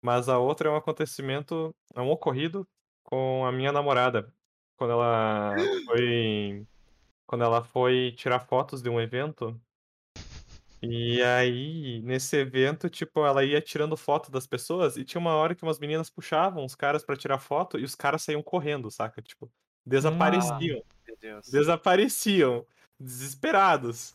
Mas 0.02 0.28
a 0.28 0.38
outra 0.38 0.68
é 0.68 0.72
um 0.72 0.76
acontecimento, 0.76 1.74
é 1.94 2.00
um 2.00 2.10
ocorrido 2.10 2.66
com 3.04 3.44
a 3.46 3.52
minha 3.52 3.72
namorada. 3.72 4.32
Quando 4.78 4.92
ela 4.92 5.54
foi, 5.86 6.66
quando 7.26 7.44
ela 7.44 7.64
foi 7.64 8.12
tirar 8.16 8.40
fotos 8.40 8.82
de 8.82 8.90
um 8.90 9.00
evento. 9.00 9.60
E 10.82 11.22
aí, 11.22 12.00
nesse 12.02 12.36
evento, 12.36 12.88
tipo, 12.88 13.24
ela 13.24 13.44
ia 13.44 13.60
tirando 13.60 13.96
foto 13.96 14.30
das 14.30 14.46
pessoas 14.46 14.96
e 14.96 15.04
tinha 15.04 15.20
uma 15.20 15.34
hora 15.34 15.54
que 15.54 15.62
umas 15.62 15.78
meninas 15.78 16.08
puxavam 16.08 16.64
os 16.64 16.74
caras 16.74 17.04
pra 17.04 17.16
tirar 17.16 17.38
foto 17.38 17.78
e 17.78 17.84
os 17.84 17.94
caras 17.94 18.22
saíam 18.22 18.42
correndo, 18.42 18.90
saca? 18.90 19.20
Tipo, 19.20 19.50
desapareciam 19.84 20.82
Meu 21.06 21.16
Deus. 21.20 21.46
desapareciam, 21.48 22.66
desesperados. 22.98 24.14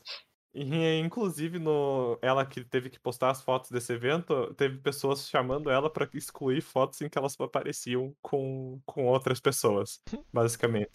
E, 0.58 1.00
inclusive, 1.00 1.60
no, 1.60 2.18
ela 2.22 2.46
que 2.46 2.64
teve 2.64 2.90
que 2.90 2.98
postar 2.98 3.30
as 3.30 3.42
fotos 3.42 3.70
desse 3.70 3.92
evento, 3.92 4.54
teve 4.56 4.78
pessoas 4.78 5.28
chamando 5.28 5.70
ela 5.70 5.90
para 5.90 6.10
excluir 6.14 6.62
fotos 6.62 7.02
em 7.02 7.10
que 7.10 7.18
elas 7.18 7.38
apareciam 7.40 8.16
com, 8.22 8.80
com 8.86 9.06
outras 9.06 9.40
pessoas, 9.40 10.02
basicamente. 10.34 10.90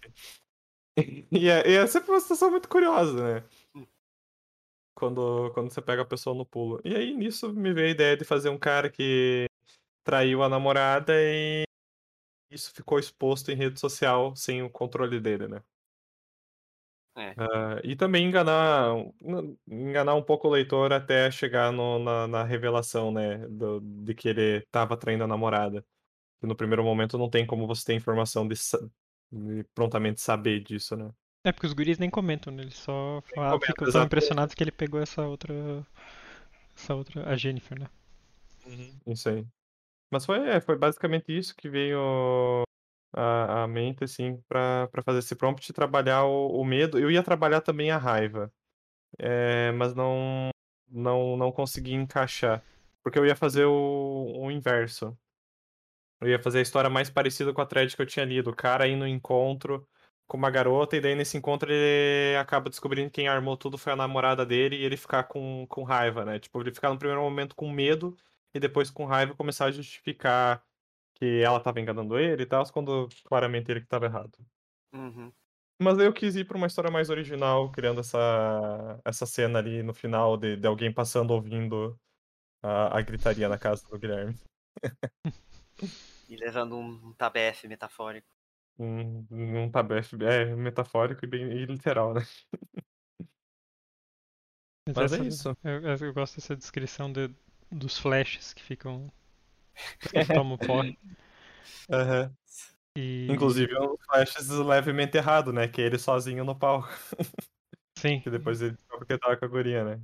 E 1.32 1.48
é, 1.48 1.66
e 1.66 1.76
é 1.76 1.86
sempre 1.86 2.10
uma 2.10 2.20
situação 2.20 2.50
muito 2.50 2.68
curiosa, 2.68 3.22
né? 3.22 3.44
Quando, 5.00 5.50
quando 5.54 5.70
você 5.72 5.82
pega 5.82 6.02
a 6.02 6.06
pessoa 6.06 6.36
no 6.36 6.46
pulo. 6.46 6.80
E 6.84 6.94
aí, 6.94 7.14
nisso, 7.14 7.52
me 7.54 7.72
veio 7.72 7.88
a 7.88 7.90
ideia 7.92 8.16
de 8.18 8.24
fazer 8.24 8.50
um 8.50 8.58
cara 8.58 8.90
que 8.90 9.46
traiu 10.04 10.42
a 10.42 10.48
namorada 10.48 11.12
e 11.16 11.64
isso 12.50 12.72
ficou 12.74 12.98
exposto 12.98 13.50
em 13.50 13.56
rede 13.56 13.80
social 13.80 14.36
sem 14.36 14.62
o 14.62 14.70
controle 14.70 15.20
dele, 15.20 15.48
né? 15.48 15.62
É. 17.16 17.34
Ah, 17.36 17.80
e 17.84 17.96
também 17.96 18.26
enganar, 18.26 18.94
enganar 19.68 20.14
um 20.14 20.22
pouco 20.22 20.48
o 20.48 20.50
leitor 20.50 20.92
até 20.92 21.30
chegar 21.30 21.72
no- 21.72 21.98
na, 21.98 22.26
na 22.28 22.44
revelação, 22.44 23.10
né, 23.12 23.38
do- 23.48 23.80
de 23.80 24.14
que 24.14 24.28
ele 24.28 24.58
estava 24.58 24.96
traindo 24.96 25.24
a 25.24 25.26
namorada. 25.26 25.84
No 26.42 26.56
primeiro 26.56 26.84
momento 26.84 27.18
não 27.18 27.30
tem 27.30 27.46
como 27.46 27.66
você 27.66 27.84
ter 27.86 27.94
informação 27.94 28.48
de, 28.48 28.56
de 29.32 29.64
prontamente 29.74 30.20
saber 30.20 30.60
disso, 30.62 30.96
né? 30.96 31.10
É 31.44 31.52
porque 31.52 31.66
os 31.66 31.72
guris 31.72 31.98
nem 31.98 32.10
comentam, 32.10 32.52
né? 32.52 32.62
Eles 32.62 32.74
só 32.74 33.22
falam, 33.34 33.58
comentam, 33.58 33.66
ficam 33.66 33.92
tão 33.92 34.04
impressionados 34.04 34.54
que 34.54 34.62
ele 34.62 34.70
pegou 34.72 35.00
essa 35.00 35.22
outra. 35.22 35.54
Essa 36.76 36.94
outra. 36.94 37.28
A 37.28 37.36
Jennifer, 37.36 37.78
né? 37.78 37.88
Isso 39.06 39.28
aí. 39.28 39.46
Mas 40.10 40.26
foi, 40.26 40.48
é, 40.48 40.60
foi 40.60 40.76
basicamente 40.76 41.36
isso 41.36 41.54
que 41.56 41.68
veio 41.68 42.64
a, 43.14 43.62
a 43.62 43.68
mente, 43.68 44.04
assim, 44.04 44.42
pra, 44.48 44.88
pra 44.88 45.02
fazer 45.02 45.20
esse 45.20 45.34
prompt 45.34 45.68
e 45.68 45.72
trabalhar 45.74 46.24
o, 46.24 46.60
o 46.60 46.64
medo. 46.64 46.98
Eu 46.98 47.10
ia 47.10 47.22
trabalhar 47.22 47.60
também 47.60 47.90
a 47.90 47.96
raiva, 47.96 48.52
é, 49.18 49.72
mas 49.72 49.94
não, 49.94 50.50
não, 50.88 51.36
não 51.36 51.52
consegui 51.52 51.94
encaixar. 51.94 52.62
Porque 53.02 53.18
eu 53.18 53.24
ia 53.24 53.36
fazer 53.36 53.64
o, 53.64 54.32
o 54.36 54.50
inverso. 54.50 55.16
Eu 56.20 56.28
ia 56.28 56.38
fazer 56.38 56.58
a 56.58 56.62
história 56.62 56.90
mais 56.90 57.08
parecida 57.08 57.52
com 57.52 57.62
a 57.62 57.66
thread 57.66 57.96
que 57.96 58.02
eu 58.02 58.06
tinha 58.06 58.26
lido. 58.26 58.50
O 58.50 58.56
cara 58.56 58.86
ir 58.86 58.96
no 58.96 59.06
encontro 59.06 59.88
com 60.30 60.36
uma 60.36 60.48
garota, 60.48 60.96
e 60.96 61.00
daí 61.00 61.16
nesse 61.16 61.36
encontro 61.36 61.72
ele 61.72 62.36
acaba 62.36 62.70
descobrindo 62.70 63.10
que 63.10 63.16
quem 63.16 63.26
armou 63.26 63.56
tudo 63.56 63.76
foi 63.76 63.92
a 63.92 63.96
namorada 63.96 64.46
dele 64.46 64.76
e 64.76 64.84
ele 64.84 64.96
ficar 64.96 65.24
com, 65.24 65.66
com 65.68 65.82
raiva, 65.82 66.24
né? 66.24 66.38
Tipo, 66.38 66.60
ele 66.60 66.72
ficar 66.72 66.90
no 66.90 66.98
primeiro 66.98 67.20
momento 67.20 67.56
com 67.56 67.68
medo 67.68 68.16
e 68.54 68.60
depois 68.60 68.90
com 68.90 69.04
raiva 69.04 69.34
começar 69.34 69.64
a 69.64 69.70
justificar 69.72 70.64
que 71.14 71.42
ela 71.42 71.58
tava 71.58 71.80
enganando 71.80 72.16
ele 72.16 72.44
e 72.44 72.46
tal, 72.46 72.64
quando 72.72 73.08
claramente 73.24 73.72
ele 73.72 73.80
que 73.80 73.88
tava 73.88 74.06
errado. 74.06 74.38
Uhum. 74.94 75.32
Mas 75.82 75.98
eu 75.98 76.12
quis 76.12 76.36
ir 76.36 76.44
pra 76.46 76.56
uma 76.56 76.68
história 76.68 76.92
mais 76.92 77.10
original, 77.10 77.68
criando 77.72 77.98
essa, 77.98 79.00
essa 79.04 79.26
cena 79.26 79.58
ali 79.58 79.82
no 79.82 79.92
final 79.92 80.36
de, 80.36 80.56
de 80.56 80.66
alguém 80.68 80.92
passando 80.92 81.32
ouvindo 81.32 81.98
a, 82.62 82.98
a 82.98 83.02
gritaria 83.02 83.48
na 83.48 83.58
casa 83.58 83.84
do 83.88 83.98
Guilherme. 83.98 84.36
E 86.28 86.36
levando 86.36 86.76
um 86.76 87.12
tabef 87.14 87.66
metafórico. 87.66 88.39
Um, 88.82 89.26
um 89.30 89.70
tabef 89.70 90.14
é 90.22 90.56
metafórico 90.56 91.22
e 91.22 91.28
bem 91.28 91.42
e 91.52 91.66
literal, 91.66 92.14
né? 92.14 92.22
Mas, 94.88 94.96
Mas 94.96 95.12
é 95.12 95.16
essa- 95.16 95.24
isso. 95.26 95.56
Eu, 95.62 96.06
eu- 96.06 96.14
gosto 96.14 96.36
dessa 96.36 96.56
descrição 96.56 97.12
de- 97.12 97.30
dos 97.70 97.98
flashes 97.98 98.54
que 98.54 98.62
ficam. 98.62 99.12
que 100.00 100.24
tomam 100.34 100.56
porre. 100.56 100.98
Aham. 101.90 102.34
E. 102.96 103.26
Inclusive 103.30 103.78
um 103.78 103.96
flashes 103.98 104.48
levemente 104.48 105.16
errado, 105.16 105.52
né? 105.52 105.68
Que 105.68 105.82
é 105.82 105.86
ele 105.86 105.98
sozinho 105.98 106.44
no 106.44 106.58
palco. 106.58 106.88
Sim. 107.98 108.20
Que 108.24 108.30
depois 108.30 108.62
ele 108.62 108.72
descobre 108.72 109.06
que 109.06 109.18
tava 109.18 109.36
com 109.36 109.44
a 109.44 109.48
guria, 109.48 109.84
né? 109.84 110.00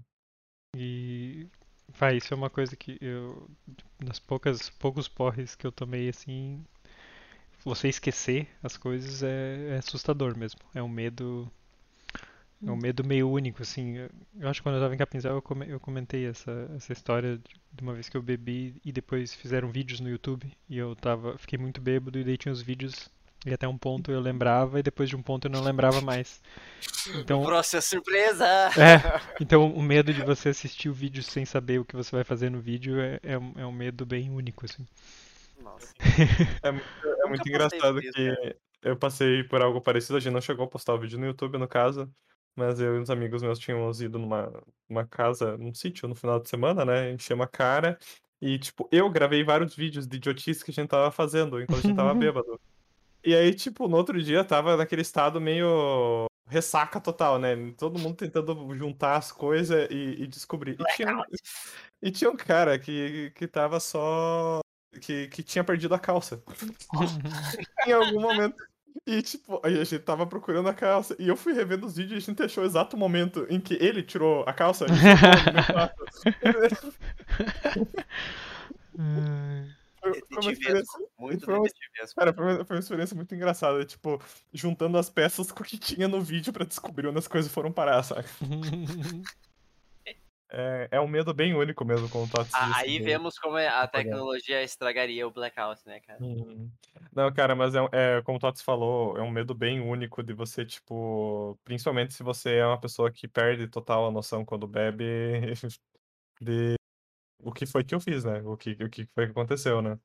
E. 0.77 1.49
Vai, 1.89 2.19
isso 2.19 2.35
é 2.35 2.37
uma 2.37 2.51
coisa 2.51 2.77
que 2.77 2.99
eu. 3.01 3.49
Nas 4.05 4.19
poucas 4.19 4.69
poucos 4.69 5.09
porres 5.09 5.55
que 5.55 5.67
eu 5.67 5.73
tomei 5.73 6.09
assim. 6.11 6.63
Você 7.67 7.89
esquecer 7.89 8.49
as 8.63 8.79
coisas 8.79 9.23
é, 9.23 9.75
é 9.75 9.79
assustador 9.79 10.39
mesmo. 10.39 10.61
É 10.75 10.83
um 10.83 10.89
medo. 10.89 11.53
É 12.67 12.71
um 12.71 12.77
medo 12.77 13.05
meio 13.05 13.31
único, 13.31 13.63
assim. 13.63 13.97
Eu- 13.97 14.49
acho 14.49 14.61
que 14.61 14.65
quando 14.65 14.77
eu 14.77 14.81
tava 14.83 14.95
em 14.95 14.99
Capinzal 14.99 15.35
eu, 15.35 15.43
come- 15.43 15.69
eu 15.69 15.79
comentei 15.79 16.27
essa, 16.27 16.71
essa 16.77 16.93
história 16.93 17.39
de 17.39 17.57
de 17.77 17.83
uma 17.83 17.93
vez 17.93 18.09
que 18.09 18.17
eu 18.17 18.23
bebi 18.23 18.75
e 18.83 18.91
depois 18.91 19.35
fizeram 19.35 19.71
vídeos 19.71 20.01
no 20.01 20.09
YouTube 20.09 20.51
e 20.67 20.79
eu 20.79 20.97
tava, 20.97 21.37
fiquei 21.37 21.59
muito 21.59 21.79
bêbado 21.79 22.19
e 22.19 22.25
daí 22.25 22.39
tinha 22.39 22.51
os 22.51 22.63
vídeos 22.63 23.11
e 23.45 23.53
até 23.53 23.69
um 23.69 23.77
ponto 23.77 24.11
eu 24.11 24.19
lembrava 24.19 24.81
e 24.81 24.83
depois 24.83 25.11
de 25.11 25.15
um 25.17 25.21
ponto 25.21 25.45
eu 25.47 25.51
não 25.51 25.61
lembrava 25.63 26.01
mais. 26.01 26.41
Então, 27.15 27.43
Próxima 27.47 27.81
surpresa! 27.83 28.71
é, 28.75 29.03
então 29.41 29.71
o 29.73 29.83
medo 29.83 30.13
de 30.15 30.23
você 30.23 30.51
assistir 30.51 30.89
o 30.89 30.95
vídeo 30.95 31.23
sem 31.23 31.45
saber 31.45 31.81
o 31.81 31.85
que 31.85 31.97
você 31.97 32.11
vai 32.15 32.25
fazer 32.25 32.51
no 32.51 32.61
vídeo 32.61 33.01
é, 33.01 33.21
é, 33.23 33.39
um, 33.39 33.53
é 33.57 33.67
um 33.67 33.73
medo 33.73 34.07
bem 34.07 34.31
único, 34.31 34.65
assim. 34.67 34.87
Nossa. 35.59 35.93
É 36.63 36.71
muito, 36.71 36.87
é 37.25 37.29
muito 37.29 37.49
engraçado 37.49 38.01
isso, 38.01 38.13
que 38.13 38.57
eu 38.83 38.97
passei 38.97 39.45
por 39.45 39.61
algo 39.63 39.81
parecido. 39.81 40.17
A 40.17 40.21
gente 40.21 40.33
não 40.33 40.41
chegou 40.41 40.65
a 40.65 40.69
postar 40.69 40.95
o 40.95 40.99
vídeo 40.99 41.19
no 41.19 41.27
YouTube, 41.27 41.59
no 41.59 41.69
caso. 41.69 42.11
Mas 42.55 42.81
eu 42.81 42.97
e 42.97 43.01
uns 43.01 43.11
amigos 43.11 43.43
meus 43.43 43.59
tínhamos 43.59 44.01
ido 44.01 44.19
numa, 44.19 44.51
numa 44.89 45.07
casa, 45.07 45.59
num 45.59 45.75
sítio 45.75 46.09
no 46.09 46.15
final 46.15 46.41
de 46.41 46.49
semana, 46.49 46.85
né? 46.85 47.13
Enchemos 47.13 47.45
a 47.45 47.49
cara. 47.49 47.99
E, 48.41 48.59
tipo, 48.59 48.89
eu 48.91 49.11
gravei 49.11 49.45
vários 49.45 49.75
vídeos 49.75 50.07
de 50.07 50.17
idiotice 50.17 50.65
que 50.65 50.71
a 50.71 50.75
gente 50.75 50.89
tava 50.89 51.11
fazendo 51.11 51.61
enquanto 51.61 51.81
a 51.81 51.83
gente 51.83 51.97
tava 51.97 52.15
bêbado. 52.15 52.59
E 53.23 53.35
aí, 53.35 53.53
tipo, 53.55 53.89
no 53.89 53.97
outro 53.97 54.23
dia 54.23 54.45
tava 54.45 54.77
naquele 54.77 55.03
estado 55.03 55.41
meio 55.41 56.27
ressaca 56.49 57.01
total, 57.01 57.39
né? 57.39 57.57
Todo 57.77 57.99
mundo 57.99 58.17
tentando 58.17 58.75
juntar 58.75 59.17
as 59.17 59.33
coisas 59.33 59.89
e, 59.91 60.23
e 60.23 60.27
descobrir. 60.27 60.77
E 60.81 60.97
tinha, 60.97 61.25
e 62.03 62.11
tinha 62.11 62.31
um 62.31 62.37
cara 62.37 62.79
que, 62.79 63.33
que 63.35 63.47
tava 63.47 63.81
só. 63.81 64.61
Que, 65.01 65.29
que 65.29 65.43
tinha 65.43 65.65
perdido 65.65 65.95
a 65.95 65.99
calça. 65.99 66.43
em 67.87 67.93
algum 67.93 68.21
momento. 68.21 68.57
E, 69.07 69.23
tipo, 69.23 69.61
aí 69.63 69.79
a 69.79 69.85
gente 69.85 70.03
tava 70.03 70.27
procurando 70.27 70.69
a 70.69 70.75
calça. 70.75 71.15
E 71.19 71.29
eu 71.29 71.37
fui 71.37 71.53
revendo 71.53 71.87
os 71.87 71.97
vídeos 71.97 72.15
e 72.15 72.17
a 72.17 72.27
gente 72.33 72.43
achou 72.43 72.65
o 72.65 72.67
exato 72.67 72.97
momento 72.97 73.47
em 73.49 73.61
que 73.61 73.75
ele 73.75 74.03
tirou 74.03 74.43
a 74.47 74.53
calça. 74.53 74.87
Foi, 80.01 80.23
foi 80.31 80.43
uma 80.43 80.53
experiência. 80.53 81.01
Muito 81.19 81.45
foi 81.45 81.55
uma- 81.55 81.63
detetivesco. 81.65 82.17
Cara, 82.17 82.33
foi 82.33 82.45
uma, 82.45 82.65
foi 82.65 82.77
uma 82.77 82.81
experiência 82.81 83.17
muito 83.17 83.35
engraçada. 83.35 83.85
Tipo, 83.85 84.21
juntando 84.53 84.97
as 84.99 85.11
peças 85.11 85.51
com 85.51 85.63
o 85.63 85.67
que 85.67 85.77
tinha 85.79 86.07
no 86.09 86.21
vídeo 86.21 86.53
pra 86.53 86.65
descobrir 86.65 87.09
onde 87.09 87.19
as 87.19 87.29
coisas 87.29 87.51
foram 87.53 87.73
parar, 87.73 88.03
sabe? 88.03 88.25
É, 90.51 90.89
é 90.93 91.01
um 91.01 91.09
medo 91.09 91.35
bem 91.35 91.55
único 91.55 91.85
mesmo, 91.85 92.09
como 92.09 92.25
o 92.25 92.29
Tots 92.29 92.55
Ah, 92.55 92.69
disse, 92.69 92.83
aí 92.83 92.99
vemos 93.01 93.39
como 93.39 93.57
é- 93.59 93.69
a 93.69 93.87
tecnologia 93.87 94.63
estragaria 94.63 95.27
o 95.27 95.31
blackout, 95.31 95.87
né, 95.87 96.01
cara? 96.01 96.21
Hum. 96.21 96.73
Não, 97.13 97.33
cara, 97.33 97.55
mas 97.55 97.75
é, 97.75 97.79
é, 98.19 98.23
como 98.23 98.39
o 98.39 98.41
Tots 98.41 98.63
falou, 98.63 99.17
é 99.19 99.23
um 99.23 99.31
medo 99.31 99.55
bem 99.55 99.81
único 99.81 100.23
de 100.23 100.33
você, 100.33 100.65
tipo, 100.65 101.59
principalmente 101.63 102.15
se 102.15 102.23
você 102.23 102.57
é 102.57 102.67
uma 102.67 102.81
pessoa 102.81 103.13
que 103.13 103.29
perde 103.29 103.69
total 103.69 104.07
a 104.07 104.11
noção 104.11 104.45
quando 104.45 104.67
bebe 104.67 105.05
de 106.41 106.77
o 107.43 107.53
que 107.53 107.67
foi 107.67 107.85
que 107.85 107.95
eu 107.95 108.01
fiz, 108.01 108.25
né? 108.25 108.43
O 108.43 108.57
que, 108.57 108.73
o 108.73 108.91
que 108.91 109.07
foi 109.15 109.27
que 109.27 109.33
aconteceu, 109.33 109.83
né? 109.83 109.99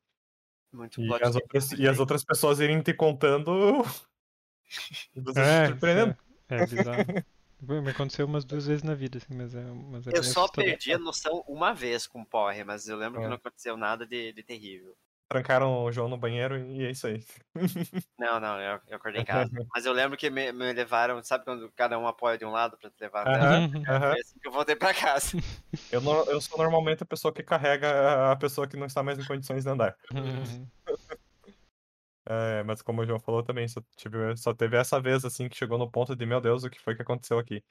Muito 0.72 1.00
E 1.00 1.16
as, 1.22 1.34
outras, 1.36 1.72
e 1.72 1.88
as 1.88 1.98
outras 1.98 2.24
pessoas 2.24 2.60
irem 2.60 2.82
te 2.82 2.94
contando 2.94 3.82
e 5.14 5.20
você 5.20 5.44
se 5.44 5.60
É, 5.60 5.64
surpreendendo. 5.64 6.14
é, 6.48 6.58
é 6.58 6.62
bizarro. 6.62 7.18
Me 7.62 7.90
aconteceu 7.90 8.26
umas 8.26 8.44
duas 8.44 8.66
vezes 8.66 8.82
na 8.82 8.94
vida, 8.94 9.18
assim, 9.18 9.34
mas 9.34 9.54
é, 9.54 9.62
mas 9.64 10.06
é 10.06 10.10
Eu 10.14 10.24
só 10.24 10.48
perdi 10.48 10.92
a 10.92 10.98
noção 10.98 11.44
uma 11.46 11.72
vez 11.72 12.06
com 12.06 12.24
porre, 12.24 12.64
mas 12.64 12.88
eu 12.88 12.96
lembro 12.96 13.20
que 13.20 13.26
É. 13.26 13.28
não 13.28 13.36
aconteceu 13.36 13.76
nada 13.76 14.04
de, 14.06 14.32
de 14.32 14.42
terrível. 14.42 14.96
Trancaram 15.28 15.84
o 15.84 15.92
João 15.92 16.08
no 16.08 16.18
banheiro 16.18 16.58
e 16.58 16.84
é 16.84 16.90
isso 16.90 17.06
aí. 17.06 17.24
Não, 18.18 18.38
não, 18.38 18.60
eu, 18.60 18.80
eu 18.88 18.96
acordei 18.96 19.22
em 19.22 19.24
casa. 19.24 19.50
Mas 19.74 19.84
eu 19.86 19.92
lembro 19.92 20.16
que 20.16 20.30
me, 20.30 20.52
me 20.52 20.72
levaram, 20.72 21.20
sabe 21.24 21.44
quando 21.44 21.72
cada 21.72 21.98
um 21.98 22.06
apoia 22.06 22.38
de 22.38 22.44
um 22.44 22.50
lado 22.50 22.76
pra 22.78 22.90
te 22.90 23.00
levar 23.00 23.24
lá? 23.24 23.36
Aham, 23.36 23.66
Uhum. 23.66 23.84
Foi 23.84 24.20
assim 24.20 24.38
que 24.38 24.48
eu 24.48 24.52
voltei 24.52 24.76
pra 24.76 24.94
casa. 24.94 25.28
Eu, 25.90 26.00
no- 26.00 26.24
eu 26.30 26.40
sou 26.40 26.56
normalmente 26.58 27.02
a 27.02 27.06
pessoa 27.06 27.32
que 27.32 27.42
carrega 27.42 28.30
a 28.32 28.36
pessoa 28.36 28.66
que 28.68 28.76
não 28.76 28.86
está 28.86 29.02
mais 29.02 29.18
em 29.18 29.24
condições 29.26 29.64
de 29.64 29.70
andar. 29.70 29.94
É, 32.24 32.62
mas 32.62 32.80
como 32.82 33.02
o 33.02 33.06
João 33.06 33.18
falou 33.18 33.42
também, 33.42 33.66
só, 33.66 33.80
tive- 33.96 34.36
só 34.36 34.54
teve 34.54 34.76
essa 34.76 35.00
vez 35.00 35.24
assim 35.24 35.48
que 35.48 35.56
chegou 35.56 35.76
no 35.76 35.90
ponto 35.90 36.14
de, 36.14 36.24
meu 36.24 36.40
Deus, 36.40 36.62
o 36.64 36.70
que 36.70 36.80
foi 36.80 36.94
que 36.94 37.02
aconteceu 37.02 37.38
aqui? 37.38 37.62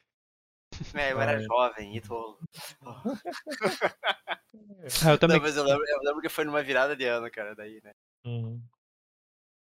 É, 0.93 1.13
eu 1.13 1.21
era 1.21 1.37
Ai. 1.37 1.43
jovem 1.43 1.95
e 1.95 2.01
tolo. 2.01 2.37
Ah, 2.85 3.03
eu 5.11 5.17
também. 5.17 5.37
Não, 5.37 5.43
mas 5.43 5.55
eu 5.55 5.63
lembro, 5.63 5.83
eu 5.87 5.99
lembro 6.03 6.21
que 6.21 6.29
foi 6.29 6.43
numa 6.43 6.61
virada 6.61 6.95
de 6.95 7.05
ano, 7.05 7.31
cara, 7.31 7.55
daí, 7.55 7.79
né? 7.83 7.91
Hum. 8.25 8.61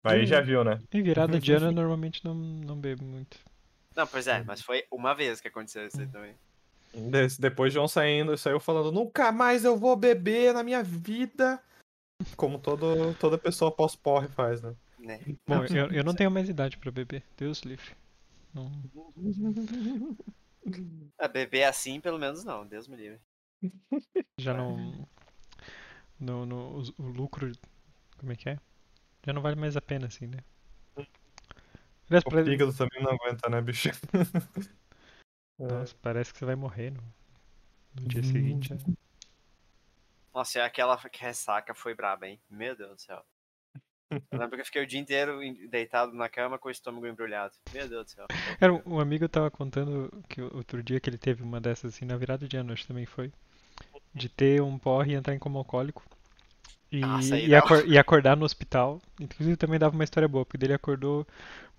Aí 0.04 0.26
já 0.26 0.42
viu, 0.42 0.64
né? 0.64 0.80
Em 0.94 1.02
virada 1.02 1.40
de 1.40 1.54
ano 1.54 1.68
eu 1.68 1.72
normalmente 1.72 2.24
não, 2.24 2.36
não 2.36 2.78
bebo 2.78 3.04
muito. 3.04 3.40
Não, 3.96 4.06
pois 4.06 4.28
é, 4.28 4.44
mas 4.44 4.62
foi 4.62 4.84
uma 4.92 5.16
vez 5.16 5.40
que 5.40 5.48
aconteceu 5.48 5.88
isso 5.88 6.02
aí 6.02 6.08
também. 6.08 6.36
Des- 6.94 7.38
Depois 7.38 7.74
João 7.74 7.88
saindo, 7.88 8.38
saiu 8.38 8.60
falando, 8.60 8.92
nunca 8.92 9.32
mais 9.32 9.66
eu 9.66 9.78
vou 9.78 9.96
beber 9.96 10.54
na 10.54 10.64
minha 10.64 10.84
vida. 10.84 11.62
Como 12.36 12.60
todo, 12.60 13.14
toda 13.16 13.38
pessoa 13.38 13.72
pós-porre 13.72 14.28
faz, 14.28 14.62
né? 14.62 14.76
né? 15.00 15.20
Bom, 15.48 15.56
Não, 15.56 15.66
eu, 15.66 15.92
eu 15.92 16.04
não 16.04 16.16
tenho 16.16 16.32
mais 16.32 16.48
idade 16.50 16.78
pra 16.78 16.92
beber. 16.92 17.24
Deus 17.38 17.62
livre. 17.62 17.92
Não... 18.54 18.72
a 21.20 21.28
beber 21.28 21.64
assim, 21.66 22.00
pelo 22.00 22.18
menos 22.18 22.44
não, 22.44 22.66
Deus 22.66 22.88
me 22.88 22.96
livre. 22.96 23.20
Já 24.40 24.54
não. 24.54 25.08
No, 26.20 26.46
no, 26.46 26.80
o, 26.80 27.04
o 27.04 27.08
lucro. 27.08 27.52
Como 28.18 28.32
é 28.32 28.36
que 28.36 28.50
é? 28.50 28.60
Já 29.26 29.34
não 29.34 29.42
vale 29.42 29.56
mais 29.56 29.76
a 29.76 29.82
pena, 29.82 30.08
assim, 30.08 30.28
né? 30.28 30.40
Aliás, 32.08 32.24
O 32.26 32.46
fígado 32.46 32.74
também 32.74 33.02
não 33.04 33.12
aguenta, 33.12 33.50
né, 33.50 33.62
bicho? 33.62 33.90
É. 35.58 35.68
Nossa, 35.68 35.96
parece 36.02 36.34
que 36.34 36.40
você 36.40 36.44
vai 36.44 36.56
morrer 36.56 36.92
no, 36.92 37.02
no 38.02 38.10
dia 38.10 38.22
seguinte. 38.22 38.74
né? 38.74 38.80
Nossa, 40.36 40.64
aquela 40.64 41.00
ressaca 41.14 41.74
foi 41.74 41.96
braba, 41.96 42.28
hein? 42.28 42.40
Meu 42.48 42.76
Deus 42.76 42.92
do 42.92 43.02
céu. 43.02 43.26
Eu 44.32 44.38
lembro 44.40 44.56
que 44.56 44.62
eu 44.62 44.66
fiquei 44.66 44.84
o 44.84 44.88
dia 44.88 45.00
inteiro 45.00 45.40
deitado 45.70 46.14
na 46.14 46.30
cama 46.30 46.60
com 46.60 46.68
o 46.68 46.72
estômago 46.72 47.08
embrulhado. 47.08 47.56
Meu 47.74 47.88
Deus 47.88 48.06
do 48.06 48.12
céu. 48.12 48.28
Era 48.60 48.74
um, 48.74 48.82
um 48.86 49.00
amigo 49.00 49.28
tava 49.30 49.50
contando 49.52 50.12
que 50.28 50.42
o- 50.42 50.56
outro 50.58 50.82
dia 50.84 51.00
que 51.00 51.10
ele 51.10 51.18
teve 51.18 51.44
uma 51.44 51.60
dessas 51.62 51.94
assim, 51.94 52.06
na 52.06 52.18
virada 52.18 52.48
de 52.48 52.58
ano, 52.58 52.74
acho 52.74 52.84
que 52.84 52.88
também 52.88 53.06
foi. 53.06 53.32
De 54.16 54.30
ter 54.30 54.62
um 54.62 54.78
porre 54.80 55.14
e 55.14 55.16
entrar 55.16 55.36
em 55.36 55.40
coma 55.40 55.60
alcoólico. 55.60 56.04
E, 56.92 57.02
Nossa, 57.02 57.40
e, 57.48 57.56
acor- 57.56 57.86
e 57.88 57.98
acordar 58.00 58.38
no 58.38 58.46
hospital. 58.46 59.02
Inclusive 59.20 59.58
também 59.58 59.80
dava 59.80 59.96
uma 59.96 60.04
história 60.04 60.28
boa, 60.30 60.46
porque 60.46 60.66
ele 60.66 60.74
acordou 60.74 61.28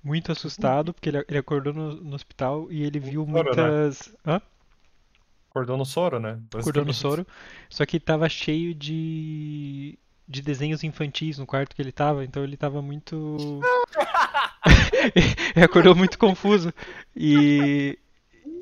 muito 0.04 0.32
assustado, 0.32 0.94
porque 0.94 1.10
ele, 1.10 1.24
ele 1.28 1.38
acordou 1.38 1.72
no, 1.74 1.94
no 1.96 2.16
hospital 2.16 2.68
e 2.72 2.82
ele 2.84 3.00
viu 3.00 3.26
né? 3.56 3.76
muitas. 3.76 4.14
Hã? 4.26 4.40
Acordou 5.56 5.78
no 5.78 5.86
soro, 5.86 6.20
né? 6.20 6.38
Acordou 6.54 6.84
no 6.84 6.92
soro. 6.92 7.26
Só 7.70 7.86
que 7.86 7.98
tava 7.98 8.28
cheio 8.28 8.74
de. 8.74 9.98
de 10.28 10.42
desenhos 10.42 10.84
infantis 10.84 11.38
no 11.38 11.46
quarto 11.46 11.74
que 11.74 11.80
ele 11.80 11.92
tava, 11.92 12.24
então 12.24 12.44
ele 12.44 12.58
tava 12.58 12.82
muito. 12.82 13.60
ele 15.56 15.64
acordou 15.64 15.94
muito 15.94 16.18
confuso. 16.18 16.74
E, 17.16 17.98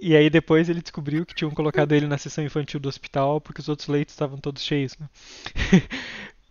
e 0.01 0.14
aí 0.14 0.30
depois 0.30 0.68
ele 0.68 0.80
descobriu 0.82 1.26
que 1.26 1.34
tinham 1.34 1.51
colocado 1.51 1.92
ele 1.92 2.07
na 2.07 2.16
sessão 2.16 2.45
infantil 2.45 2.78
do 2.78 2.88
hospital 2.88 3.40
porque 3.40 3.61
os 3.61 3.68
outros 3.68 3.88
leitos 3.88 4.14
estavam 4.14 4.38
todos 4.38 4.62
cheios, 4.62 4.97
né? 4.97 5.09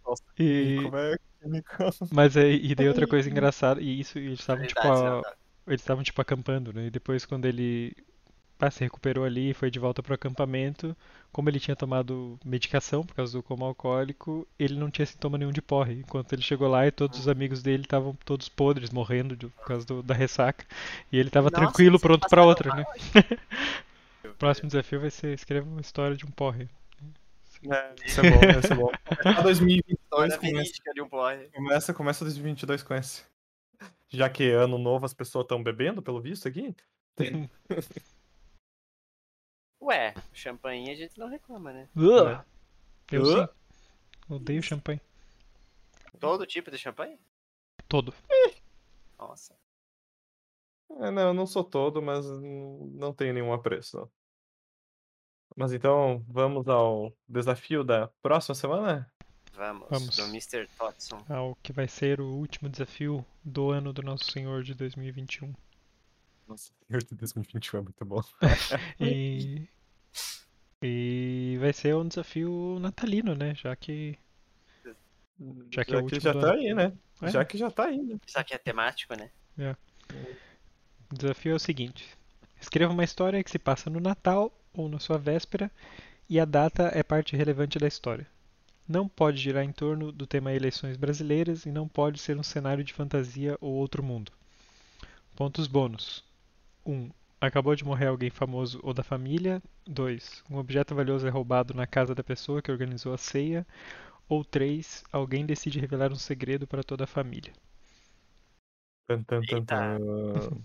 Nossa, 0.06 0.24
E- 0.38 0.80
Como 0.84 0.98
é 0.98 1.62
que 1.62 2.14
Mas 2.14 2.36
aí, 2.36 2.60
e 2.66 2.76
daí 2.76 2.88
outra 2.90 3.08
coisa 3.08 3.30
engraçada, 3.30 3.80
e 3.82 4.00
isso 4.02 4.18
eles 4.20 4.40
estavam 4.42 4.66
tipo 4.66 4.82
Verdade, 4.82 5.06
a- 5.08 5.12
verdade. 5.14 5.36
eles 5.68 5.82
estavam 5.82 6.04
tipo 6.04 6.22
acampando, 6.22 6.74
né? 6.74 6.88
E 6.88 6.90
depois 6.90 7.26
quando 7.26 7.46
ele 7.46 7.96
ah, 8.68 8.72
se 8.72 8.84
recuperou 8.84 9.26
ali 9.26 9.50
e 9.50 9.54
foi 9.54 9.70
de 9.70 9.80
volta 9.80 10.02
pro 10.02 10.14
acampamento, 10.14 10.96
como 11.32 11.50
ele 11.50 11.60
tinha 11.60 11.76
tomado 11.76 12.40
medicação 12.46 13.04
por 13.06 13.14
causa 13.16 13.34
do 13.38 13.44
coma 13.44 13.66
alcoólico, 13.66 14.48
ele 14.58 14.76
não 14.76 14.90
tinha 14.90 15.06
sintoma 15.06 15.38
nenhum 15.38 15.52
de 15.52 15.62
porre. 15.62 15.96
Enquanto 15.96 16.32
ele 16.34 16.42
chegou 16.42 16.68
lá 16.70 16.86
e 16.88 16.92
todos 16.92 17.20
os 17.20 17.28
amigos 17.28 17.62
dele 17.62 17.84
estavam 17.84 18.16
todos 18.24 18.48
podres, 18.48 18.92
morrendo 18.92 19.36
de- 19.36 19.48
por 19.48 19.66
causa 19.66 19.86
do- 19.86 20.04
da 20.04 20.14
ressaca, 20.14 20.66
e 21.12 21.18
ele 21.18 21.30
tava 21.30 21.50
Nossa, 21.50 21.56
tranquilo, 21.66 22.00
pronto 22.00 22.22
pra 22.22 22.44
passaram 22.44 22.48
outra, 22.48 22.76
né? 22.76 22.86
O 24.24 24.30
próximo 24.38 24.68
desafio 24.68 25.02
vai 25.02 25.10
ser 25.10 25.34
escreva 25.34 25.68
uma 25.68 25.82
história 25.82 26.16
de 26.16 26.26
um 26.26 26.32
porre. 26.32 26.70
É, 27.70 27.94
isso 28.06 28.20
é 28.22 28.30
bom, 28.30 28.60
isso 28.60 28.74
é 28.74 28.76
bom. 28.76 28.92
Começa 29.06 29.42
2022 29.44 30.34
História 30.34 30.38
começa, 30.38 30.72
um 31.02 31.52
começa, 31.52 31.94
começa 31.94 32.26
2022 32.26 32.84
com 32.84 32.94
esse. 32.94 33.24
Já 34.10 34.30
que 34.30 34.44
é 34.44 34.54
ano 34.54 34.78
novo 34.78 35.06
as 35.06 35.14
pessoas 35.14 35.44
estão 35.44 35.64
bebendo, 35.64 36.02
pelo 36.02 36.22
visto 36.22 36.48
aqui. 36.48 36.76
Ué, 39.84 40.14
champanhe 40.32 40.90
a 40.92 40.96
gente 40.96 41.20
não 41.20 41.28
reclama, 41.28 41.74
né? 41.74 41.90
Ugh! 41.96 42.44
Eu 43.12 43.26
sim. 43.26 43.48
Odeio 44.30 44.64
champanhe. 44.64 45.02
Todo 46.20 46.46
tipo 46.48 46.72
de 46.72 46.78
champanhe? 46.78 47.20
Todo. 47.90 48.14
Nossa. 49.20 49.56
É, 50.90 51.12
não, 51.12 51.22
eu 51.24 51.34
não 51.34 51.46
sou 51.46 51.64
todo, 51.64 52.02
mas 52.02 52.26
não 52.26 53.14
tenho 53.14 53.34
nenhum 53.34 53.52
apreço. 53.52 53.98
não. 53.98 54.12
Mas 55.56 55.74
então, 55.74 56.24
vamos 56.28 56.68
ao 56.68 57.14
desafio 57.28 57.84
da 57.84 58.08
próxima 58.22 58.56
semana? 58.56 59.12
Vamos, 59.54 59.88
Vamos. 59.90 60.16
do 60.16 60.24
Mr. 60.24 60.68
Totson. 60.78 61.24
Ao 61.30 61.56
que 61.62 61.72
vai 61.72 61.88
ser 61.88 62.20
o 62.20 62.26
último 62.26 62.70
desafio 62.70 63.24
do 63.44 63.70
ano 63.70 63.94
do 63.94 64.02
Nosso 64.02 64.32
Senhor 64.32 64.64
de 64.64 64.74
2021. 64.74 65.54
Nossa, 66.48 66.72
Senhor 66.88 67.04
de 67.04 67.16
2021 67.16 67.80
é 67.80 67.82
muito 67.84 68.06
bom. 68.06 68.22
E. 69.00 69.68
E 70.86 71.58
vai 71.62 71.72
ser 71.72 71.96
um 71.96 72.06
desafio 72.06 72.78
natalino, 72.82 73.34
né? 73.36 73.56
Já 73.56 73.76
que. 73.76 74.18
Já 75.72 75.86
que 75.86 75.96
é 75.96 75.98
o 75.98 76.04
último 76.04 76.20
já 76.22 76.34
do 76.34 76.42
tá 76.42 76.52
ano. 76.52 76.60
aí, 76.60 76.74
né? 76.74 76.94
É. 77.22 77.32
Já 77.32 77.46
que 77.46 77.58
já 77.58 77.72
tá 77.72 77.86
aí, 77.86 77.98
né? 78.02 78.20
Já 78.28 78.44
que 78.44 78.54
é 78.54 78.58
temático, 78.58 79.16
né? 79.16 79.32
O 81.10 81.16
desafio 81.16 81.54
é 81.54 81.56
o 81.56 81.60
seguinte: 81.60 82.06
escreva 82.60 82.92
uma 82.92 83.04
história 83.04 83.44
que 83.44 83.50
se 83.50 83.60
passa 83.60 83.90
no 83.90 84.00
Natal 84.00 84.52
ou 84.74 84.90
na 84.90 85.00
sua 85.00 85.18
véspera 85.18 85.72
e 86.30 86.40
a 86.40 86.46
data 86.46 86.92
é 86.94 87.04
parte 87.04 87.36
relevante 87.36 87.80
da 87.80 87.88
história. 87.88 88.28
Não 88.88 89.08
pode 89.08 89.38
girar 89.38 89.64
em 89.64 89.72
torno 89.72 90.12
do 90.12 90.28
tema 90.28 90.52
eleições 90.52 90.98
brasileiras 90.98 91.66
e 91.66 91.72
não 91.72 91.88
pode 91.88 92.20
ser 92.20 92.38
um 92.38 92.44
cenário 92.44 92.84
de 92.84 92.94
fantasia 92.94 93.58
ou 93.62 93.74
outro 93.74 94.04
mundo. 94.04 94.32
Pontos 95.36 95.68
bônus: 95.68 96.24
1. 96.86 96.92
Um, 96.94 97.10
acabou 97.42 97.76
de 97.76 97.84
morrer 97.86 98.08
alguém 98.08 98.30
famoso 98.30 98.80
ou 98.84 98.94
da 98.94 99.04
família. 99.04 99.62
2. 99.86 100.44
Um 100.50 100.58
objeto 100.58 100.96
valioso 100.96 101.28
é 101.28 101.30
roubado 101.30 101.74
na 101.74 101.86
casa 101.88 102.16
da 102.16 102.24
pessoa 102.24 102.62
que 102.62 102.72
organizou 102.72 103.14
a 103.14 103.18
ceia. 103.18 103.66
Ou 104.30 104.46
3. 104.46 105.04
Alguém 105.12 105.46
decide 105.46 105.80
revelar 105.80 106.12
um 106.12 106.16
segredo 106.16 106.68
para 106.68 106.84
toda 106.84 107.04
a 107.06 107.08
família. 107.08 107.54
Tan, 109.08 109.24
tan, 109.24 109.42
tan, 109.42 109.60
Eita. 109.60 109.66
tan. 109.66 110.64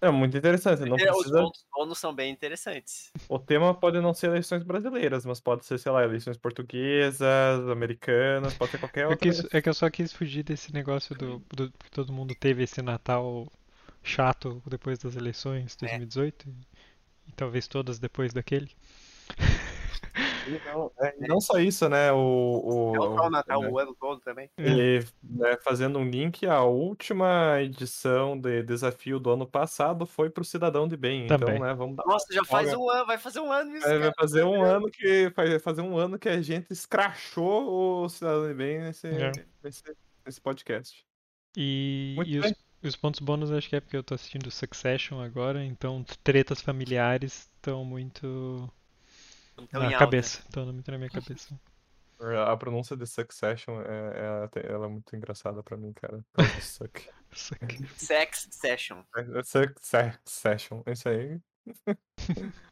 É 0.00 0.10
muito 0.10 0.36
interessante. 0.36 0.84
Não 0.84 0.96
É, 0.96 1.10
Os 1.10 1.16
precisa... 1.16 1.40
pontos 1.42 1.66
bônus 1.72 1.98
são 1.98 2.14
bem 2.14 2.30
interessantes. 2.32 3.10
O 3.28 3.38
tema 3.38 3.74
pode 3.74 4.00
não 4.00 4.14
ser 4.14 4.28
eleições 4.28 4.62
brasileiras, 4.62 5.26
mas 5.26 5.40
pode 5.40 5.64
ser, 5.66 5.78
sei 5.78 5.90
lá, 5.90 6.04
eleições 6.04 6.36
portuguesas, 6.36 7.68
americanas, 7.68 8.54
pode 8.54 8.70
ser 8.72 8.78
qualquer 8.78 9.06
É 9.08 9.08
outra. 9.08 9.18
que, 9.18 9.28
isso- 9.28 9.48
é 9.52 9.60
que 9.60 9.68
eu 9.68 9.74
só 9.74 9.90
quis 9.90 10.12
fugir 10.12 10.42
desse 10.44 10.72
negócio 10.72 11.14
do, 11.16 11.40
do 11.54 11.70
que 11.72 11.90
todo 11.90 12.12
mundo 12.12 12.34
teve 12.34 12.62
esse 12.62 12.80
Natal 12.80 13.50
chato 14.02 14.62
depois 14.66 14.98
das 14.98 15.16
eleições 15.16 15.76
de 15.76 15.84
É. 15.86 15.88
2018 15.98 16.48
e, 16.48 17.30
e 17.30 17.32
talvez 17.32 17.66
todas 17.68 17.98
depois 17.98 18.32
daquele. 18.32 18.70
E 20.48 20.60
não, 20.64 20.90
é, 21.00 21.14
e 21.20 21.28
não 21.28 21.40
só 21.40 21.58
isso, 21.58 21.88
né? 21.90 22.10
O, 22.10 22.16
o, 22.16 22.96
É 22.96 23.00
o 23.00 23.30
Natal 23.30 23.60
né, 23.60 23.68
o 23.68 23.78
ano 23.78 23.94
todo 24.00 24.18
também. 24.20 24.50
E 24.58 25.04
né, 25.22 25.58
fazendo 25.62 25.98
um 25.98 26.08
link, 26.08 26.46
a 26.46 26.62
última 26.62 27.60
edição 27.60 28.38
de 28.38 28.62
desafio 28.62 29.20
do 29.20 29.30
ano 29.30 29.46
passado 29.46 30.06
foi 30.06 30.30
pro 30.30 30.42
Cidadão 30.42 30.88
de 30.88 30.96
Bem. 30.96 31.26
Também. 31.26 31.56
Então, 31.56 31.66
né, 31.66 31.74
vamos 31.74 31.96
dar. 31.96 32.04
Nossa, 32.06 32.32
já 32.32 32.42
faz 32.44 32.72
um 32.72 32.88
ano, 32.88 33.06
vai 33.06 33.18
fazer 33.18 33.40
um 33.40 33.52
ano 33.52 33.76
isso, 33.76 33.86
Vai 33.86 33.98
vai 33.98 34.12
fazer 34.18 34.44
um 34.44 34.62
ano 34.62 34.90
que 34.90 35.30
vai 35.36 35.58
fazer 35.58 35.82
um 35.82 35.98
ano 35.98 36.18
que 36.18 36.28
a 36.30 36.40
gente 36.40 36.72
escrachou 36.72 38.04
o 38.04 38.08
Cidadão 38.08 38.48
de 38.48 38.54
Bem 38.54 38.80
nesse, 38.80 39.06
É. 39.06 39.30
nesse, 39.62 39.82
nesse 40.24 40.40
podcast. 40.40 41.04
E, 41.56 42.14
Muito 42.16 42.30
e 42.30 42.40
bem. 42.40 42.50
os 42.50 42.56
pontos 42.96 43.20
bônus 43.20 43.50
acho 43.50 43.68
que 43.68 43.76
é 43.76 43.80
porque 43.80 43.96
eu 43.96 44.02
tô 44.04 44.14
assistindo 44.14 44.50
Succession 44.50 45.20
agora, 45.20 45.64
então 45.64 46.04
tretas 46.22 46.60
familiares 46.60 47.48
estão 47.56 47.84
muito 47.84 48.70
Então, 49.56 49.82
na 49.82 49.98
cabeça. 49.98 50.40
Estão 50.40 50.66
muito 50.66 50.90
na 50.90 50.98
minha 50.98 51.10
cabeça. 51.10 51.58
A 52.48 52.56
pronúncia 52.56 52.96
de 52.96 53.06
Succession 53.06 53.80
é, 53.82 54.18
é, 54.18 54.44
até- 54.44 54.66
ela 54.72 54.86
é 54.86 54.88
muito 54.88 55.14
engraçada 55.14 55.62
pra 55.62 55.76
mim, 55.76 55.92
cara. 55.92 56.24
Suck. 56.62 57.08
Suck. 57.32 57.86
Sex 57.96 58.48
Session. 58.50 59.02
É 59.16 59.42
Suck 59.44 59.74
Succession, 59.80 60.82
é 60.86 60.92
isso 60.92 61.08
aí. 61.08 61.40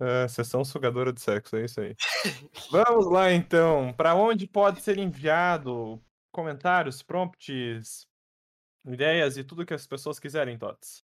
É, 0.00 0.28
sessão 0.28 0.64
sugadora 0.64 1.12
de 1.12 1.20
sexo, 1.20 1.56
é 1.56 1.64
isso 1.64 1.80
aí. 1.80 1.96
Vamos 2.70 3.10
lá 3.10 3.32
então. 3.32 3.92
Pra 3.94 4.14
onde 4.14 4.46
pode 4.46 4.80
ser 4.80 4.96
enviado 4.96 6.00
comentários, 6.30 7.02
prompts, 7.02 8.06
ideias 8.92 9.36
e 9.36 9.44
tudo 9.44 9.64
que 9.66 9.74
as 9.74 9.86
pessoas 9.86 10.18
quiserem, 10.18 10.56
Tots? 10.58 11.04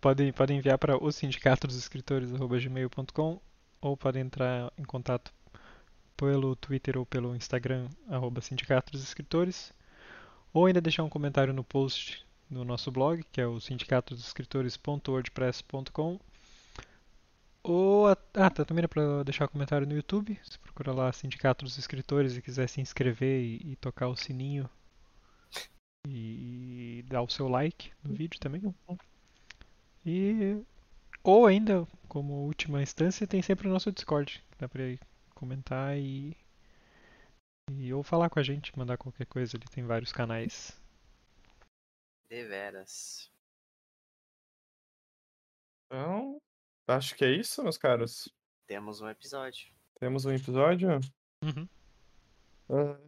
Podem, 0.00 0.32
podem 0.32 0.58
enviar 0.58 0.78
para 0.78 1.02
o 1.02 1.10
sindicato 1.10 1.66
dos 1.66 1.76
escritores@gmail.com 1.76 3.40
ou 3.80 3.96
podem 3.96 4.22
entrar 4.22 4.72
em 4.78 4.84
contato 4.84 5.32
pelo 6.16 6.54
Twitter 6.56 6.96
ou 6.98 7.04
pelo 7.06 7.34
Instagram 7.36 7.88
arroba 8.08 8.40
sindicato 8.40 8.90
dos 8.92 9.02
escritores 9.02 9.72
ou 10.52 10.66
ainda 10.66 10.80
deixar 10.80 11.02
um 11.04 11.08
comentário 11.08 11.52
no 11.52 11.62
post 11.64 12.24
do 12.50 12.64
nosso 12.64 12.90
blog 12.90 13.22
que 13.32 13.40
é 13.40 13.46
o 13.46 13.60
sindicatodosescritores.wordpress.com 13.60 16.18
ou 17.62 18.06
a- 18.08 18.16
ah, 18.34 18.50
tá, 18.50 18.64
também 18.64 18.82
dá 18.82 18.88
para 18.88 19.22
deixar 19.24 19.48
comentário 19.48 19.86
no 19.86 19.94
YouTube. 19.96 20.38
Se 20.44 20.58
procura 20.58 20.92
lá 20.92 21.12
Sindicato 21.12 21.64
dos 21.64 21.76
Escritores 21.76 22.36
e 22.36 22.42
quiser 22.42 22.68
se 22.68 22.80
inscrever 22.80 23.42
e, 23.42 23.72
e 23.72 23.76
tocar 23.76 24.08
o 24.08 24.16
sininho 24.16 24.70
e 26.08 27.02
dar 27.08 27.22
o 27.22 27.28
seu 27.28 27.48
like 27.48 27.92
no 28.02 28.14
vídeo 28.14 28.38
também. 28.38 28.62
E 30.04 30.62
ou 31.22 31.46
ainda, 31.46 31.86
como 32.08 32.44
última 32.44 32.80
instância, 32.80 33.26
tem 33.26 33.42
sempre 33.42 33.66
o 33.66 33.70
nosso 33.72 33.90
Discord, 33.90 34.44
que 34.50 34.58
dá 34.58 34.68
pra 34.68 34.84
ir 34.84 35.00
comentar 35.34 35.98
e, 35.98 36.36
e 37.72 37.92
ou 37.92 38.02
falar 38.02 38.30
com 38.30 38.38
a 38.38 38.42
gente, 38.42 38.76
mandar 38.78 38.96
qualquer 38.96 39.26
coisa, 39.26 39.56
ele 39.56 39.66
tem 39.66 39.84
vários 39.84 40.12
canais. 40.12 40.80
Deveras. 42.28 43.30
Então, 45.86 46.40
acho 46.88 47.14
que 47.16 47.24
é 47.24 47.32
isso, 47.32 47.62
meus 47.62 47.78
caros. 47.78 48.28
Temos 48.66 49.00
um 49.00 49.08
episódio. 49.08 49.72
Temos 49.98 50.24
um 50.24 50.32
episódio. 50.32 51.00
Uhum. 51.42 51.68
Ah, 52.68 52.98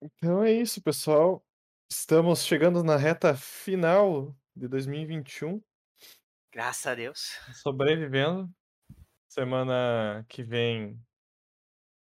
Então 0.00 0.42
é 0.42 0.52
isso, 0.52 0.82
pessoal. 0.82 1.42
Estamos 1.94 2.42
chegando 2.42 2.82
na 2.82 2.96
reta 2.96 3.36
final 3.36 4.34
de 4.56 4.66
2021. 4.66 5.62
Graças 6.50 6.86
a 6.86 6.94
Deus. 6.94 7.38
sobrevivendo. 7.52 8.50
Semana 9.28 10.24
que 10.26 10.42
vem 10.42 10.98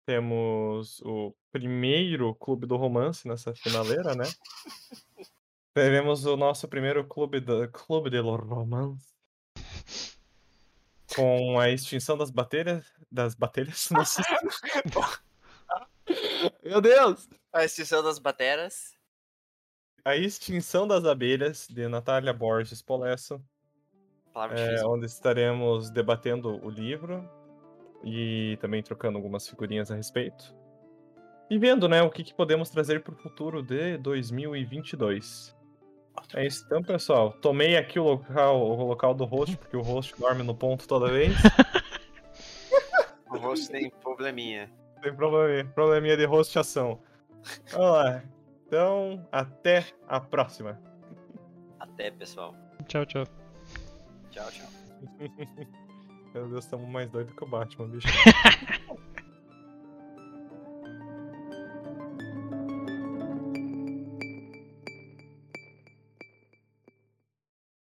temos 0.06 1.02
o 1.02 1.36
primeiro 1.52 2.34
clube 2.34 2.66
do 2.66 2.78
romance 2.78 3.28
nessa 3.28 3.54
finaleira, 3.54 4.16
né? 4.16 4.24
Teremos 5.74 6.26
o 6.26 6.38
nosso 6.38 6.66
primeiro 6.70 7.06
clube 7.06 7.42
do 7.42 7.70
clube 7.70 8.10
de 8.10 8.22
romance 8.22 9.14
com 11.14 11.60
a 11.60 11.70
extinção 11.70 12.18
das 12.18 12.32
baterias, 12.32 12.86
das 13.12 13.36
baterias. 13.36 13.88
Nossa. 13.92 14.24
Meu 16.64 16.80
Deus! 16.80 17.28
A 17.52 17.66
extinção 17.66 18.02
das 18.02 18.18
bateras. 18.18 18.93
A 20.06 20.16
extinção 20.18 20.88
das 20.88 21.06
abelhas 21.06 21.68
de 21.70 21.88
Natália 21.88 22.34
Borges 22.34 22.82
Polesso. 22.82 23.42
É, 24.52 24.86
onde 24.86 25.06
estaremos 25.06 25.90
debatendo 25.92 26.60
o 26.66 26.70
livro 26.70 27.30
e 28.04 28.58
também 28.60 28.82
trocando 28.82 29.18
algumas 29.18 29.48
figurinhas 29.48 29.92
a 29.92 29.96
respeito. 29.96 30.56
e 31.50 31.58
vendo, 31.58 31.88
né, 31.88 32.02
o 32.02 32.10
que, 32.10 32.24
que 32.24 32.34
podemos 32.34 32.70
trazer 32.70 33.04
para 33.04 33.14
o 33.14 33.18
futuro 33.18 33.62
de 33.62 33.98
2022. 34.00 35.56
É 36.34 36.46
isso 36.46 36.64
então, 36.66 36.82
pessoal. 36.82 37.32
Tomei 37.34 37.78
aqui 37.78 38.00
o 38.00 38.04
local, 38.04 38.60
o 38.60 38.88
local 38.88 39.14
do 39.14 39.24
host, 39.26 39.56
porque 39.58 39.78
o 39.78 39.82
host 39.82 40.20
dorme 40.20 40.44
no 40.44 40.56
ponto 40.56 40.88
toda 40.88 41.12
vez. 41.12 41.34
O 43.30 43.38
rosto 43.38 43.72
tem 43.72 43.90
probleminha. 43.90 44.72
Tem 45.02 45.12
probleminha, 45.12 45.66
probleminha 45.66 46.16
de 46.16 46.28
hostação. 46.28 47.02
Vamos 47.72 47.92
lá. 47.92 48.24
Então, 48.74 49.24
até 49.32 49.86
a 50.08 50.20
próxima. 50.20 50.82
Até, 51.80 52.10
pessoal. 52.10 52.56
Tchau, 52.88 53.06
tchau. 53.06 53.24
Tchau, 54.32 54.50
tchau. 54.50 54.68
Meu 56.34 56.50
Deus, 56.50 56.66
estamos 56.66 56.90
mais 56.90 57.08
doidos 57.12 57.36
que 57.36 57.44
o 57.44 57.48
Batman, 57.48 57.88
bicho. 57.90 58.08